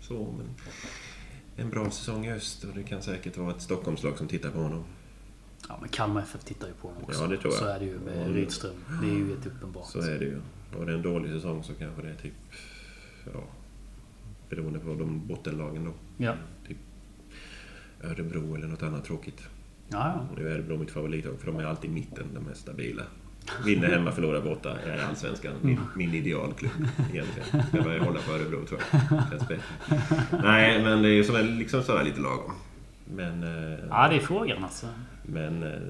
så. 0.00 0.34
Men 0.38 0.46
en 1.64 1.70
bra 1.70 1.90
säsong 1.90 2.26
i 2.26 2.32
öst 2.32 2.64
och 2.64 2.74
det 2.74 2.82
kan 2.82 3.02
säkert 3.02 3.36
vara 3.36 3.50
ett 3.50 3.62
Stockholmslag 3.62 4.18
som 4.18 4.28
tittar 4.28 4.50
på 4.50 4.58
honom. 4.58 4.84
Ja, 5.68 5.78
men 5.80 5.88
Kalmar 5.88 6.22
FF 6.22 6.44
tittar 6.44 6.66
ju 6.68 6.74
på 6.74 6.88
honom 6.88 7.02
också. 7.04 7.22
Ja, 7.22 7.26
det 7.28 7.36
tror 7.36 7.52
jag. 7.52 7.62
Så 7.62 7.66
är 7.68 7.78
det 7.78 7.84
ju 7.84 7.98
med 7.98 8.22
Mm. 8.22 8.34
Rydström. 8.34 8.74
Det 9.02 9.08
är 9.08 9.14
ju 9.14 9.28
helt 9.28 9.46
uppenbart. 9.46 9.86
Så 9.86 9.98
är 10.00 10.18
det 10.18 10.24
ju. 10.24 10.40
Och 10.78 10.86
det 10.86 10.92
är 10.92 10.96
en 10.96 11.02
dålig 11.02 11.30
säsong 11.32 11.64
så 11.64 11.74
kanske 11.74 12.02
det 12.02 12.08
är 12.10 12.14
typ... 12.14 12.32
Ja, 13.34 13.44
beroende 14.50 14.78
på 14.78 14.94
de 14.94 15.26
bottenlagen 15.26 15.84
då. 15.84 15.92
Ja. 16.24 16.34
Typ 16.68 16.76
Örebro 18.04 18.54
eller 18.54 18.66
något 18.66 18.82
annat 18.82 19.04
tråkigt. 19.04 19.42
Ja, 19.88 19.98
ja. 19.98 20.26
Nu 20.36 20.48
är 20.48 20.54
Örebro 20.54 20.76
mitt 20.76 20.90
favoritlag 20.90 21.40
för 21.40 21.46
de 21.46 21.56
är 21.60 21.64
alltid 21.64 21.90
i 21.90 21.94
mitten, 21.94 22.26
de 22.34 22.40
mest 22.40 22.60
stabila. 22.60 23.02
Vinner 23.66 23.88
hemma, 23.88 24.12
förlorar 24.12 24.40
borta 24.42 24.78
är 24.86 25.04
allsvenskan 25.08 25.52
min, 25.62 25.80
min 25.96 26.14
idealklubb 26.14 26.72
egentligen. 27.12 27.62
Jag 27.72 27.84
börjar 27.84 28.00
hålla 28.00 28.20
på 28.20 28.32
Örebro 28.32 28.66
tror 28.66 28.80
jag. 28.92 29.00
Känns 29.30 29.48
bättre. 29.48 29.62
Nej, 30.42 30.82
men 30.82 31.02
det 31.02 31.08
är 31.08 31.12
ju 31.12 31.24
som 31.24 31.36
en- 31.36 31.58
liksom 31.58 31.82
sådär 31.82 32.04
lite 32.04 32.20
lagom. 32.20 32.52
Men, 33.14 33.42
eh, 33.42 33.78
ja, 33.90 34.08
det 34.08 34.16
är 34.16 34.20
frågan 34.20 34.64
alltså. 34.64 34.86
men 35.22 35.62
eh, 35.62 35.80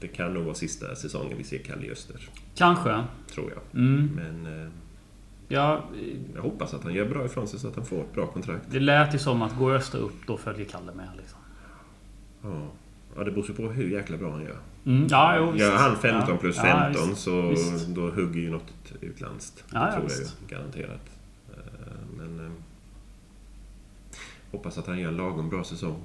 det 0.00 0.08
kan 0.08 0.34
nog 0.34 0.44
vara 0.44 0.54
sista 0.54 0.94
säsongen 0.94 1.38
vi 1.38 1.44
ser 1.44 1.58
Kalle 1.58 1.90
Öster. 1.92 2.16
Kanske. 2.54 3.04
Tror 3.34 3.52
jag. 3.52 3.80
Mm. 3.80 4.10
Men 4.14 4.60
eh, 4.62 4.68
Ja, 5.52 5.84
jag 6.34 6.42
hoppas 6.42 6.74
att 6.74 6.84
han 6.84 6.94
gör 6.94 7.08
bra 7.08 7.24
ifrån 7.24 7.48
sig 7.48 7.58
så 7.60 7.68
att 7.68 7.76
han 7.76 7.84
får 7.86 8.00
ett 8.00 8.14
bra 8.14 8.26
kontrakt. 8.26 8.64
det 8.70 8.80
lät 8.80 9.14
ju 9.14 9.18
som 9.18 9.42
att 9.42 9.56
går 9.58 9.72
Öster 9.74 9.98
upp, 9.98 10.14
då 10.26 10.36
följer 10.36 10.64
Kalle 10.64 10.92
med. 10.94 11.08
Liksom. 11.16 11.38
Ja. 12.42 12.62
Ja, 13.16 13.24
det 13.24 13.30
beror 13.30 13.46
ju 13.48 13.54
på 13.54 13.62
hur 13.62 13.88
jäkla 13.90 14.16
bra 14.16 14.30
han 14.32 14.42
gör. 14.42 14.56
Mm. 14.86 15.06
Ja, 15.10 15.34
jo, 15.38 15.50
visst. 15.50 15.64
Gör 15.64 15.76
han 15.76 15.96
15 15.96 16.28
Ja. 16.30 16.36
plus 16.36 16.56
Ja, 16.56 16.62
15 16.62 17.08
visst. 17.08 17.20
så 17.22 17.48
Visst. 17.48 17.86
då 17.86 18.00
hugger 18.10 18.40
ju 18.40 18.50
något 18.50 18.72
utländskt. 19.00 19.64
Ja, 19.72 19.78
det 19.80 19.86
ja, 19.86 19.92
tror 19.92 20.10
jag 20.10 20.18
ju. 20.20 20.56
Garanterat. 20.56 21.10
Eh, 21.56 21.92
Men... 22.16 22.46
eh, 22.46 22.52
Hoppas 24.52 24.78
att 24.78 24.86
han 24.86 24.98
gör 24.98 25.08
en 25.08 25.16
lagom 25.16 25.48
bra 25.50 25.64
säsong. 25.64 25.96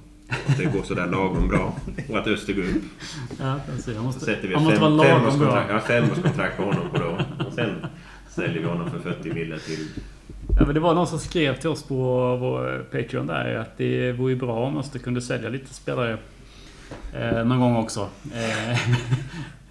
Att 0.47 0.57
det 0.57 0.65
går 0.65 0.83
sådär 0.83 1.07
lagom 1.07 1.47
bra. 1.47 1.75
Och 2.09 2.17
att 2.17 2.27
Öster 2.27 2.53
går 2.53 2.61
upp. 2.63 2.83
Ja, 3.39 3.59
alltså, 3.73 3.91
jag 3.91 3.97
Så 3.99 4.03
måste, 4.03 4.25
sätter 4.25 4.47
vi 4.47 4.53
ett 4.53 4.59
fem, 4.79 4.99
femårskontrakt, 4.99 5.69
ja, 5.71 5.79
femårskontrakt 5.79 6.57
på 6.57 6.63
honom 6.63 6.89
på 6.91 6.97
då. 6.97 7.17
Och 7.47 7.53
sen 7.53 7.75
säljer 8.35 8.61
vi 8.61 8.67
honom 8.67 8.89
för 8.91 8.99
40 8.99 9.33
miljoner 9.33 9.57
till... 9.59 9.87
Ja, 10.59 10.65
men 10.65 10.73
det 10.73 10.79
var 10.79 10.93
någon 10.95 11.07
som 11.07 11.19
skrev 11.19 11.55
till 11.59 11.69
oss 11.69 11.83
på 11.83 11.95
vår 12.37 12.85
Patreon 12.91 13.27
där 13.27 13.55
att 13.55 13.77
det 13.77 14.11
vore 14.11 14.35
bra 14.35 14.53
om 14.65 14.77
Öster 14.77 14.99
kunde 14.99 15.21
sälja 15.21 15.49
lite 15.49 15.73
spelare 15.73 16.17
eh, 17.13 17.45
någon 17.45 17.59
gång 17.59 17.75
också. 17.75 18.09
Eh, 18.33 18.79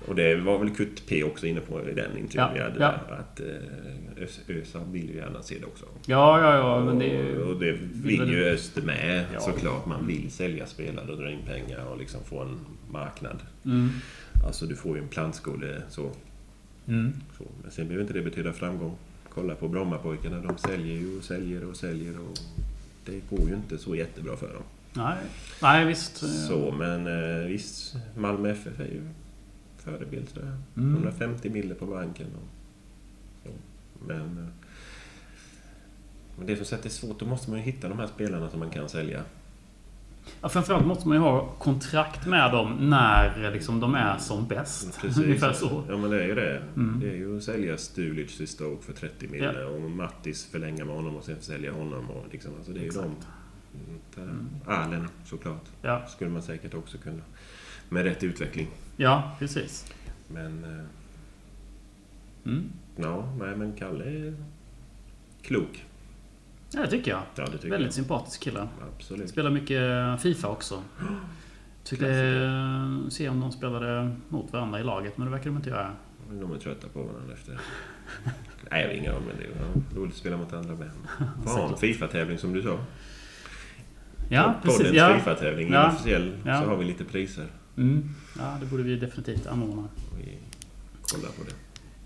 Och 0.09 0.15
det 0.15 0.35
var 0.35 0.59
väl 0.59 0.71
Kurt 0.71 1.07
P 1.09 1.25
också 1.25 1.47
inne 1.47 1.61
på 1.61 1.81
i 1.89 1.93
den 1.95 2.19
intervjun 2.19 2.29
Ja, 2.37 2.51
vi 2.55 2.61
hade. 2.61 2.75
ja. 2.81 2.95
där, 3.09 3.15
Att 3.19 3.41
eh, 3.41 4.23
Ös- 4.25 4.41
ÖSA 4.49 4.81
vill 4.93 5.11
ju 5.11 5.17
gärna 5.17 5.43
se 5.43 5.59
det 5.59 5.67
också. 5.67 5.85
ja, 6.07 6.41
ja, 6.41 6.57
ja, 6.57 6.85
men 6.85 6.99
det 6.99 7.37
Och, 7.39 7.61
det 7.61 7.79
vill 7.95 8.29
ju 8.33 8.45
Öster 8.45 8.83
med 8.83 9.25
Ja. 9.35 9.41
såklart. 9.41 9.87
Man 9.87 10.07
vill 10.07 10.31
sälja 10.31 10.67
spelare 10.67 11.11
och 11.13 11.19
dra 11.19 11.31
in 11.31 11.39
pengar 11.47 11.85
och 11.87 11.99
liksom 11.99 12.21
få 12.25 12.41
en 12.43 12.59
marknad. 12.91 13.37
Mm. 13.65 13.91
Alltså 14.47 14.67
du 14.67 14.77
får 14.77 14.97
ju 14.97 15.03
en 15.03 15.09
plantskole 15.09 15.83
så. 15.89 16.11
Mm. 16.87 17.13
så. 17.39 17.45
Men 17.63 17.71
sen 17.71 17.89
behöver 17.89 18.03
inte 18.03 18.13
det 18.15 18.23
betyda 18.23 18.53
framgång. 18.53 18.97
Kolla 19.29 19.55
på 19.55 19.69
Brommapojkarna. 19.69 20.41
De 20.41 20.59
säljer 20.59 20.97
ju 20.97 21.19
och 21.19 21.25
säljer 21.25 21.65
och 21.65 21.77
säljer 21.77 22.21
och 22.21 22.39
det 23.05 23.21
går 23.31 23.49
ju 23.49 23.55
inte 23.55 23.79
så 23.79 23.95
jättebra 23.95 24.37
för 24.37 24.55
dem. 24.55 24.63
Nej, 24.93 25.19
nej 25.63 25.87
visst. 25.87 26.17
Så, 26.49 26.75
men 26.79 27.07
eh, 27.07 27.47
visst. 27.47 27.97
Malmö 28.17 28.51
FF 28.51 28.81
är 28.81 28.85
ju 28.85 29.03
förebild 29.79 30.29
sådär. 30.29 30.57
Mm. 30.77 30.95
150 30.95 31.51
mille 31.51 31.75
på 31.75 31.87
banken. 31.87 32.27
Och, 32.27 32.49
så. 33.43 33.51
Men, 34.07 34.39
eh, 34.39 34.49
men 36.39 36.47
det 36.47 36.57
som 36.57 36.65
sagt 36.65 36.87
är 36.87 36.91
svårt. 36.91 37.21
Då 37.21 37.27
måste 37.27 37.51
man 37.51 37.59
ju 37.59 37.65
hitta 37.65 37.89
de 37.89 37.99
här 37.99 38.07
spelarna 38.07 38.51
som 38.51 38.61
man 38.61 38.71
kan 38.71 38.89
sälja. 38.89 39.23
Ja, 40.41 40.49
framförallt 40.49 40.87
måste 40.87 41.09
man 41.09 41.17
ju 41.17 41.23
ha 41.23 41.47
kontrakt 41.59 42.27
med 42.27 42.53
dem 42.53 42.77
när 42.91 43.51
liksom, 43.53 43.81
de 43.81 43.95
är 43.95 44.19
som 44.19 44.47
bäst. 44.47 45.01
Ungefär 45.19 45.53
så. 45.53 45.85
Ja 45.89 45.97
men 45.97 46.11
det 46.11 46.23
är 46.23 46.27
ju 46.27 46.35
det. 46.35 46.63
Mm. 46.77 47.01
Det 47.01 47.09
är 47.11 47.15
ju 47.17 47.37
att 47.37 47.43
sälja 47.43 47.77
Stulic 47.77 48.37
till 48.37 48.49
Stoke 48.49 48.83
för 48.85 48.93
30 48.93 49.29
mille 49.29 49.61
Ja. 49.61 49.67
och 49.69 49.81
Mattis 49.91 50.47
förlänga 50.47 50.85
med 50.85 50.95
honom 50.95 51.17
och 51.17 51.25
sen 51.25 51.37
sälja 51.41 51.73
honom. 51.73 52.11
Och 52.11 52.27
liksom, 52.33 52.53
alltså 52.57 52.73
det 52.73 52.79
är 52.79 52.83
ju 52.83 52.87
Exakt. 52.89 53.07
de. 54.17 54.23
Mm. 54.23 54.49
Allen 54.67 55.09
såklart. 55.25 55.65
Ja, 55.83 56.07
Skulle 56.07 56.31
man 56.31 56.43
säkert 56.43 56.75
också 56.75 56.99
kunna. 56.99 57.23
Med 57.89 58.03
rätt 58.05 58.23
utveckling. 58.25 58.67
ja 58.97 59.33
precis. 59.39 59.93
Men... 60.29 60.65
eh, 60.65 60.85
Mm. 62.47 62.65
Ja, 62.97 63.33
nej 63.39 63.57
men 63.57 63.73
Kalle 63.73 64.05
är 64.05 64.35
klok. 65.43 65.85
Ja, 66.75 66.81
det 66.83 66.89
tycker 66.91 67.11
jag. 67.11 67.21
Ja, 67.35 67.45
det 67.45 67.53
tycker 67.53 67.71
Väldigt 67.71 67.87
jag. 67.87 67.95
sympatisk 67.95 68.41
kille. 68.43 68.69
Absolut. 68.97 69.31
Spelar 69.31 69.51
mycket 69.51 69.81
Fifa 70.23 70.49
också. 70.49 70.83
Tyckte 71.85 72.09
eh, 72.11 73.09
se 73.09 73.29
om 73.29 73.41
de 73.41 73.53
spelade 73.53 74.17
mot 74.29 74.53
varandra 74.53 74.81
i 74.81 74.85
laget, 74.85 75.19
men 75.19 75.27
det 75.27 75.31
verkar 75.33 75.45
de 75.51 75.57
inte 75.57 75.71
göra. 75.71 75.91
De 76.41 76.53
är 76.53 76.59
trötta 76.59 76.89
på 76.89 77.03
varandra 77.03 77.35
efter... 77.35 77.59
Nej, 78.71 78.83
jag 78.83 78.89
vet 78.89 78.97
inga 78.99 79.17
om 79.17 79.23
men 79.23 79.37
det 79.39 79.45
är 79.45 79.99
roligt 80.01 80.13
att 80.13 80.19
spela 80.19 80.37
mot 80.37 80.53
andra 80.53 80.75
med. 80.75 80.91
Få 81.45 81.51
ha 81.51 81.69
en 81.69 81.77
Fifa-tävling 81.77 82.39
som 82.39 82.53
du 82.53 82.63
sa. 82.63 82.79
Ja, 84.29 84.55
precis. 84.63 84.79
Poddens 84.79 84.97
Ja. 84.97 85.15
Fifa-tävling, 85.19 85.73
Ja. 85.73 85.85
inofficiell, 85.85 86.33
Ja. 86.47 86.63
så 86.63 86.69
har 86.69 86.77
vi 86.77 86.85
lite 86.85 87.05
priser. 87.05 87.47
Mm. 87.77 88.09
ja, 88.39 88.57
det 88.61 88.67
borde 88.67 88.83
vi 88.83 88.97
definitivt 88.97 89.47
anordna. 89.47 89.89
Vi 90.19 90.39
kollar 91.03 91.29
på 91.29 91.43
det. 91.45 91.55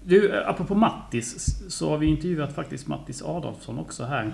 Du, 0.04 0.30
eh, 0.32 0.48
apropå 0.48 0.74
Mattis, 0.74 1.58
så 1.74 1.90
har 1.90 1.98
vi 1.98 2.06
intervjuat 2.06 2.54
faktiskt 2.54 2.86
Mattis 2.86 3.22
Adolfsson 3.22 3.78
också 3.78 4.04
här. 4.04 4.32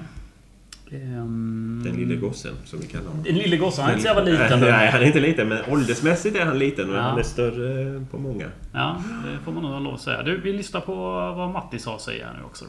Ehm, 0.93 1.82
Den 1.85 1.95
lille 1.97 2.16
gossen, 2.16 2.55
som 2.64 2.80
vi 2.80 2.87
kallar 2.87 3.07
honom. 3.09 3.22
Den 3.22 3.35
lille 3.35 3.57
gossen, 3.57 3.85
han 3.85 3.91
är 3.93 3.97
inte 3.97 4.03
så 4.09 4.14
jävla 4.14 4.22
liten. 4.32 4.61
Nej, 4.61 4.87
då. 4.87 4.93
han 4.93 5.03
är 5.03 5.07
inte 5.07 5.20
liten, 5.20 5.49
men 5.49 5.64
åldersmässigt 5.72 6.37
är 6.37 6.45
han 6.47 6.59
liten. 6.59 6.87
Men 6.87 6.97
Ja. 6.97 7.03
han 7.03 7.18
är 7.18 7.22
större 7.22 8.05
på 8.11 8.18
många. 8.18 8.51
Ja, 8.72 9.03
det 9.24 9.39
får 9.45 9.53
man 9.53 9.62
nog 9.62 9.82
lov 9.82 9.95
att 9.95 10.01
säga. 10.01 10.22
Du, 10.22 10.41
vi 10.41 10.53
lyssnar 10.53 10.80
på 10.80 10.95
vad 11.37 11.51
Mattis 11.51 11.87
har 11.87 11.95
att 11.95 12.01
säga 12.03 12.32
nu 12.39 12.45
också. 12.45 12.64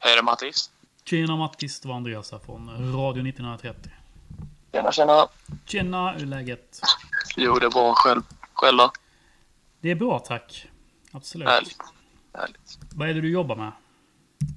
Hej, 0.00 0.14
det 0.14 0.18
är 0.18 0.22
Mattis. 0.22 0.70
Tjena 1.04 1.36
Mattis, 1.36 1.80
det 1.80 1.88
var 1.88 1.94
Andreas 1.94 2.32
här 2.32 2.38
från 2.38 2.68
Radio 2.94 3.28
1930. 3.28 3.90
Tjena, 4.72 4.92
tjena. 4.92 5.26
Tjena, 5.66 6.12
hur 6.12 6.22
är 6.22 6.26
läget? 6.26 6.80
Jo, 7.36 7.54
det 7.54 7.66
är 7.66 7.70
bra. 7.70 7.94
Själv, 7.96 8.20
själv 8.54 8.78
då? 8.78 8.90
Det 9.80 9.90
är 9.90 9.94
bra 9.94 10.18
tack. 10.18 10.66
Absolut. 11.12 11.48
Härligt. 11.48 11.76
Härligt. 12.34 12.78
Vad 12.94 13.08
är 13.08 13.14
det 13.14 13.20
du 13.20 13.30
jobbar 13.30 13.56
med? 13.56 13.72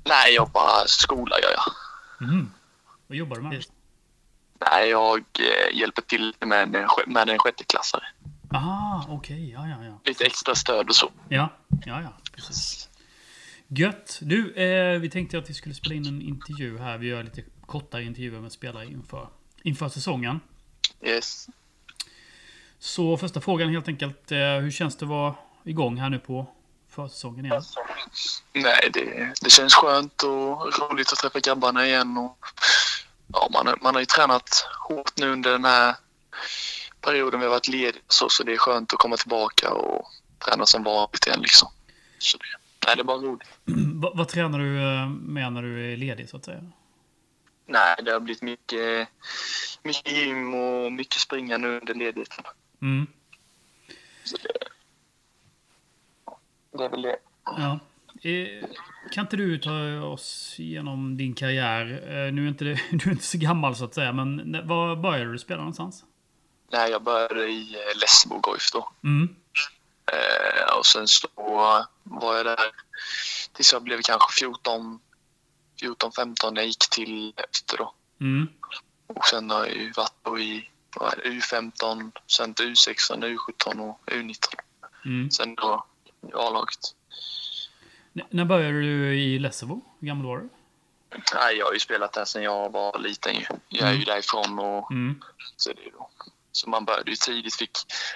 Nej, 0.05 0.33
jag 0.35 0.49
bara 0.49 0.87
skola 0.87 1.35
gör 1.39 1.51
jag. 1.51 1.73
Mhm. 2.27 2.51
Vad 3.07 3.17
jobbar 3.17 3.35
du 3.35 3.41
med? 3.41 3.65
Nej, 4.71 4.89
jag 4.89 5.19
eh, 5.19 5.77
hjälper 5.77 6.01
till 6.01 6.33
med 6.45 6.75
en, 6.75 6.87
med 7.13 7.29
en 7.29 7.39
sjätteklassare. 7.39 8.03
Aha, 8.53 9.05
okej. 9.09 9.51
Ja, 9.51 9.67
ja, 9.67 9.85
ja. 9.85 9.99
Lite 10.03 10.25
extra 10.25 10.55
stöd 10.55 10.89
och 10.89 10.95
så. 10.95 11.11
Ja, 11.29 11.49
ja, 11.85 12.01
ja. 12.01 12.13
Precis. 12.31 12.89
Gött. 13.67 14.19
Du, 14.21 14.53
eh, 14.53 14.99
vi 14.99 15.09
tänkte 15.09 15.37
att 15.37 15.49
vi 15.49 15.53
skulle 15.53 15.75
spela 15.75 15.95
in 15.95 16.05
en 16.05 16.21
intervju 16.21 16.77
här. 16.77 16.97
Vi 16.97 17.07
gör 17.07 17.23
lite 17.23 17.43
kortare 17.65 18.03
intervjuer 18.03 18.39
med 18.39 18.51
spelare 18.51 18.85
inför, 18.85 19.29
inför 19.63 19.89
säsongen. 19.89 20.39
Yes. 21.01 21.47
Så 22.79 23.17
första 23.17 23.41
frågan 23.41 23.69
helt 23.69 23.87
enkelt. 23.87 24.31
Eh, 24.31 24.37
hur 24.37 24.71
känns 24.71 24.97
det 24.97 25.05
att 25.05 25.09
vara 25.09 25.35
igång 25.63 25.97
här 25.97 26.09
nu 26.09 26.19
på 26.19 26.47
försäsongen 26.95 27.45
igen? 27.45 27.63
Nej, 28.53 28.89
det, 28.93 29.33
det 29.41 29.49
känns 29.49 29.73
skönt 29.73 30.23
och 30.23 30.79
roligt 30.79 31.11
att 31.11 31.19
träffa 31.19 31.39
grabbarna 31.39 31.85
igen. 31.85 32.17
Och, 32.17 32.37
ja, 33.33 33.49
man, 33.53 33.77
man 33.81 33.93
har 33.93 34.01
ju 34.01 34.05
tränat 34.05 34.67
hårt 34.87 35.17
nu 35.17 35.31
under 35.31 35.51
den 35.51 35.65
här 35.65 35.95
perioden 37.01 37.39
vi 37.39 37.45
har 37.45 37.51
varit 37.51 37.67
lediga 37.67 38.03
så, 38.07 38.29
så 38.29 38.43
det 38.43 38.53
är 38.53 38.57
skönt 38.57 38.93
att 38.93 38.99
komma 38.99 39.17
tillbaka 39.17 39.73
och 39.73 40.05
träna 40.45 40.65
som 40.65 40.83
vanligt 40.83 41.27
igen 41.27 41.39
liksom. 41.41 41.69
Så 42.17 42.37
det, 42.37 42.43
nej, 42.87 42.95
det 42.95 43.01
är 43.01 43.03
bara 43.03 43.17
roligt. 43.17 43.49
Va, 44.01 44.11
vad 44.15 44.27
tränar 44.27 44.59
du 44.59 44.77
eh, 44.77 45.09
med 45.09 45.53
när 45.53 45.61
du 45.61 45.93
är 45.93 45.97
ledig 45.97 46.29
så 46.29 46.37
att 46.37 46.45
säga? 46.45 46.63
Nej, 47.67 47.95
det 48.05 48.11
har 48.11 48.19
blivit 48.19 48.41
mycket, 48.41 49.07
mycket 49.83 50.11
gym 50.11 50.53
och 50.53 50.91
mycket 50.91 51.21
springa 51.21 51.57
nu 51.57 51.79
under 51.79 51.93
ledigheten. 51.93 52.43
Mm. 52.81 53.07
Så 54.23 54.37
det, 54.37 54.53
det 56.77 56.85
är 56.85 56.89
väl 56.89 57.01
det. 57.01 57.15
Ja. 57.45 57.79
Eh, 58.29 58.69
Kan 59.11 59.21
inte 59.25 59.37
du 59.37 59.57
ta 59.57 60.01
oss 60.05 60.55
igenom 60.59 61.17
din 61.17 61.33
karriär? 61.33 61.85
Eh, 62.07 62.33
Nu 62.33 62.43
är 62.45 62.47
inte 62.49 62.63
det, 62.65 62.79
du 62.91 63.09
är 63.09 63.11
inte 63.13 63.23
så 63.25 63.37
gammal 63.37 63.75
så 63.75 63.85
att 63.85 63.93
säga, 63.93 64.11
men 64.13 64.61
var 64.67 64.95
började 64.95 65.31
du 65.31 65.39
spela 65.39 65.59
någonstans? 65.59 66.03
Nej, 66.71 66.91
jag 66.91 67.03
började 67.03 67.47
i 67.47 67.73
eh, 67.75 67.99
Lessebo 67.99 68.39
Goif 68.39 68.71
då. 68.73 68.91
Mm. 69.03 69.35
Eh, 70.11 70.77
och 70.77 70.85
sen 70.85 71.07
så 71.07 71.27
var 72.03 72.35
jag 72.35 72.45
där 72.45 72.59
tills 73.53 73.73
jag 73.73 73.83
blev 73.83 74.01
kanske 74.01 74.39
14, 74.39 74.99
14 75.79 76.11
15 76.11 76.53
när 76.53 76.61
jag 76.61 76.67
gick 76.67 76.89
till 76.91 77.33
efter 77.37 77.77
då. 77.77 77.93
Mm. 78.21 78.47
Och 79.07 79.25
sen 79.25 79.49
har 79.49 79.59
jag 79.65 79.75
ju 79.75 79.91
varit 79.91 80.41
i 80.41 80.69
vad 80.95 81.13
är 81.13 81.17
det, 81.23 81.29
U15, 81.29 82.11
sen 82.27 82.53
till 82.53 82.65
U16, 82.65 83.37
U17 83.37 83.79
och 83.89 83.99
U19. 84.05 84.35
Mm. 85.05 85.31
Sen 85.31 85.55
då 85.55 85.85
A-laget. 86.33 86.79
N- 88.15 88.27
när 88.29 88.45
började 88.45 88.81
du 88.81 89.19
i 89.19 89.39
Lessebo? 89.39 89.81
Hur 89.99 90.07
gammal 90.07 90.25
var 90.25 90.37
du? 90.37 90.49
Nej, 91.33 91.55
jag 91.57 91.65
har 91.65 91.73
ju 91.73 91.79
spelat 91.79 92.13
där 92.13 92.25
sen 92.25 92.43
jag 92.43 92.71
var 92.71 92.99
liten. 92.99 93.35
Jag 93.69 93.89
är 93.89 93.93
ju 93.93 94.03
därifrån 94.05 94.59
och 94.59 94.91
Mm. 94.91 95.21
så 95.55 95.69
det 95.73 95.89
då. 95.97 96.09
Så 96.51 96.69
man 96.69 96.85
började 96.85 97.09
ju 97.11 97.15
tidigt, 97.17 97.55
fick 97.55 97.71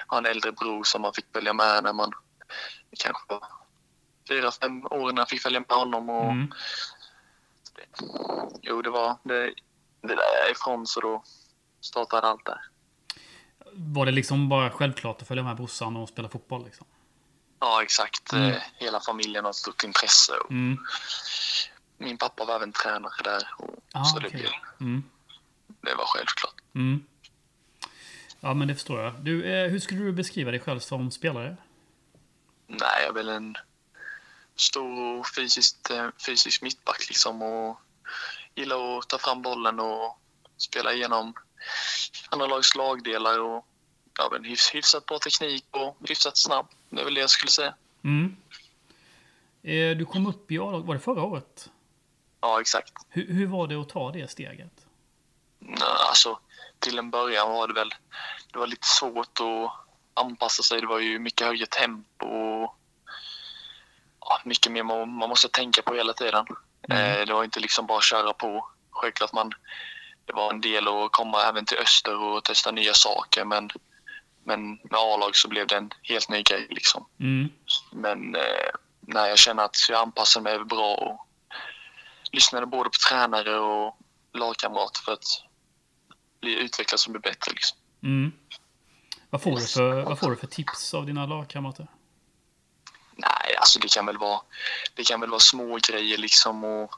ha 0.07 0.17
en 0.17 0.25
äldre 0.25 0.51
bror 0.51 0.83
som 0.83 1.01
man 1.01 1.13
fick 1.13 1.25
följa 1.33 1.53
med 1.53 1.83
när 1.83 1.93
man 1.93 2.11
kanske 2.99 3.23
var 3.29 3.43
fyra, 4.29 4.51
fem 4.51 4.85
år 4.85 5.11
när 5.11 5.21
jag 5.21 5.29
fick 5.29 5.41
följa 5.41 5.59
med 5.59 5.77
honom. 5.77 6.09
Och, 6.09 6.31
Mm. 6.31 6.51
Jo, 8.61 8.81
det 8.81 8.89
var 8.89 9.15
det, 9.23 9.53
det 10.01 10.07
där 10.07 10.15
jag 10.39 10.47
är 10.47 10.51
ifrån 10.51 10.87
så 10.87 10.99
då 11.01 11.23
startade 11.81 12.27
allt 12.27 12.45
där. 12.45 12.59
Var 13.73 14.05
det 14.05 14.11
liksom 14.11 14.49
bara 14.49 14.69
självklart 14.71 15.21
att 15.21 15.27
följa 15.27 15.43
med 15.43 15.55
brorsan 15.55 15.97
och 15.97 16.09
spela 16.09 16.29
fotboll? 16.29 16.65
Liksom? 16.65 16.87
Ja, 17.59 17.83
exakt. 17.83 18.33
Mm. 18.33 18.49
Eh, 18.51 18.61
Hela 18.77 18.99
familjen 18.99 19.43
har 19.43 19.49
ett 19.51 19.55
stort 19.55 19.83
intresse. 19.83 20.33
Och 20.33 20.51
Mm. 20.51 20.77
Min 21.97 22.17
pappa 22.17 22.45
var 22.45 22.55
även 22.55 22.71
tränare 22.73 23.23
där. 23.23 23.47
Och, 23.57 23.75
Ah, 23.93 24.03
så 24.03 24.19
det, 24.19 24.27
okej. 24.27 24.39
blev, 24.39 24.51
Mm. 24.81 25.03
det 25.81 25.95
var 25.95 26.05
självklart. 26.05 26.53
Mm. 26.75 27.03
Ja, 28.39 28.53
men 28.53 28.67
det 28.67 28.75
förstår 28.75 29.01
jag. 29.03 29.13
Du, 29.13 29.45
eh, 29.53 29.69
hur 29.71 29.79
skulle 29.79 29.99
du 30.03 30.11
beskriva 30.11 30.51
dig 30.51 30.59
själv 30.59 30.79
som 30.79 31.11
spelare? 31.11 31.57
Nej, 32.67 32.79
jag 33.01 33.09
är 33.09 33.13
väl 33.13 33.29
en 33.29 33.55
stor 34.55 35.19
och 35.19 35.27
fysiskt, 35.27 35.89
eh, 35.89 36.07
fysisk 36.25 36.61
mittback 36.61 37.05
liksom 37.09 37.41
och 37.41 37.79
gillar 38.55 38.97
att 38.99 39.09
ta 39.09 39.17
fram 39.17 39.41
bollen 39.41 39.79
och 39.79 40.19
spela 40.57 40.93
igenom 40.93 41.33
andra 42.29 42.47
lags 42.47 42.75
lagdelar 42.75 43.39
och 43.39 43.67
ja, 44.19 44.29
men 44.31 44.43
hyfs, 44.43 44.75
hyfsat 44.75 45.05
bra 45.05 45.19
teknik 45.19 45.65
och 45.71 45.97
hyfsat 46.09 46.37
snabb. 46.37 46.67
Det 46.89 47.01
är 47.01 47.05
väl 47.05 47.13
det 47.13 47.21
jag 47.21 47.29
skulle 47.29 47.51
säga. 47.51 47.73
Mm. 48.03 48.35
Eh, 49.63 49.97
du 49.97 50.05
kom 50.05 50.27
upp 50.27 50.51
i 50.51 50.59
A-lag, 50.59 50.85
var 50.85 50.93
det 50.93 50.99
förra 50.99 51.23
året? 51.23 51.69
Ja, 52.41 52.61
exakt. 52.61 52.93
Hur, 53.09 53.33
hur 53.33 53.47
var 53.47 53.67
det 53.67 53.75
att 53.75 53.89
ta 53.89 54.11
det 54.11 54.31
steget? 54.31 54.85
Alltså, 56.09 56.39
till 56.79 56.97
en 56.97 57.11
början 57.11 57.51
var 57.51 57.67
det 57.67 57.73
väl 57.73 57.93
det 58.53 58.59
var 58.59 58.67
lite 58.67 58.87
svårt 58.87 59.39
att 59.39 59.71
anpassa 60.13 60.63
sig. 60.63 60.81
Det 60.81 60.87
var 60.87 60.99
ju 60.99 61.19
mycket 61.19 61.47
högre 61.47 61.65
tempo 61.65 62.25
och 62.25 62.75
ja, 64.19 64.41
mycket 64.43 64.71
mer 64.71 64.83
man, 64.83 65.09
man 65.09 65.29
måste 65.29 65.49
tänka 65.49 65.81
på 65.81 65.93
hela 65.93 66.13
tiden. 66.13 66.45
Mm. 66.89 67.19
Eh, 67.19 67.25
det 67.25 67.33
var 67.33 67.43
inte 67.43 67.59
liksom 67.59 67.85
bara 67.87 67.97
att 67.97 68.03
köra 68.03 68.33
på. 68.33 68.69
Självklart 68.91 69.33
man, 69.33 69.53
det 70.25 70.33
var 70.33 70.53
en 70.53 70.61
del 70.61 70.87
att 70.87 71.11
komma 71.11 71.43
även 71.43 71.65
till 71.65 71.77
öster 71.77 72.21
och 72.21 72.43
testa 72.43 72.71
nya 72.71 72.93
saker 72.93 73.45
men, 73.45 73.69
men 74.43 74.69
med 74.69 74.99
A-lag 74.99 75.35
så 75.35 75.47
blev 75.47 75.67
det 75.67 75.77
en 75.77 75.91
helt 76.01 76.29
ny 76.29 76.43
grej 76.43 76.67
liksom. 76.69 77.05
Mm. 77.19 77.49
Men 77.91 78.35
eh, 78.35 78.71
nej, 79.01 79.29
jag 79.29 79.37
känner 79.37 79.63
att 79.63 79.89
jag 79.89 79.99
anpassade 80.01 80.43
mig 80.43 80.65
bra 80.65 80.95
och 80.95 81.27
lyssnade 82.31 82.65
både 82.65 82.89
på 82.89 82.97
tränare 83.09 83.59
och 83.59 83.97
lagkamrater 84.33 85.01
för 85.01 85.11
att 85.13 85.43
bli 86.41 86.59
utvecklad 86.59 86.99
och 87.05 87.11
bli 87.11 87.19
bättre. 87.19 87.51
Liksom. 87.51 87.77
Mm. 88.03 88.31
Vad, 89.29 89.41
får 89.41 89.55
du 89.55 89.67
för, 89.67 90.01
vad 90.01 90.19
får 90.19 90.29
du 90.29 90.35
för 90.35 90.47
tips 90.47 90.93
av 90.93 91.05
dina 91.05 91.25
lagkamrater? 91.25 91.87
Nej, 93.15 93.55
alltså 93.59 93.79
det 93.79 93.93
kan 93.93 94.05
väl 94.05 94.17
vara, 94.17 94.41
det 94.93 95.03
kan 95.03 95.19
väl 95.19 95.29
vara 95.29 95.39
små 95.39 95.79
grejer 95.89 96.17
liksom 96.17 96.63
och 96.63 96.95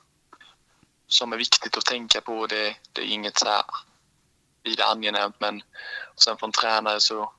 som 1.08 1.34
är 1.34 1.38
viktigt 1.38 1.78
att 1.78 1.86
tänka 1.86 2.22
på. 2.22 2.48
Det, 2.48 2.76
det 2.92 3.02
är 3.02 3.06
inget 3.06 3.38
så 3.38 3.50
här 3.50 3.64
vidare 4.64 4.88
angenämt 4.88 5.36
men 5.40 5.62
sen 6.16 6.38
från 6.38 6.52
tränare 6.52 7.00
så 7.00 7.34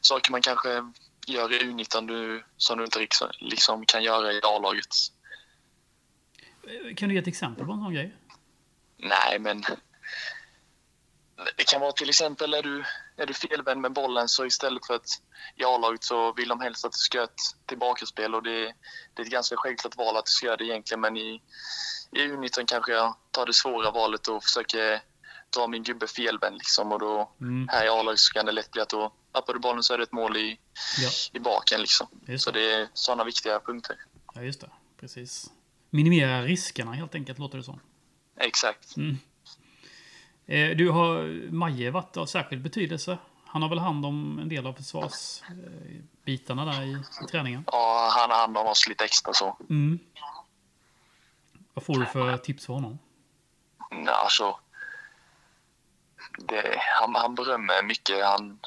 saker 0.00 0.32
man 0.32 0.42
kanske 0.42 0.92
gör 1.26 1.52
i 1.52 1.58
U19 1.58 2.06
du, 2.06 2.44
som 2.56 2.78
du 2.78 2.84
inte 2.84 2.98
liksom, 2.98 3.28
liksom 3.38 3.86
kan 3.86 4.02
göra 4.02 4.32
i 4.32 4.40
A-laget. 4.42 4.94
Kan 6.96 7.08
du 7.08 7.14
ge 7.14 7.20
ett 7.20 7.26
exempel 7.26 7.66
på 7.66 7.72
en 7.72 7.80
sån 7.80 7.94
grej? 7.94 8.16
Nej, 8.96 9.38
men 9.38 9.64
det 11.56 11.64
kan 11.64 11.80
vara 11.80 11.92
till 11.92 12.08
exempel 12.08 12.54
är 12.54 12.62
du, 12.62 12.84
är 13.16 13.26
du 13.26 13.34
felvänd 13.34 13.80
med 13.80 13.92
bollen 13.92 14.28
så 14.28 14.46
istället 14.46 14.86
för 14.86 14.94
att 14.94 15.08
i 15.56 15.64
A-laget 15.64 16.04
så 16.04 16.32
vill 16.32 16.48
de 16.48 16.60
helst 16.60 16.84
att 16.84 16.92
du 16.92 16.98
ska 16.98 17.18
göra 17.18 17.24
ett 17.24 17.66
tillbakaspel 17.66 18.34
och 18.34 18.42
det, 18.42 18.74
det 19.14 19.22
är 19.22 19.26
ett 19.26 19.32
ganska 19.32 19.56
självklart 19.56 19.96
val 19.96 20.16
att 20.16 20.26
du 20.26 20.30
ska 20.30 20.46
göra 20.46 20.56
det 20.56 20.64
egentligen 20.64 21.00
men 21.00 21.16
i, 21.16 21.42
i 22.12 22.18
U19 22.18 22.64
kanske 22.66 22.92
jag 22.92 23.16
tar 23.30 23.46
det 23.46 23.52
svåra 23.52 23.90
valet 23.90 24.28
och 24.28 24.44
försöker 24.44 25.00
dra 25.56 25.66
min 25.66 25.82
gubbe 25.82 26.06
felvänd 26.06 26.56
liksom 26.58 26.92
och 26.92 26.98
då 26.98 27.30
Mm. 27.40 27.68
här 27.68 27.84
i 27.86 27.88
A-laget 27.88 28.20
så 28.20 28.32
kan 28.32 28.46
det 28.46 28.52
lätt 28.52 28.70
bli 28.70 28.82
att 28.82 28.88
då 28.88 29.12
tappar 29.32 29.52
du 29.54 29.58
bollen 29.60 29.82
så 29.82 29.94
är 29.94 29.98
det 29.98 30.04
ett 30.04 30.12
mål 30.12 30.36
i, 30.36 30.58
Ja, 30.98 31.10
i 31.32 31.38
baken 31.40 31.80
liksom. 31.80 32.06
Just 32.26 32.44
Så 32.44 32.50
det. 32.50 32.60
det 32.60 32.74
är 32.74 32.88
sådana 32.94 33.24
viktiga 33.24 33.60
punkter. 33.60 33.96
ja, 34.34 34.42
just 34.42 34.60
det. 34.60 34.70
Precis. 35.00 35.50
Minimera 35.90 36.42
riskerna 36.42 36.92
helt 36.92 37.14
enkelt, 37.14 37.38
låter 37.38 37.58
det 37.58 37.64
som. 37.64 37.80
Exakt. 38.36 38.96
Mm. 38.96 39.18
Eh, 40.46 40.76
Du 40.76 40.90
har 40.90 41.22
Maje 41.52 41.90
varit 41.90 42.16
av 42.16 42.26
särskild 42.26 42.62
betydelse. 42.62 43.18
Han 43.46 43.62
har 43.62 43.68
väl 43.68 43.78
hand 43.78 44.06
om 44.06 44.38
en 44.38 44.48
del 44.48 44.66
av 44.66 44.72
försvarsbitarna 44.72 46.64
där 46.64 46.82
i, 46.82 47.02
i 47.24 47.26
träningen. 47.30 47.64
Ja, 47.66 48.08
han 48.18 48.30
har 48.30 48.36
hand 48.38 48.56
om 48.58 48.66
oss 48.66 48.88
lite 48.88 49.04
extra 49.04 49.32
så. 49.32 49.56
Mm. 49.70 49.98
Vad 51.74 51.84
får 51.84 51.94
du 51.94 52.06
för 52.06 52.36
tips 52.36 52.66
för 52.66 52.72
honom? 52.72 52.98
Nej, 53.90 54.08
alltså, 54.08 54.58
det, 56.38 56.82
han, 57.00 57.14
han 57.14 57.34
berömmer 57.34 57.82
mycket. 57.82 58.24
Han, 58.24 58.60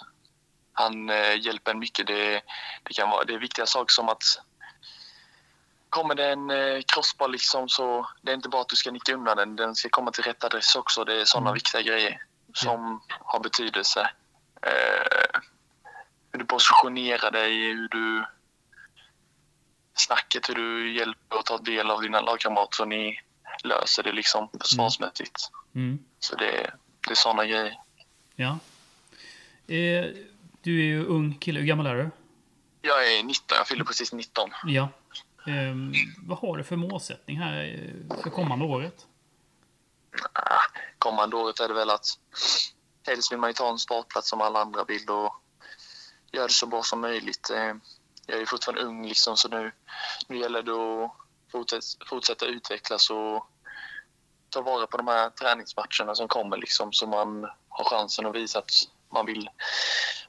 han 0.74 1.10
eh, 1.10 1.40
hjälper 1.40 1.72
en 1.72 1.80
mycket. 1.80 2.08
Det, 2.08 2.42
det, 2.84 2.94
kan 2.94 3.10
vara, 3.10 3.24
det 3.24 3.34
är 3.34 3.40
viktiga 3.40 3.66
saker 3.66 3.94
som 3.94 4.10
att 4.10 4.24
kommer 5.90 6.16
det 6.16 6.30
en 6.32 6.50
eh, 6.50 6.82
crossboll 6.88 7.32
liksom 7.32 7.70
så 7.70 8.08
det 8.22 8.32
är 8.32 8.36
inte 8.36 8.50
bara 8.50 8.62
att 8.62 8.70
du 8.70 8.76
ska 8.76 8.92
nicka 8.92 9.14
undan 9.14 9.38
den. 9.38 9.56
Den 9.56 9.76
ska 9.76 9.90
komma 9.90 10.12
till 10.12 10.24
rätt 10.24 10.44
adress 10.44 10.76
också. 10.76 11.04
Det 11.04 11.22
är 11.22 11.26
sådana 11.26 11.50
Mm. 11.50 11.54
viktiga 11.54 11.82
grejer 11.82 12.24
som 12.54 13.02
har 13.10 13.40
betydelse. 13.40 14.10
Eh, 14.62 15.40
hur 16.32 16.40
du 16.40 16.46
positionerar 16.46 17.32
dig, 17.32 17.74
hur 17.74 17.88
du 17.88 18.26
snacket, 19.94 20.50
hur 20.50 20.56
du 20.56 20.94
hjälper 20.94 21.38
och 21.38 21.46
tar 21.46 21.60
del 21.60 21.92
av 21.92 22.02
dina 22.02 22.22
lagkamrater 22.22 22.76
så 22.76 22.86
ni 22.86 23.20
löser 23.64 24.04
det 24.04 24.12
liksom 24.12 24.50
försvarsmässigt. 24.62 25.50
Mm. 25.76 26.00
Så 26.20 26.36
det, 26.36 26.74
det 27.08 27.12
är 27.12 27.16
sådana 27.16 27.46
grejer. 27.46 27.78
Ja. 28.36 28.60
Eh, 29.68 30.06
Du 30.64 30.80
är 30.80 30.86
ju 30.86 31.06
ung 31.06 31.34
kille. 31.40 31.60
Hur 31.60 31.68
gammal 31.68 31.86
är 31.86 31.96
du? 31.96 32.10
Jag 32.82 33.14
är 33.14 33.24
19, 33.24 33.58
jag 33.58 33.68
fyller 33.68 33.84
precis 33.84 34.14
19. 34.14 34.50
Ja. 34.66 34.90
Ehm, 35.48 35.94
vad 36.18 36.38
har 36.38 36.58
du 36.58 36.64
för 36.64 36.76
målsättning 36.76 37.38
här 37.40 37.64
eh, 37.64 38.18
för 38.24 38.30
kommande 38.30 38.66
året? 38.66 39.08
Ah, 40.34 40.60
Kommande 41.00 41.36
året 41.36 41.60
är 41.60 41.68
det 41.68 41.74
väl 41.74 41.90
att 41.90 42.06
helst 43.08 43.32
vill 43.32 43.40
man 43.40 43.50
ju 43.50 43.54
ta 43.54 43.70
en 43.70 43.80
startplats 43.80 44.30
som 44.30 44.42
alla 44.42 44.62
andra 44.62 44.84
vill 44.84 45.10
och 45.10 45.36
göra 46.32 46.48
det 46.48 46.54
så 46.54 46.66
bra 46.68 46.84
som 46.84 47.02
möjligt. 47.02 47.50
Eh, 47.50 47.74
Jag 48.26 48.42
är 48.42 48.46
fortfarande 48.46 48.82
ung 48.82 49.08
liksom 49.08 49.38
så 49.38 49.48
nu, 49.50 49.72
nu 50.28 50.38
gäller 50.40 50.64
det 50.64 50.72
att 50.72 51.12
fortsätta, 51.52 52.06
fortsätta 52.10 52.46
utvecklas 52.46 53.10
och 53.10 53.48
ta 54.52 54.62
vara 54.62 54.88
på 54.88 54.98
de 54.98 55.08
här 55.08 55.30
träningsmatcherna 55.30 56.16
som 56.16 56.28
kommer 56.28 56.58
liksom 56.58 56.94
så 56.94 57.08
man 57.08 57.48
har 57.70 57.84
chansen 57.84 58.26
att 58.26 58.36
visa 58.36 58.60
att 58.60 58.72
man 59.14 59.26
vill, 59.26 59.50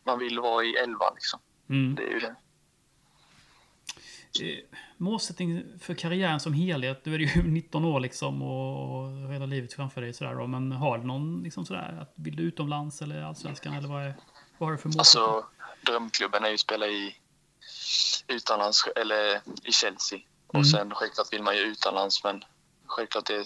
man 0.04 0.18
vill 0.18 0.38
vara 0.38 0.64
i 0.64 0.74
elvan 0.76 1.12
liksom. 1.14 1.40
Mm. 1.68 1.94
Det 1.94 2.02
är 2.02 2.10
ju 2.10 2.20
det. 2.20 2.34
Eh, 4.40 4.58
målsättning 4.96 5.64
för 5.80 5.94
karriären 5.94 6.40
som 6.40 6.52
helhet. 6.52 7.04
Du 7.04 7.14
är 7.14 7.18
ju 7.18 7.42
19 7.44 7.84
år 7.84 8.00
liksom 8.00 8.42
och 8.42 9.32
hela 9.32 9.46
livet 9.46 9.72
framför 9.72 10.00
dig 10.00 10.12
sådär 10.12 10.34
då. 10.34 10.46
Men 10.46 10.72
har 10.72 10.98
du 10.98 11.04
någon 11.04 11.42
liksom 11.42 11.66
sådär 11.66 11.98
att 12.02 12.12
vill 12.16 12.36
du 12.36 12.42
utomlands 12.42 13.02
eller 13.02 13.22
allsvenskan 13.22 13.74
eller 13.74 13.88
vad 13.88 14.02
är 14.02 14.14
vad 14.58 14.68
har 14.68 14.72
du 14.72 14.78
för 14.78 14.88
målsättning? 14.88 15.24
Alltså, 15.24 15.46
drömklubben 15.86 16.44
är 16.44 16.48
ju 16.48 16.54
att 16.54 16.60
spela 16.60 16.86
i 16.86 17.16
utomlands 18.26 18.84
eller 18.96 19.40
i 19.64 19.72
Chelsea. 19.72 20.18
Mm. 20.18 20.60
Och 20.60 20.66
sen 20.66 20.94
självklart 20.94 21.32
vill 21.32 21.42
man 21.42 21.56
ju 21.56 21.62
utomlands 21.62 22.24
men 22.24 22.44
självklart 22.92 23.26
det, 23.26 23.44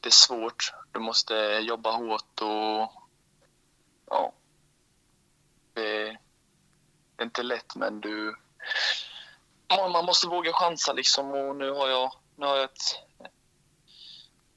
det 0.00 0.08
är 0.08 0.10
svårt. 0.10 0.72
Du 0.92 1.00
måste 1.00 1.34
jobba 1.62 1.90
hårt 1.90 2.40
och 2.40 2.92
ja. 4.10 4.32
Det, 5.74 6.04
det 7.16 7.22
är 7.22 7.24
inte 7.24 7.42
lätt 7.42 7.76
men 7.76 8.00
du 8.00 8.36
man 9.68 10.04
måste 10.04 10.26
våga 10.26 10.52
chansa 10.52 10.92
liksom 10.92 11.30
och 11.30 11.56
nu 11.56 11.70
har 11.70 11.88
jag, 11.88 12.12
nu 12.36 12.46
har 12.46 12.56
jag 12.56 12.64
ett 12.64 12.96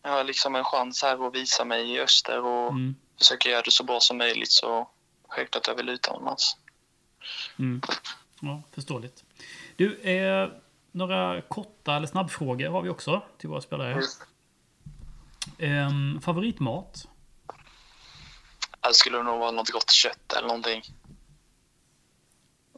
jag 0.01 0.11
har 0.11 0.23
liksom 0.23 0.55
en 0.55 0.63
chans 0.63 1.03
här 1.03 1.27
att 1.27 1.35
visa 1.35 1.65
mig 1.65 1.91
i 1.91 1.99
öster 1.99 2.45
och 2.45 2.69
Mm. 2.69 2.95
försöka 3.17 3.49
göra 3.49 3.61
det 3.61 3.71
så 3.71 3.83
bra 3.83 3.99
som 3.99 4.17
möjligt 4.17 4.51
så 4.51 4.89
självklart 5.27 5.67
jag 5.67 5.75
vill 5.75 5.89
utomlands. 5.89 6.57
Mm. 7.59 7.81
Ja, 8.39 8.61
förståeligt. 8.71 9.23
Du, 9.75 10.01
eh, 10.01 10.49
några 10.91 11.41
korta 11.41 11.95
eller 11.95 12.07
snabbfrågor 12.07 12.69
har 12.69 12.81
vi 12.81 12.89
också 12.89 13.21
till 13.37 13.49
våra 13.49 13.61
spelare. 13.61 14.01
Eh, 15.57 15.89
favoritmat? 16.21 17.07
Det 18.81 18.93
skulle 18.93 19.23
nog 19.23 19.39
vara 19.39 19.51
något 19.51 19.69
gott 19.71 19.91
kött 19.91 20.33
eller 20.37 20.47
någonting. 20.47 20.81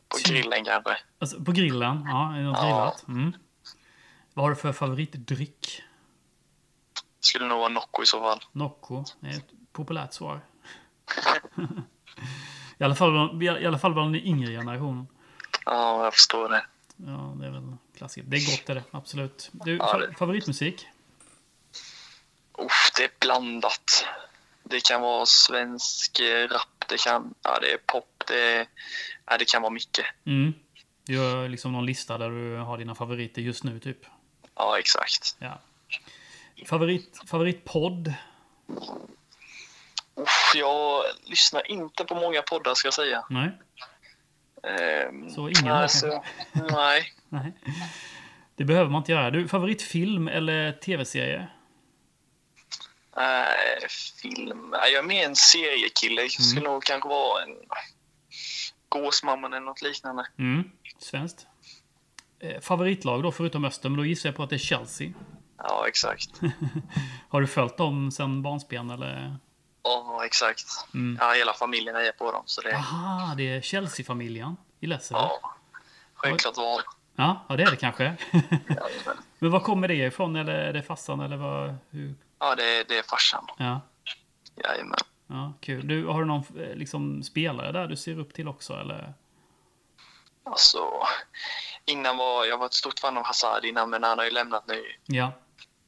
På 0.07 0.17
grillen 0.29 0.65
kanske. 0.65 0.97
Alltså, 1.19 1.43
på 1.43 1.51
grillen? 1.51 2.03
Ja, 2.05 2.33
det 2.35 2.43
något 2.43 2.57
Ja. 2.57 2.63
grillat? 2.63 3.07
Mm. 3.07 3.33
Vad 4.33 4.45
har 4.45 4.49
du 4.49 4.55
för 4.55 4.73
favoritdryck? 4.73 5.81
Skulle 7.19 7.45
nog 7.47 7.59
vara 7.59 7.69
Nocco 7.69 8.03
i 8.03 8.05
så 8.05 8.19
fall. 8.19 8.43
Nocco? 8.51 9.03
Det 9.19 9.27
är 9.27 9.31
ett 9.37 9.49
populärt 9.71 10.13
svar. 10.13 10.41
I 12.77 12.83
alla 12.83 12.95
fall, 12.95 13.11
bland- 13.37 13.61
I 13.61 13.65
alla 13.67 13.79
fall 13.79 13.93
bland 13.93 14.13
den 14.13 14.21
yngre 14.21 14.51
generationen. 14.51 15.07
Ja, 15.65 16.03
jag 16.03 16.13
förstår 16.13 16.49
det. 16.49 16.65
Ja, 17.05 17.35
det 17.39 17.45
är 17.45 17.51
väl 17.51 17.75
klassiker. 17.97 18.27
Det 18.29 18.37
är 18.37 18.45
gott 18.57 18.69
är 18.69 18.75
det, 18.75 18.83
absolut. 18.91 19.49
Du, 19.51 19.77
Ja, 19.77 19.97
det- 19.97 20.13
favoritmusik? 20.13 20.87
Uff, 22.57 22.91
det 22.97 23.03
är 23.03 23.11
blandat. 23.19 24.05
Det 24.63 24.83
kan 24.83 25.01
vara 25.01 25.25
svensk 25.25 26.19
eh, 26.19 26.47
rap, 26.47 26.85
det 26.89 26.97
kan, 27.01 27.33
ja, 27.41 27.59
det 27.59 27.71
är 27.73 27.77
pop, 27.77 28.23
det, 28.27 28.41
är, 28.41 28.67
ja, 29.25 29.37
det 29.37 29.45
kan 29.45 29.61
vara 29.61 29.71
mycket. 29.73 30.05
Mm. 30.25 30.53
Du 31.05 31.17
har 31.19 31.49
liksom 31.49 31.71
någon 31.71 31.85
lista 31.85 32.17
där 32.17 32.29
du 32.29 32.55
har 32.57 32.77
dina 32.77 32.95
favoriter 32.95 33.41
just 33.41 33.63
nu, 33.63 33.79
typ. 33.79 33.97
Ja, 34.55 34.79
exakt. 34.79 35.35
Ja. 35.39 35.59
Favorit, 36.65 37.21
favoritpodd? 37.27 38.13
Uff, 40.15 40.51
jag 40.55 41.03
lyssnar 41.23 41.71
inte 41.71 42.05
på 42.05 42.15
många 42.15 42.41
poddar 42.41 42.73
ska 42.73 42.85
jag 42.87 42.93
säga. 42.93 43.25
Nej? 43.29 43.51
Ehm, 44.67 45.29
Så 45.29 45.49
ingen 45.49 45.67
alltså, 45.67 46.23
Nej. 46.53 47.13
Nej. 47.29 47.53
Det 48.55 48.63
behöver 48.65 48.91
man 48.91 48.99
inte 49.01 49.11
göra. 49.11 49.31
Du, 49.31 49.47
favoritfilm 49.47 50.27
eller 50.27 50.71
tv-serie? 50.71 51.47
Nej, 53.15 53.87
film. 54.21 54.69
Jag 54.71 54.93
är 54.93 55.03
mer 55.03 55.25
en 55.25 55.35
seriekille. 55.35 56.21
Det 56.21 56.29
skulle 56.29 56.61
Mm. 56.61 56.73
nog 56.73 56.83
kanske 56.83 57.09
vara 57.09 57.43
en 57.43 57.49
Gåsmamman 58.89 59.53
eller 59.53 59.65
något 59.65 59.81
liknande. 59.81 60.25
Mm. 60.39 60.71
Svenskt. 60.97 61.47
Eh, 62.39 62.61
favoritlag 62.61 63.23
då, 63.23 63.31
förutom 63.31 63.65
Öster, 63.65 63.89
men 63.89 63.97
då 63.97 64.05
gissar 64.05 64.29
jag 64.29 64.35
på 64.35 64.43
att 64.43 64.49
det 64.49 64.55
är 64.55 64.59
Chelsea. 64.59 65.11
Ja, 65.57 65.85
exakt. 65.87 66.29
Har 67.29 67.41
du 67.41 67.47
följt 67.47 67.77
dem 67.77 68.11
sen 68.11 68.41
barnsben 68.41 68.89
eller? 68.89 69.35
Ja, 69.83 70.25
exakt. 70.25 70.63
Mm. 70.93 71.17
Ja, 71.21 71.33
hela 71.33 71.53
familjen 71.53 71.95
är 71.95 72.11
på 72.11 72.31
dem. 72.31 72.43
Så 72.45 72.61
det, 72.61 72.75
Aha, 72.75 73.33
det 73.37 73.43
är 73.43 73.61
Chelsea-familjen 73.61 74.57
i 74.79 74.87
Lessebo. 74.87 75.19
ja, 75.19 75.55
självklart 76.13 76.57
val. 76.57 76.81
Ja, 77.15 77.45
ja, 77.49 77.55
det 77.55 77.63
är 77.63 77.71
det 77.71 77.77
kanske. 77.77 78.15
Men 79.39 79.51
var 79.51 79.59
kommer 79.59 79.87
det 79.87 79.93
ifrån? 79.95 80.35
Eller 80.35 80.53
är 80.53 80.73
det 80.73 80.83
farsan 80.83 81.19
eller 81.19 81.37
vad? 81.37 81.75
Hur? 81.89 82.15
Ja, 82.39 82.55
det, 82.55 82.83
det 82.83 82.97
är 82.97 83.03
farsan. 83.03 83.47
Ja, 83.57 83.81
Jajamän. 84.63 84.97
ja, 85.27 85.53
kul. 85.61 85.87
Du, 85.87 86.05
har 86.05 86.19
du 86.19 86.25
någon 86.25 86.43
eh, 86.59 86.75
liksom, 86.75 87.23
spelare 87.23 87.71
där 87.71 87.87
du 87.87 87.95
ser 87.95 88.19
upp 88.19 88.33
till 88.33 88.47
också 88.47 88.73
eller? 88.73 89.13
Alltså, 90.45 90.89
innan 91.85 92.17
var 92.17 92.45
jag 92.45 92.57
var 92.57 92.65
ett 92.65 92.73
stort 92.73 92.99
fan 92.99 93.17
av 93.17 93.25
Hazard 93.25 93.65
innan, 93.65 93.89
men 93.89 94.03
han 94.03 94.17
har 94.17 94.25
ju 94.25 94.31
lämnat 94.31 94.67
nu. 94.67 94.83
Ja, 95.05 95.31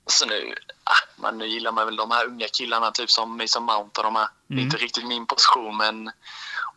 Så 0.08 0.26
nu, 0.26 0.56
ah, 0.84 1.22
man, 1.22 1.38
nu 1.38 1.48
gillar 1.48 1.72
man 1.72 1.86
väl 1.86 1.96
de 1.96 2.12
här 2.12 2.26
unga 2.26 2.48
killarna, 2.48 2.92
typ 2.92 3.12
som 3.12 3.38
Mason 3.38 3.64
Mount 3.64 4.00
och 4.02 4.04
de 4.04 4.16
här. 4.16 4.28
Mm. 4.50 4.64
inte 4.64 4.78
riktigt 4.78 5.08
min 5.08 5.26
position, 5.28 5.78
men 5.78 6.12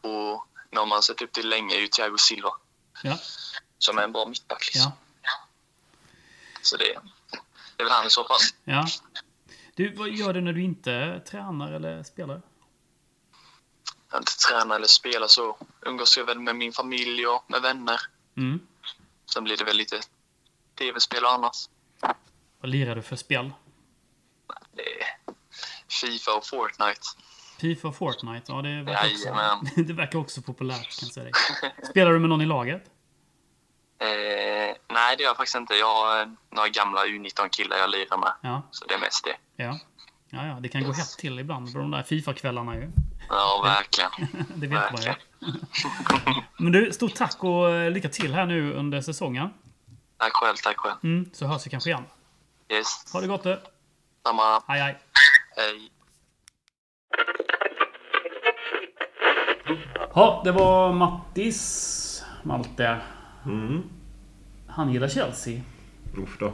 och 0.00 0.46
någon 0.70 0.88
man 0.88 1.02
sett 1.02 1.22
upp 1.22 1.32
till 1.32 1.48
länge 1.48 1.74
är 1.76 1.80
ju 1.80 1.88
Thiago 1.88 2.18
Silva. 2.18 2.50
ja, 3.02 3.18
Som 3.78 3.98
är 3.98 4.02
en 4.02 4.12
bra 4.12 4.26
mittback 4.26 4.66
liksom. 4.74 4.92
ja. 5.22 5.30
Så 6.62 6.76
det, 6.76 6.98
det 7.76 7.82
är 7.82 7.84
väl 7.84 7.92
han 7.92 8.06
i 8.06 8.10
så 8.10 8.24
fall. 8.24 8.38
ja. 8.64 8.86
Du, 9.74 9.94
vad 9.94 10.08
gör 10.08 10.32
du 10.32 10.40
när 10.40 10.52
du 10.52 10.62
inte 10.62 11.20
tränar 11.20 11.72
eller 11.72 12.02
spelar? 12.02 12.42
Jag 14.10 14.20
inte 14.20 14.36
tränar 14.36 14.76
eller 14.76 14.86
spelar 14.86 15.26
så 15.26 15.58
umgås 15.80 16.16
jag 16.16 16.24
väl 16.24 16.38
med 16.40 16.56
min 16.56 16.72
familj 16.72 17.26
och 17.26 17.44
med 17.50 17.62
vänner. 17.62 18.00
Mm. 18.36 18.60
Sen 19.34 19.44
blir 19.44 19.56
det 19.56 19.64
väl 19.64 19.76
lite 19.76 20.00
tv-spel 20.78 21.24
och 21.24 21.32
annat. 21.32 21.70
Vad 22.60 22.70
lirar 22.70 22.94
du 22.96 23.02
för 23.02 23.16
spel? 23.16 23.52
Fifa 26.00 26.36
och 26.36 26.46
Fortnite. 26.46 27.00
Fifa 27.60 27.88
och 27.88 27.96
Fortnite? 27.96 28.52
Ja, 28.52 28.62
det 28.62 28.82
verkar, 28.82 29.06
också, 29.06 29.28
Jajamän. 29.28 29.58
det 29.86 29.92
verkar 29.92 30.18
också 30.18 30.42
populärt 30.42 31.00
kan 31.00 31.08
jag 31.08 31.12
säga. 31.12 31.30
Spelar 31.90 32.12
du 32.12 32.18
med 32.18 32.28
någon 32.28 32.40
i 32.40 32.46
laget? 32.46 32.82
Eh, 34.00 34.06
nej, 34.88 35.16
det 35.16 35.22
gör 35.22 35.30
jag 35.30 35.36
faktiskt 35.36 35.56
inte. 35.56 35.74
Jag 35.74 35.94
har 35.94 36.20
eh, 36.20 36.28
några 36.50 36.68
gamla 36.68 37.04
U19-killar 37.04 37.76
jag 37.76 37.90
lirar 37.90 38.18
med. 38.18 38.32
Ja, 38.40 38.62
Så 38.70 38.84
det 38.86 38.94
är 38.94 38.98
mest 38.98 39.24
det. 39.24 39.62
ja. 39.64 39.78
Ja, 40.30 40.46
ja, 40.46 40.58
det 40.60 40.68
kan 40.68 40.84
gå 40.84 40.92
hett 40.92 41.08
till 41.18 41.38
ibland 41.38 41.72
på 41.72 41.78
de 41.78 41.90
där 41.90 42.02
Fifa-kvällarna 42.02 42.74
ju. 42.76 42.90
Ja, 43.28 43.60
verkligen. 43.64 44.44
Det 44.60 44.66
vet 44.66 44.92
man 44.92 45.02
ju. 45.02 45.12
Men 46.58 46.72
du, 46.72 46.92
stort 46.92 47.14
tack 47.14 47.44
och 47.44 47.70
eh, 47.70 47.90
lycka 47.90 48.08
till 48.08 48.34
här 48.34 48.46
nu 48.46 48.72
under 48.72 49.00
säsongen. 49.00 49.48
Tack 50.18 50.32
själv, 50.32 50.56
tack 50.64 50.76
själv. 50.76 50.94
Mm, 51.02 51.30
så 51.32 51.46
hörs 51.46 51.66
vi 51.66 51.70
kanske 51.70 51.90
igen. 51.90 52.04
Yes, 52.72 53.04
Ha 53.12 53.20
det 53.20 53.26
gott 53.26 53.42
du. 53.42 53.58
samma. 54.26 54.62
Hej, 54.68 54.80
hej. 54.80 54.98
Hej. 55.56 55.90
Ja, 60.14 60.40
det 60.44 60.52
var 60.52 60.92
Mattis 60.92 62.24
Malte. 62.42 62.98
Mm. 63.46 63.82
Han 64.66 64.92
gillar 64.92 65.08
Chelsea. 65.08 65.60
Usch 66.16 66.38
då. 66.38 66.52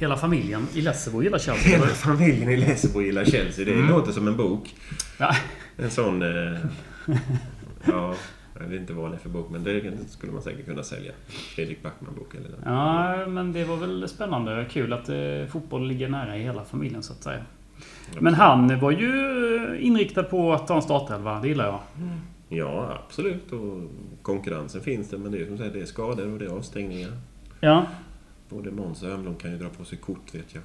Hela 0.00 0.16
familjen 0.16 0.68
i 0.74 0.80
Lessebo 0.80 1.22
gillar 1.22 1.38
Chelsea. 1.38 1.78
Hela 1.78 1.86
familjen 1.86 2.48
i 2.50 2.56
Lessebo 2.56 3.02
gillar 3.02 3.24
Chelsea. 3.24 3.64
Det 3.64 3.72
låter 3.74 4.12
som 4.12 4.28
en 4.28 4.36
bok. 4.36 4.74
Ja. 5.18 5.36
En 5.76 5.90
sån... 5.90 6.22
Eh, 6.22 6.58
ja, 7.84 8.14
jag 8.60 8.68
vet 8.68 8.80
inte 8.80 8.92
vad 8.92 9.10
det 9.10 9.14
är 9.14 9.18
för 9.18 9.28
bok, 9.28 9.50
men 9.50 9.64
det 9.64 9.92
skulle 10.08 10.32
man 10.32 10.42
säkert 10.42 10.66
kunna 10.66 10.82
sälja. 10.82 11.12
Fredrik 11.26 11.82
Backman-bok 11.82 12.34
eller 12.34 12.48
något. 12.48 12.60
ja, 12.64 13.26
men 13.26 13.52
det 13.52 13.64
var 13.64 13.76
väl 13.76 14.08
spännande. 14.08 14.66
Kul 14.70 14.92
att 14.92 15.08
eh, 15.08 15.46
fotboll 15.48 15.86
ligger 15.88 16.08
nära 16.08 16.36
i 16.36 16.42
hela 16.42 16.64
familjen 16.64 17.02
så 17.02 17.12
att 17.12 17.22
säga. 17.22 17.44
Men 18.20 18.34
han 18.34 18.80
var 18.80 18.90
ju 18.90 19.78
inriktad 19.80 20.22
på 20.22 20.52
att 20.52 20.66
ta 20.66 20.76
en 20.76 20.82
startelva. 20.82 21.40
Det 21.40 21.48
gillar 21.48 21.64
jag. 21.66 21.80
Ja, 22.48 22.98
absolut. 23.06 23.52
Och 23.52 23.82
konkurrensen 24.22 24.80
finns 24.80 25.10
det, 25.10 25.18
men 25.18 25.32
det 25.32 25.42
är 25.42 25.46
som 25.46 25.58
sagt 25.58 25.72
det 25.72 25.80
är 25.80 25.86
skador 25.86 26.32
och 26.32 26.38
det 26.38 26.44
är 26.44 26.50
avstängningar. 26.50 27.10
Ja. 27.60 27.86
Både 28.48 28.70
Måns 28.70 29.02
och 29.02 29.08
Örnblom 29.08 29.34
kan 29.36 29.50
ju 29.50 29.58
dra 29.58 29.68
på 29.68 29.84
sig 29.84 29.98
kort, 29.98 30.34
vet 30.34 30.54
jag. 30.54 30.62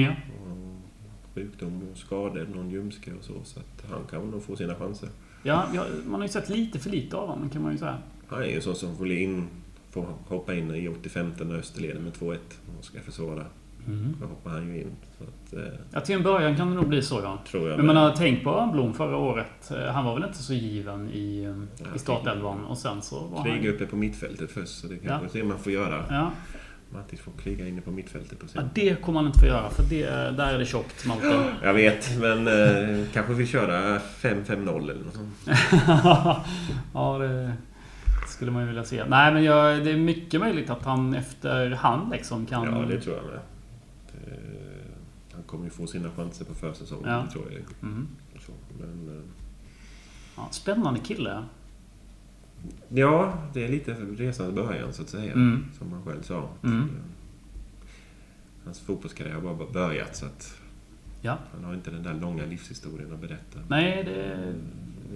Ja. 0.00 0.10
Och 0.10 1.34
sjukdom 1.34 1.82
och 1.92 1.98
skador, 1.98 2.46
någon 2.54 2.70
ljumske 2.70 3.10
och 3.18 3.24
så. 3.24 3.34
Så 3.44 3.60
att 3.60 3.90
han 3.90 4.04
kan 4.10 4.30
nog 4.30 4.42
få 4.42 4.56
sina 4.56 4.74
chanser. 4.74 5.08
Ja, 5.42 5.64
ja, 5.74 5.84
man 6.06 6.14
har 6.20 6.22
ju 6.22 6.32
sett 6.32 6.48
lite 6.48 6.78
för 6.78 6.90
lite 6.90 7.16
av 7.16 7.28
honom 7.28 7.50
kan 7.50 7.62
man 7.62 7.72
ju 7.72 7.78
säga. 7.78 7.98
Han 8.28 8.42
är 8.42 8.46
ju 8.46 8.56
en 8.56 8.62
sån 8.62 8.74
som 8.74 8.96
får, 8.96 9.10
in, 9.10 9.46
får 9.90 10.06
hoppa 10.28 10.54
in 10.54 10.74
i 10.74 10.88
85 10.88 11.32
när 11.40 11.54
Öster 11.54 11.80
leder 11.82 12.00
med 12.00 12.12
2-1 12.12 12.36
och 12.78 12.84
ska 12.84 13.00
försvara. 13.00 13.44
Då 14.20 14.26
hoppar 14.26 14.50
han 14.50 14.68
ju 14.68 14.80
in. 14.80 14.90
Så 15.18 15.24
att, 15.24 15.52
eh, 15.66 15.72
Ja, 15.92 16.00
till 16.00 16.14
en 16.14 16.22
början 16.22 16.56
kan 16.56 16.68
det 16.68 16.74
nog 16.74 16.88
bli 16.88 17.02
så 17.02 17.20
ja. 17.22 17.38
tror 17.50 17.68
jag 17.68 17.76
Men 17.76 17.86
man 17.86 17.96
har 17.96 18.10
tänkt 18.10 18.44
på 18.44 18.50
Örnblom 18.50 18.94
förra 18.94 19.16
året. 19.16 19.70
Eh, 19.70 19.92
Han 19.92 20.04
var 20.04 20.14
väl 20.14 20.24
inte 20.24 20.42
så 20.42 20.54
given 20.54 21.10
i, 21.10 21.42
eh, 21.44 21.94
i 21.96 21.98
startelvan 21.98 22.64
och 22.64 22.78
sen 22.78 23.02
så 23.02 23.26
var 23.26 23.38
han... 23.48 23.66
uppe 23.66 23.86
på 23.86 23.96
mittfältet 23.96 24.50
först, 24.50 24.78
så 24.80 24.86
det 24.86 24.96
kanske 24.96 25.38
Ja. 25.38 25.42
det 25.42 25.48
man 25.48 25.58
får 25.58 25.72
göra. 25.72 26.04
Ja. 26.10 26.30
Mattis 26.92 27.20
får 27.20 27.32
kriga 27.32 27.68
inne 27.68 27.80
på 27.80 27.90
mittfältet 27.90 28.42
och 28.42 28.48
ja, 28.54 28.60
sen... 28.60 28.70
det 28.74 29.02
kommer 29.02 29.18
han 29.18 29.26
inte 29.26 29.38
få 29.40 29.46
göra 29.46 29.70
för 29.70 29.82
det, 29.82 30.06
där 30.10 30.54
är 30.54 30.58
det 30.58 30.66
tjockt 30.66 31.06
Malte. 31.06 31.44
Jag 31.62 31.74
vet, 31.74 32.18
men 32.20 32.48
eh, 32.48 33.06
kanske 33.12 33.32
vi 33.32 33.46
köra 33.46 33.98
5-5-0 33.98 34.90
eller 34.90 35.04
något 35.04 35.14
sånt. 35.14 35.34
ja, 36.94 37.18
det 37.18 37.52
skulle 38.28 38.50
man 38.50 38.62
ju 38.62 38.68
vilja 38.68 38.84
se. 38.84 39.04
Nej, 39.04 39.32
men 39.34 39.44
jag, 39.44 39.84
det 39.84 39.90
är 39.90 39.96
mycket 39.96 40.40
möjligt 40.40 40.70
att 40.70 40.84
han 40.84 41.14
efterhand 41.14 42.10
liksom 42.10 42.46
kan... 42.46 42.64
Ja, 42.64 42.86
det 42.94 43.00
tror 43.00 43.16
jag 43.16 43.24
med. 43.24 43.40
Det, 44.12 44.36
han 45.34 45.42
kommer 45.42 45.64
ju 45.64 45.70
få 45.70 45.86
sina 45.86 46.10
chanser 46.16 46.44
på 46.44 46.54
försäsongen, 46.54 47.08
Ja. 47.08 47.26
tror 47.32 47.44
jag. 47.52 47.88
Mhm. 47.90 48.08
Så, 48.46 48.52
men, 48.80 49.16
eh, 49.18 49.24
Ja, 50.36 50.48
spännande 50.50 51.00
kille. 51.00 51.44
Ja, 52.88 53.32
det 53.52 53.64
är 53.64 53.68
lite 53.68 53.92
resans 53.94 54.54
början 54.54 54.92
så 54.92 55.02
att 55.02 55.08
säga. 55.08 55.32
Mm. 55.32 55.64
Som 55.78 55.92
han 55.92 56.04
själv 56.04 56.22
sa. 56.22 56.48
Mm. 56.64 56.78
Eh, 56.82 56.86
Hans 58.64 58.80
fotbollskarriär 58.80 59.34
har 59.34 59.54
bara 59.54 59.70
börjat 59.72 60.16
så 60.16 60.26
att 60.26 60.54
Ja. 61.22 61.38
han 61.54 61.64
har 61.64 61.74
inte 61.74 61.90
den 61.90 62.02
där 62.02 62.14
långa 62.14 62.46
livshistorien 62.46 63.12
att 63.12 63.20
berätta. 63.20 63.58
Nej, 63.68 64.04
det 64.04 64.36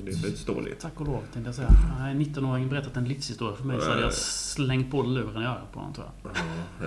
Det 0.05 0.11
är 0.11 0.15
förståeligt. 0.31 0.81
Tack 0.81 1.01
och 1.01 1.07
lov 1.07 1.21
tänkte 1.33 1.49
jag 1.49 1.55
säga. 1.55 1.69
Har 1.99 2.09
en 2.09 2.21
19-åring 2.21 2.69
berättat 2.69 2.97
en 2.97 3.05
livshistoria 3.05 3.57
för 3.57 3.65
mig 3.65 3.81
så 3.81 3.91
hade 3.91 4.03
jag 4.03 4.13
slängt 4.15 4.91
på 4.91 5.03
luren 5.03 5.43
i 5.43 5.47
örat 5.47 5.73
på 5.73 5.79
honom 5.79 5.95
tror 5.95 6.07
jag. 6.23 6.33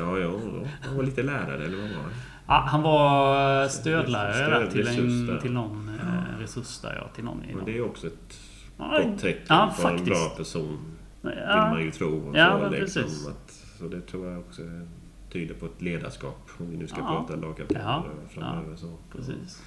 Ja, 0.01 0.19
ja, 0.19 0.29
ja. 0.63 0.67
Han 0.81 0.95
var 0.97 1.03
lite 1.03 1.23
lärare, 1.23 1.65
eller 1.65 1.77
vad 1.77 1.89
var 1.89 1.95
han? 2.01 2.11
Ja, 2.47 2.65
han 2.67 2.81
var 2.81 3.67
stödlärare 3.67 4.59
där 4.59 4.71
till, 4.71 4.87
en, 4.87 5.39
till 5.41 5.51
någon 5.51 5.89
eh, 5.89 6.39
resurs 6.39 6.79
där 6.81 6.95
ja. 7.01 7.07
Till 7.15 7.23
någon 7.23 7.37
någon. 7.53 7.65
det 7.65 7.77
är 7.77 7.81
också 7.85 8.07
ett 8.07 8.13
Ja, 8.13 8.46
gott 8.77 9.19
tecken 9.19 9.43
ja, 9.49 9.67
en 9.67 9.73
faktiskt. 9.73 10.05
bra 10.05 10.29
person. 10.37 10.77
Vill 11.21 11.33
Ja, 11.47 11.69
man 11.71 11.81
ju 11.83 11.91
tro. 11.91 12.29
Och 12.29 12.37
Ja, 12.37 12.59
så, 12.63 12.69
liksom, 12.69 13.03
precis. 13.03 13.27
att, 13.27 13.51
så 13.79 13.87
det 13.87 14.01
tror 14.01 14.27
jag 14.27 14.39
också 14.39 14.61
tyder 15.31 15.53
på 15.55 15.65
ett 15.65 15.81
ledarskap. 15.81 16.49
Om 16.59 16.69
vi 16.71 16.77
nu 16.77 16.87
ska 16.87 16.97
Ja. 16.99 17.07
prata 17.27 17.35
lagkaptener 17.47 17.81
Ja, 17.83 18.05
framöver. 18.29 18.75
Så. 18.75 18.93
precis. 19.11 19.63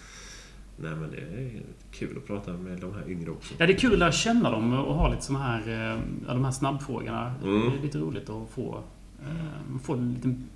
Nej 0.77 0.91
men 0.97 1.11
det 1.11 1.17
är 1.17 1.63
kul 1.91 2.17
att 2.17 2.27
prata 2.27 2.53
med 2.53 2.81
de 2.81 2.95
här 2.95 3.09
yngre 3.11 3.31
också. 3.31 3.55
Ja, 3.59 3.67
det 3.67 3.73
är 3.73 3.79
kul 3.79 3.93
att 3.93 3.99
lära 3.99 4.13
känna 4.13 4.51
dem 4.51 4.73
och 4.73 4.95
ha 4.95 5.09
lite 5.09 5.23
såna 5.23 5.39
här, 5.39 5.69
eh, 5.69 6.01
ja, 6.27 6.35
de 6.35 6.45
här 6.45 6.53
snabbfrågorna. 6.53 7.35
Mm. 7.45 7.71
Det 7.71 7.79
är 7.79 7.83
lite 7.83 7.99
roligt 7.99 8.31
att 8.31 8.51
få, 8.51 8.83
eh, 9.23 9.79
få 9.83 9.93
en 9.95 10.15
liten, 10.15 10.49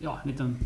ja, 0.00 0.18
en 0.24 0.30
liten, 0.30 0.56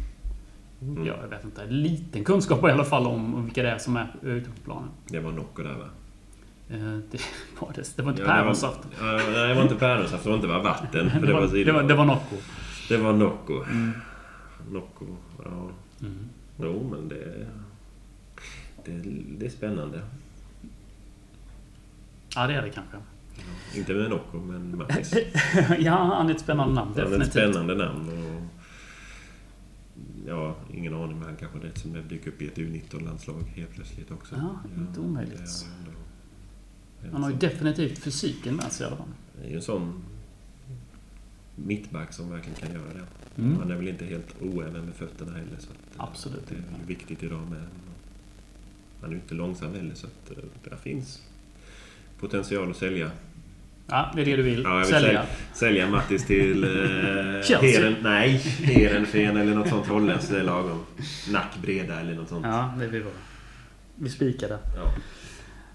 Mm. 0.83 1.07
ja, 1.07 1.14
jag 1.23 1.29
vet 1.29 1.45
inte, 1.45 1.62
en 1.62 1.83
liten 1.83 2.25
kunskap 2.25 2.62
i 2.64 2.71
alla 2.71 2.85
fall 2.85 3.07
om, 3.07 3.35
om 3.35 3.45
vilka 3.45 3.62
det 3.62 3.71
är 3.71 3.79
som 3.79 3.97
är 3.97 4.07
ute 4.23 4.51
på 4.51 4.57
planen. 4.64 4.89
Det 5.09 5.21
var 5.21 5.33
Nocco 5.33 5.62
där 5.62 5.75
va? 5.75 5.85
Eh, 6.71 6.79
Det 7.11 7.21
var 7.61 7.73
det. 7.75 7.97
Det 7.97 8.03
var 8.03 8.11
inte 8.11 8.23
Ja, 8.23 8.29
päronsaft. 8.29 8.81
Ja, 9.01 9.05
nej, 9.33 9.49
det 9.49 9.55
var 9.55 9.62
inte 9.62 9.75
päronsaft. 9.75 10.23
Det 10.25 10.29
var 10.29 10.37
inte 10.37 10.49
bara 10.49 10.62
vatten. 10.62 11.11
Det 11.27 11.33
var, 11.33 11.64
det 11.64 11.73
var, 11.73 11.83
det 11.83 11.95
var 11.95 12.05
Nocco. 12.05 12.37
det 12.89 12.97
var 12.97 13.12
Nocco. 13.12 13.62
Mm. 13.64 13.93
Nocco, 14.71 15.05
ja. 15.45 15.71
Mm. 16.01 16.29
Jo 16.62 16.89
men 16.91 17.09
det... 17.09 17.47
Det, 18.85 19.03
det 19.39 19.47
är 19.47 19.51
spännande. 19.51 20.01
Ja, 22.35 22.47
det 22.47 22.55
är 22.55 22.62
det 22.62 22.71
kanske. 22.71 22.97
Inte 23.75 23.95
med 23.95 24.11
Nocco, 24.11 24.39
men 24.39 24.79
Mattis. 24.79 25.14
ja, 25.79 26.14
han 26.16 26.29
är 26.31 26.35
ett 26.35 26.41
spännande 26.41 26.75
namn. 26.75 26.91
Han 26.91 26.99
är 26.99 27.03
ett 27.05 27.11
Definitivt. 27.11 27.33
spännande 27.53 27.75
namn. 27.85 28.09
Och, 28.09 28.43
ja, 30.29 30.55
ingen 30.75 30.95
aning, 30.95 31.19
men 31.19 31.29
han 31.29 31.37
kanske 31.37 31.81
som 31.81 31.93
det 31.93 32.03
dyker 32.03 32.31
upp 32.31 32.43
i 32.43 32.47
ett 32.47 32.57
U19-landslag 32.59 33.43
helt 33.57 33.73
plötsligt 33.75 34.11
också. 34.11 34.35
Ja, 34.37 34.59
inte 34.79 35.01
omöjligt. 35.01 35.35
är 35.39 35.43
en 35.43 35.47
Han 37.12 37.22
har 37.22 37.30
ju 37.30 37.36
definitivt 37.36 37.99
fysiken 37.99 38.55
med 38.57 38.72
sig 38.72 38.84
i 38.84 38.86
alla 38.86 38.96
fall. 38.96 39.07
Det 39.40 39.46
är 39.46 39.51
ju 39.51 39.57
en 39.57 39.62
sån 39.62 40.03
mittback 41.57 42.12
som 42.12 42.30
verkligen 42.30 42.59
kan 42.59 42.72
göra 42.72 42.92
det. 42.94 43.42
Mm. 43.42 43.59
Han 43.59 43.70
är 43.70 43.76
väl 43.76 43.88
inte 43.88 44.05
helt 44.05 44.34
oäven 44.42 44.84
med 44.84 44.94
fötterna 44.94 45.32
heller. 45.32 45.57
Så 45.59 45.66
att, 45.70 45.96
eh, 45.96 46.05
Absolut 46.05 46.49
Det 46.49 46.55
är 46.55 46.59
inte. 46.59 46.70
ju 46.80 46.86
viktigt 46.86 47.22
idag 47.22 47.51
med. 47.51 47.62
Han 49.01 49.11
är 49.11 49.14
ju 49.14 49.20
inte 49.20 49.34
långsam 49.34 49.74
heller 49.74 49.94
så 49.94 50.07
att 50.07 50.30
eh, 50.30 50.44
där 50.70 50.76
finns 50.76 51.22
potential 52.20 52.70
att 52.70 52.76
sälja. 52.76 53.11
Ja, 53.86 54.12
det 54.14 54.20
är 54.22 54.26
det 54.26 54.36
du 54.36 54.42
vill. 54.42 54.62
Ja, 54.62 54.70
jag 54.70 54.78
vill 54.78 54.86
Sälja. 54.86 55.09
sälja, 55.09 55.26
sälja 55.55 55.90
Mattis 55.90 56.26
till 56.26 56.64
eh. 56.64 56.70
Heren, 57.61 57.96
nej, 58.03 58.30
Heerenveen 58.62 59.36
eller 59.36 59.55
något 59.55 59.68
sånt 59.68 59.86
holländskt. 59.86 60.30
Det 60.30 60.42
lagom. 60.42 60.84
Nack 61.32 61.59
Breda 61.62 62.01
eller 62.01 62.14
något 62.14 62.28
sånt. 62.28 62.46
Ja, 62.46 62.74
det 62.78 62.86
vill 62.86 63.03
vi. 63.03 63.11
Vi 63.94 64.11
spikade. 64.11 64.59
Ja. 64.76 64.94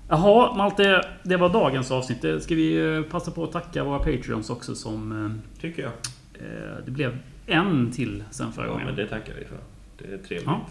Jaha, 0.08 0.56
Malte. 0.58 1.02
Det 1.24 1.38
var 1.38 1.50
dagens 1.50 1.92
avsnitt. 1.92 2.44
Ska 2.44 2.56
vi 2.56 2.96
eh, 2.96 3.02
passa 3.02 3.32
på 3.32 3.44
att 3.44 3.52
tacka 3.52 3.84
våra 3.84 4.00
Patreons 4.00 4.50
också 4.50 4.76
som... 4.76 5.26
eh, 5.26 5.62
Tycker 5.62 5.82
jag. 5.82 5.92
eh, 6.34 6.76
Det 6.86 6.92
blev 6.92 7.18
en 7.46 7.92
till 7.92 8.24
sen 8.32 8.52
förra 8.52 8.66
Ja, 8.66 8.72
gången. 8.72 8.86
men 8.88 8.96
det 8.96 9.08
tackar 9.08 9.34
vi 9.40 9.46
för. 9.46 9.58
Det 9.98 10.14
är 10.14 10.18
trevligt. 10.18 10.44
Ja. 10.46 10.62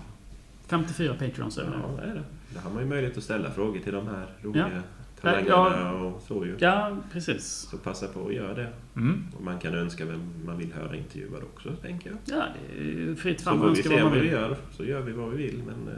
54 0.66 1.14
Patreons 1.18 1.58
över 1.58 1.72
Ja, 1.82 2.02
det 2.04 2.10
är 2.10 2.14
det. 2.14 2.22
Då 2.54 2.60
har 2.60 2.70
man 2.70 2.82
ju 2.82 2.88
möjlighet 2.88 3.16
att 3.18 3.24
ställa 3.24 3.50
frågor 3.50 3.78
till 3.80 3.92
de 3.92 4.06
här 4.06 4.26
roliga 4.42 4.70
Ja. 4.74 4.80
talangerna 5.20 5.80
Ja. 5.82 5.90
och 5.92 6.22
så 6.22 6.46
ju. 6.46 6.56
Ja, 6.58 6.96
precis. 7.12 7.44
Så 7.70 7.76
passa 7.78 8.06
på 8.08 8.26
att 8.26 8.34
göra 8.34 8.54
det. 8.54 8.68
Mm. 8.96 9.24
Och 9.36 9.44
man 9.44 9.58
kan 9.58 9.74
önska 9.74 10.04
vem 10.04 10.20
man 10.46 10.58
vill 10.58 10.72
höra 10.72 10.96
intervjuad 10.96 11.42
också, 11.54 11.76
tänker 11.76 12.10
jag. 12.10 12.18
Ja, 12.38 12.44
det 12.76 13.10
är 13.10 13.14
fritt 13.14 13.40
Så 13.40 13.44
fram 13.44 13.58
får 13.58 13.66
att 13.70 13.76
vi 13.76 13.78
önska 13.78 13.88
se 13.88 13.94
vad 13.94 14.02
man 14.02 14.10
vad 14.12 14.20
vi 14.20 14.28
vill. 14.28 14.32
gör, 14.32 14.56
så 14.76 14.84
gör 14.84 15.00
vi 15.00 15.12
vad 15.12 15.30
vi 15.30 15.36
vill. 15.36 15.62
Men 15.66 15.94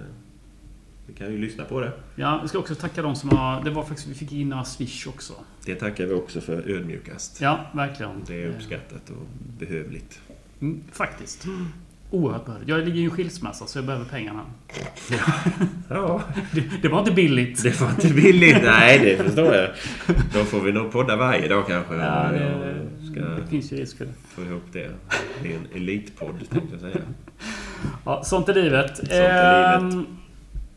vi 1.06 1.14
kan 1.14 1.32
ju 1.32 1.38
lyssna 1.38 1.64
på 1.64 1.80
det. 1.80 1.92
Ja, 2.16 2.38
vi 2.42 2.48
ska 2.48 2.58
också 2.58 2.74
tacka 2.74 3.02
de 3.02 3.16
som 3.16 3.30
har... 3.30 3.64
Det 3.64 3.70
var 3.70 3.82
faktiskt... 3.82 4.08
Vi 4.08 4.14
fick 4.14 4.32
in 4.32 4.48
några 4.48 4.64
Swish 4.64 5.06
också. 5.08 5.32
Det 5.64 5.74
tackar 5.74 6.06
vi 6.06 6.14
också 6.14 6.40
för 6.40 6.70
ödmjukast. 6.70 7.40
Ja, 7.40 7.60
verkligen. 7.72 8.10
Det 8.26 8.42
är 8.42 8.48
uppskattat 8.48 9.10
och 9.10 9.26
behövligt. 9.58 10.20
Mm, 10.60 10.80
faktiskt. 10.92 11.44
Oerhört 12.10 12.44
behövligt. 12.44 12.68
Jag 12.68 12.78
ligger 12.84 13.00
i 13.00 13.04
en 13.04 13.10
skilsmässa 13.10 13.66
så 13.66 13.78
jag 13.78 13.84
behöver 13.84 14.04
pengarna. 14.04 14.42
Ja, 15.88 16.22
Det, 16.52 16.62
det 16.82 16.88
var 16.88 16.98
inte 16.98 17.12
billigt. 17.12 17.62
det 17.62 17.80
var 17.80 17.90
inte 17.90 18.08
billigt. 18.14 18.62
Nej, 18.64 18.98
det 18.98 19.24
förstår 19.24 19.54
jag. 19.54 19.70
Då 20.34 20.44
får 20.44 20.60
vi 20.60 20.72
nog 20.72 20.92
podda 20.92 21.16
varje 21.16 21.48
dag 21.48 21.66
kanske. 21.68 21.94
Ja, 21.94 22.28
det, 22.32 23.20
det 23.20 23.46
finns 23.50 23.72
ju 23.72 23.76
risk 23.76 23.98
för 23.98 24.04
det. 24.04 24.12
få 24.28 24.42
ihop 24.42 24.62
det. 24.72 24.90
Det 25.42 25.52
är 25.52 25.56
en 25.56 25.66
elitpodd, 25.82 26.38
tänkte 26.50 26.68
jag 26.72 26.80
säga. 26.80 27.04
Ja, 28.04 28.22
sånt 28.24 28.48
är 28.48 28.54
livet. 28.54 28.96
Sånt 28.96 29.10
är 29.10 29.80
livet. 29.80 30.06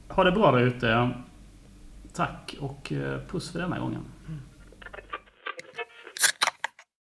Ha 0.09 0.23
det 0.23 0.31
bra 0.31 0.51
där 0.51 0.59
ute. 0.59 1.11
Tack 2.13 2.55
och 2.59 2.91
eh, 2.91 3.19
puss 3.27 3.51
för 3.51 3.59
denna 3.59 3.79
gången. 3.79 4.01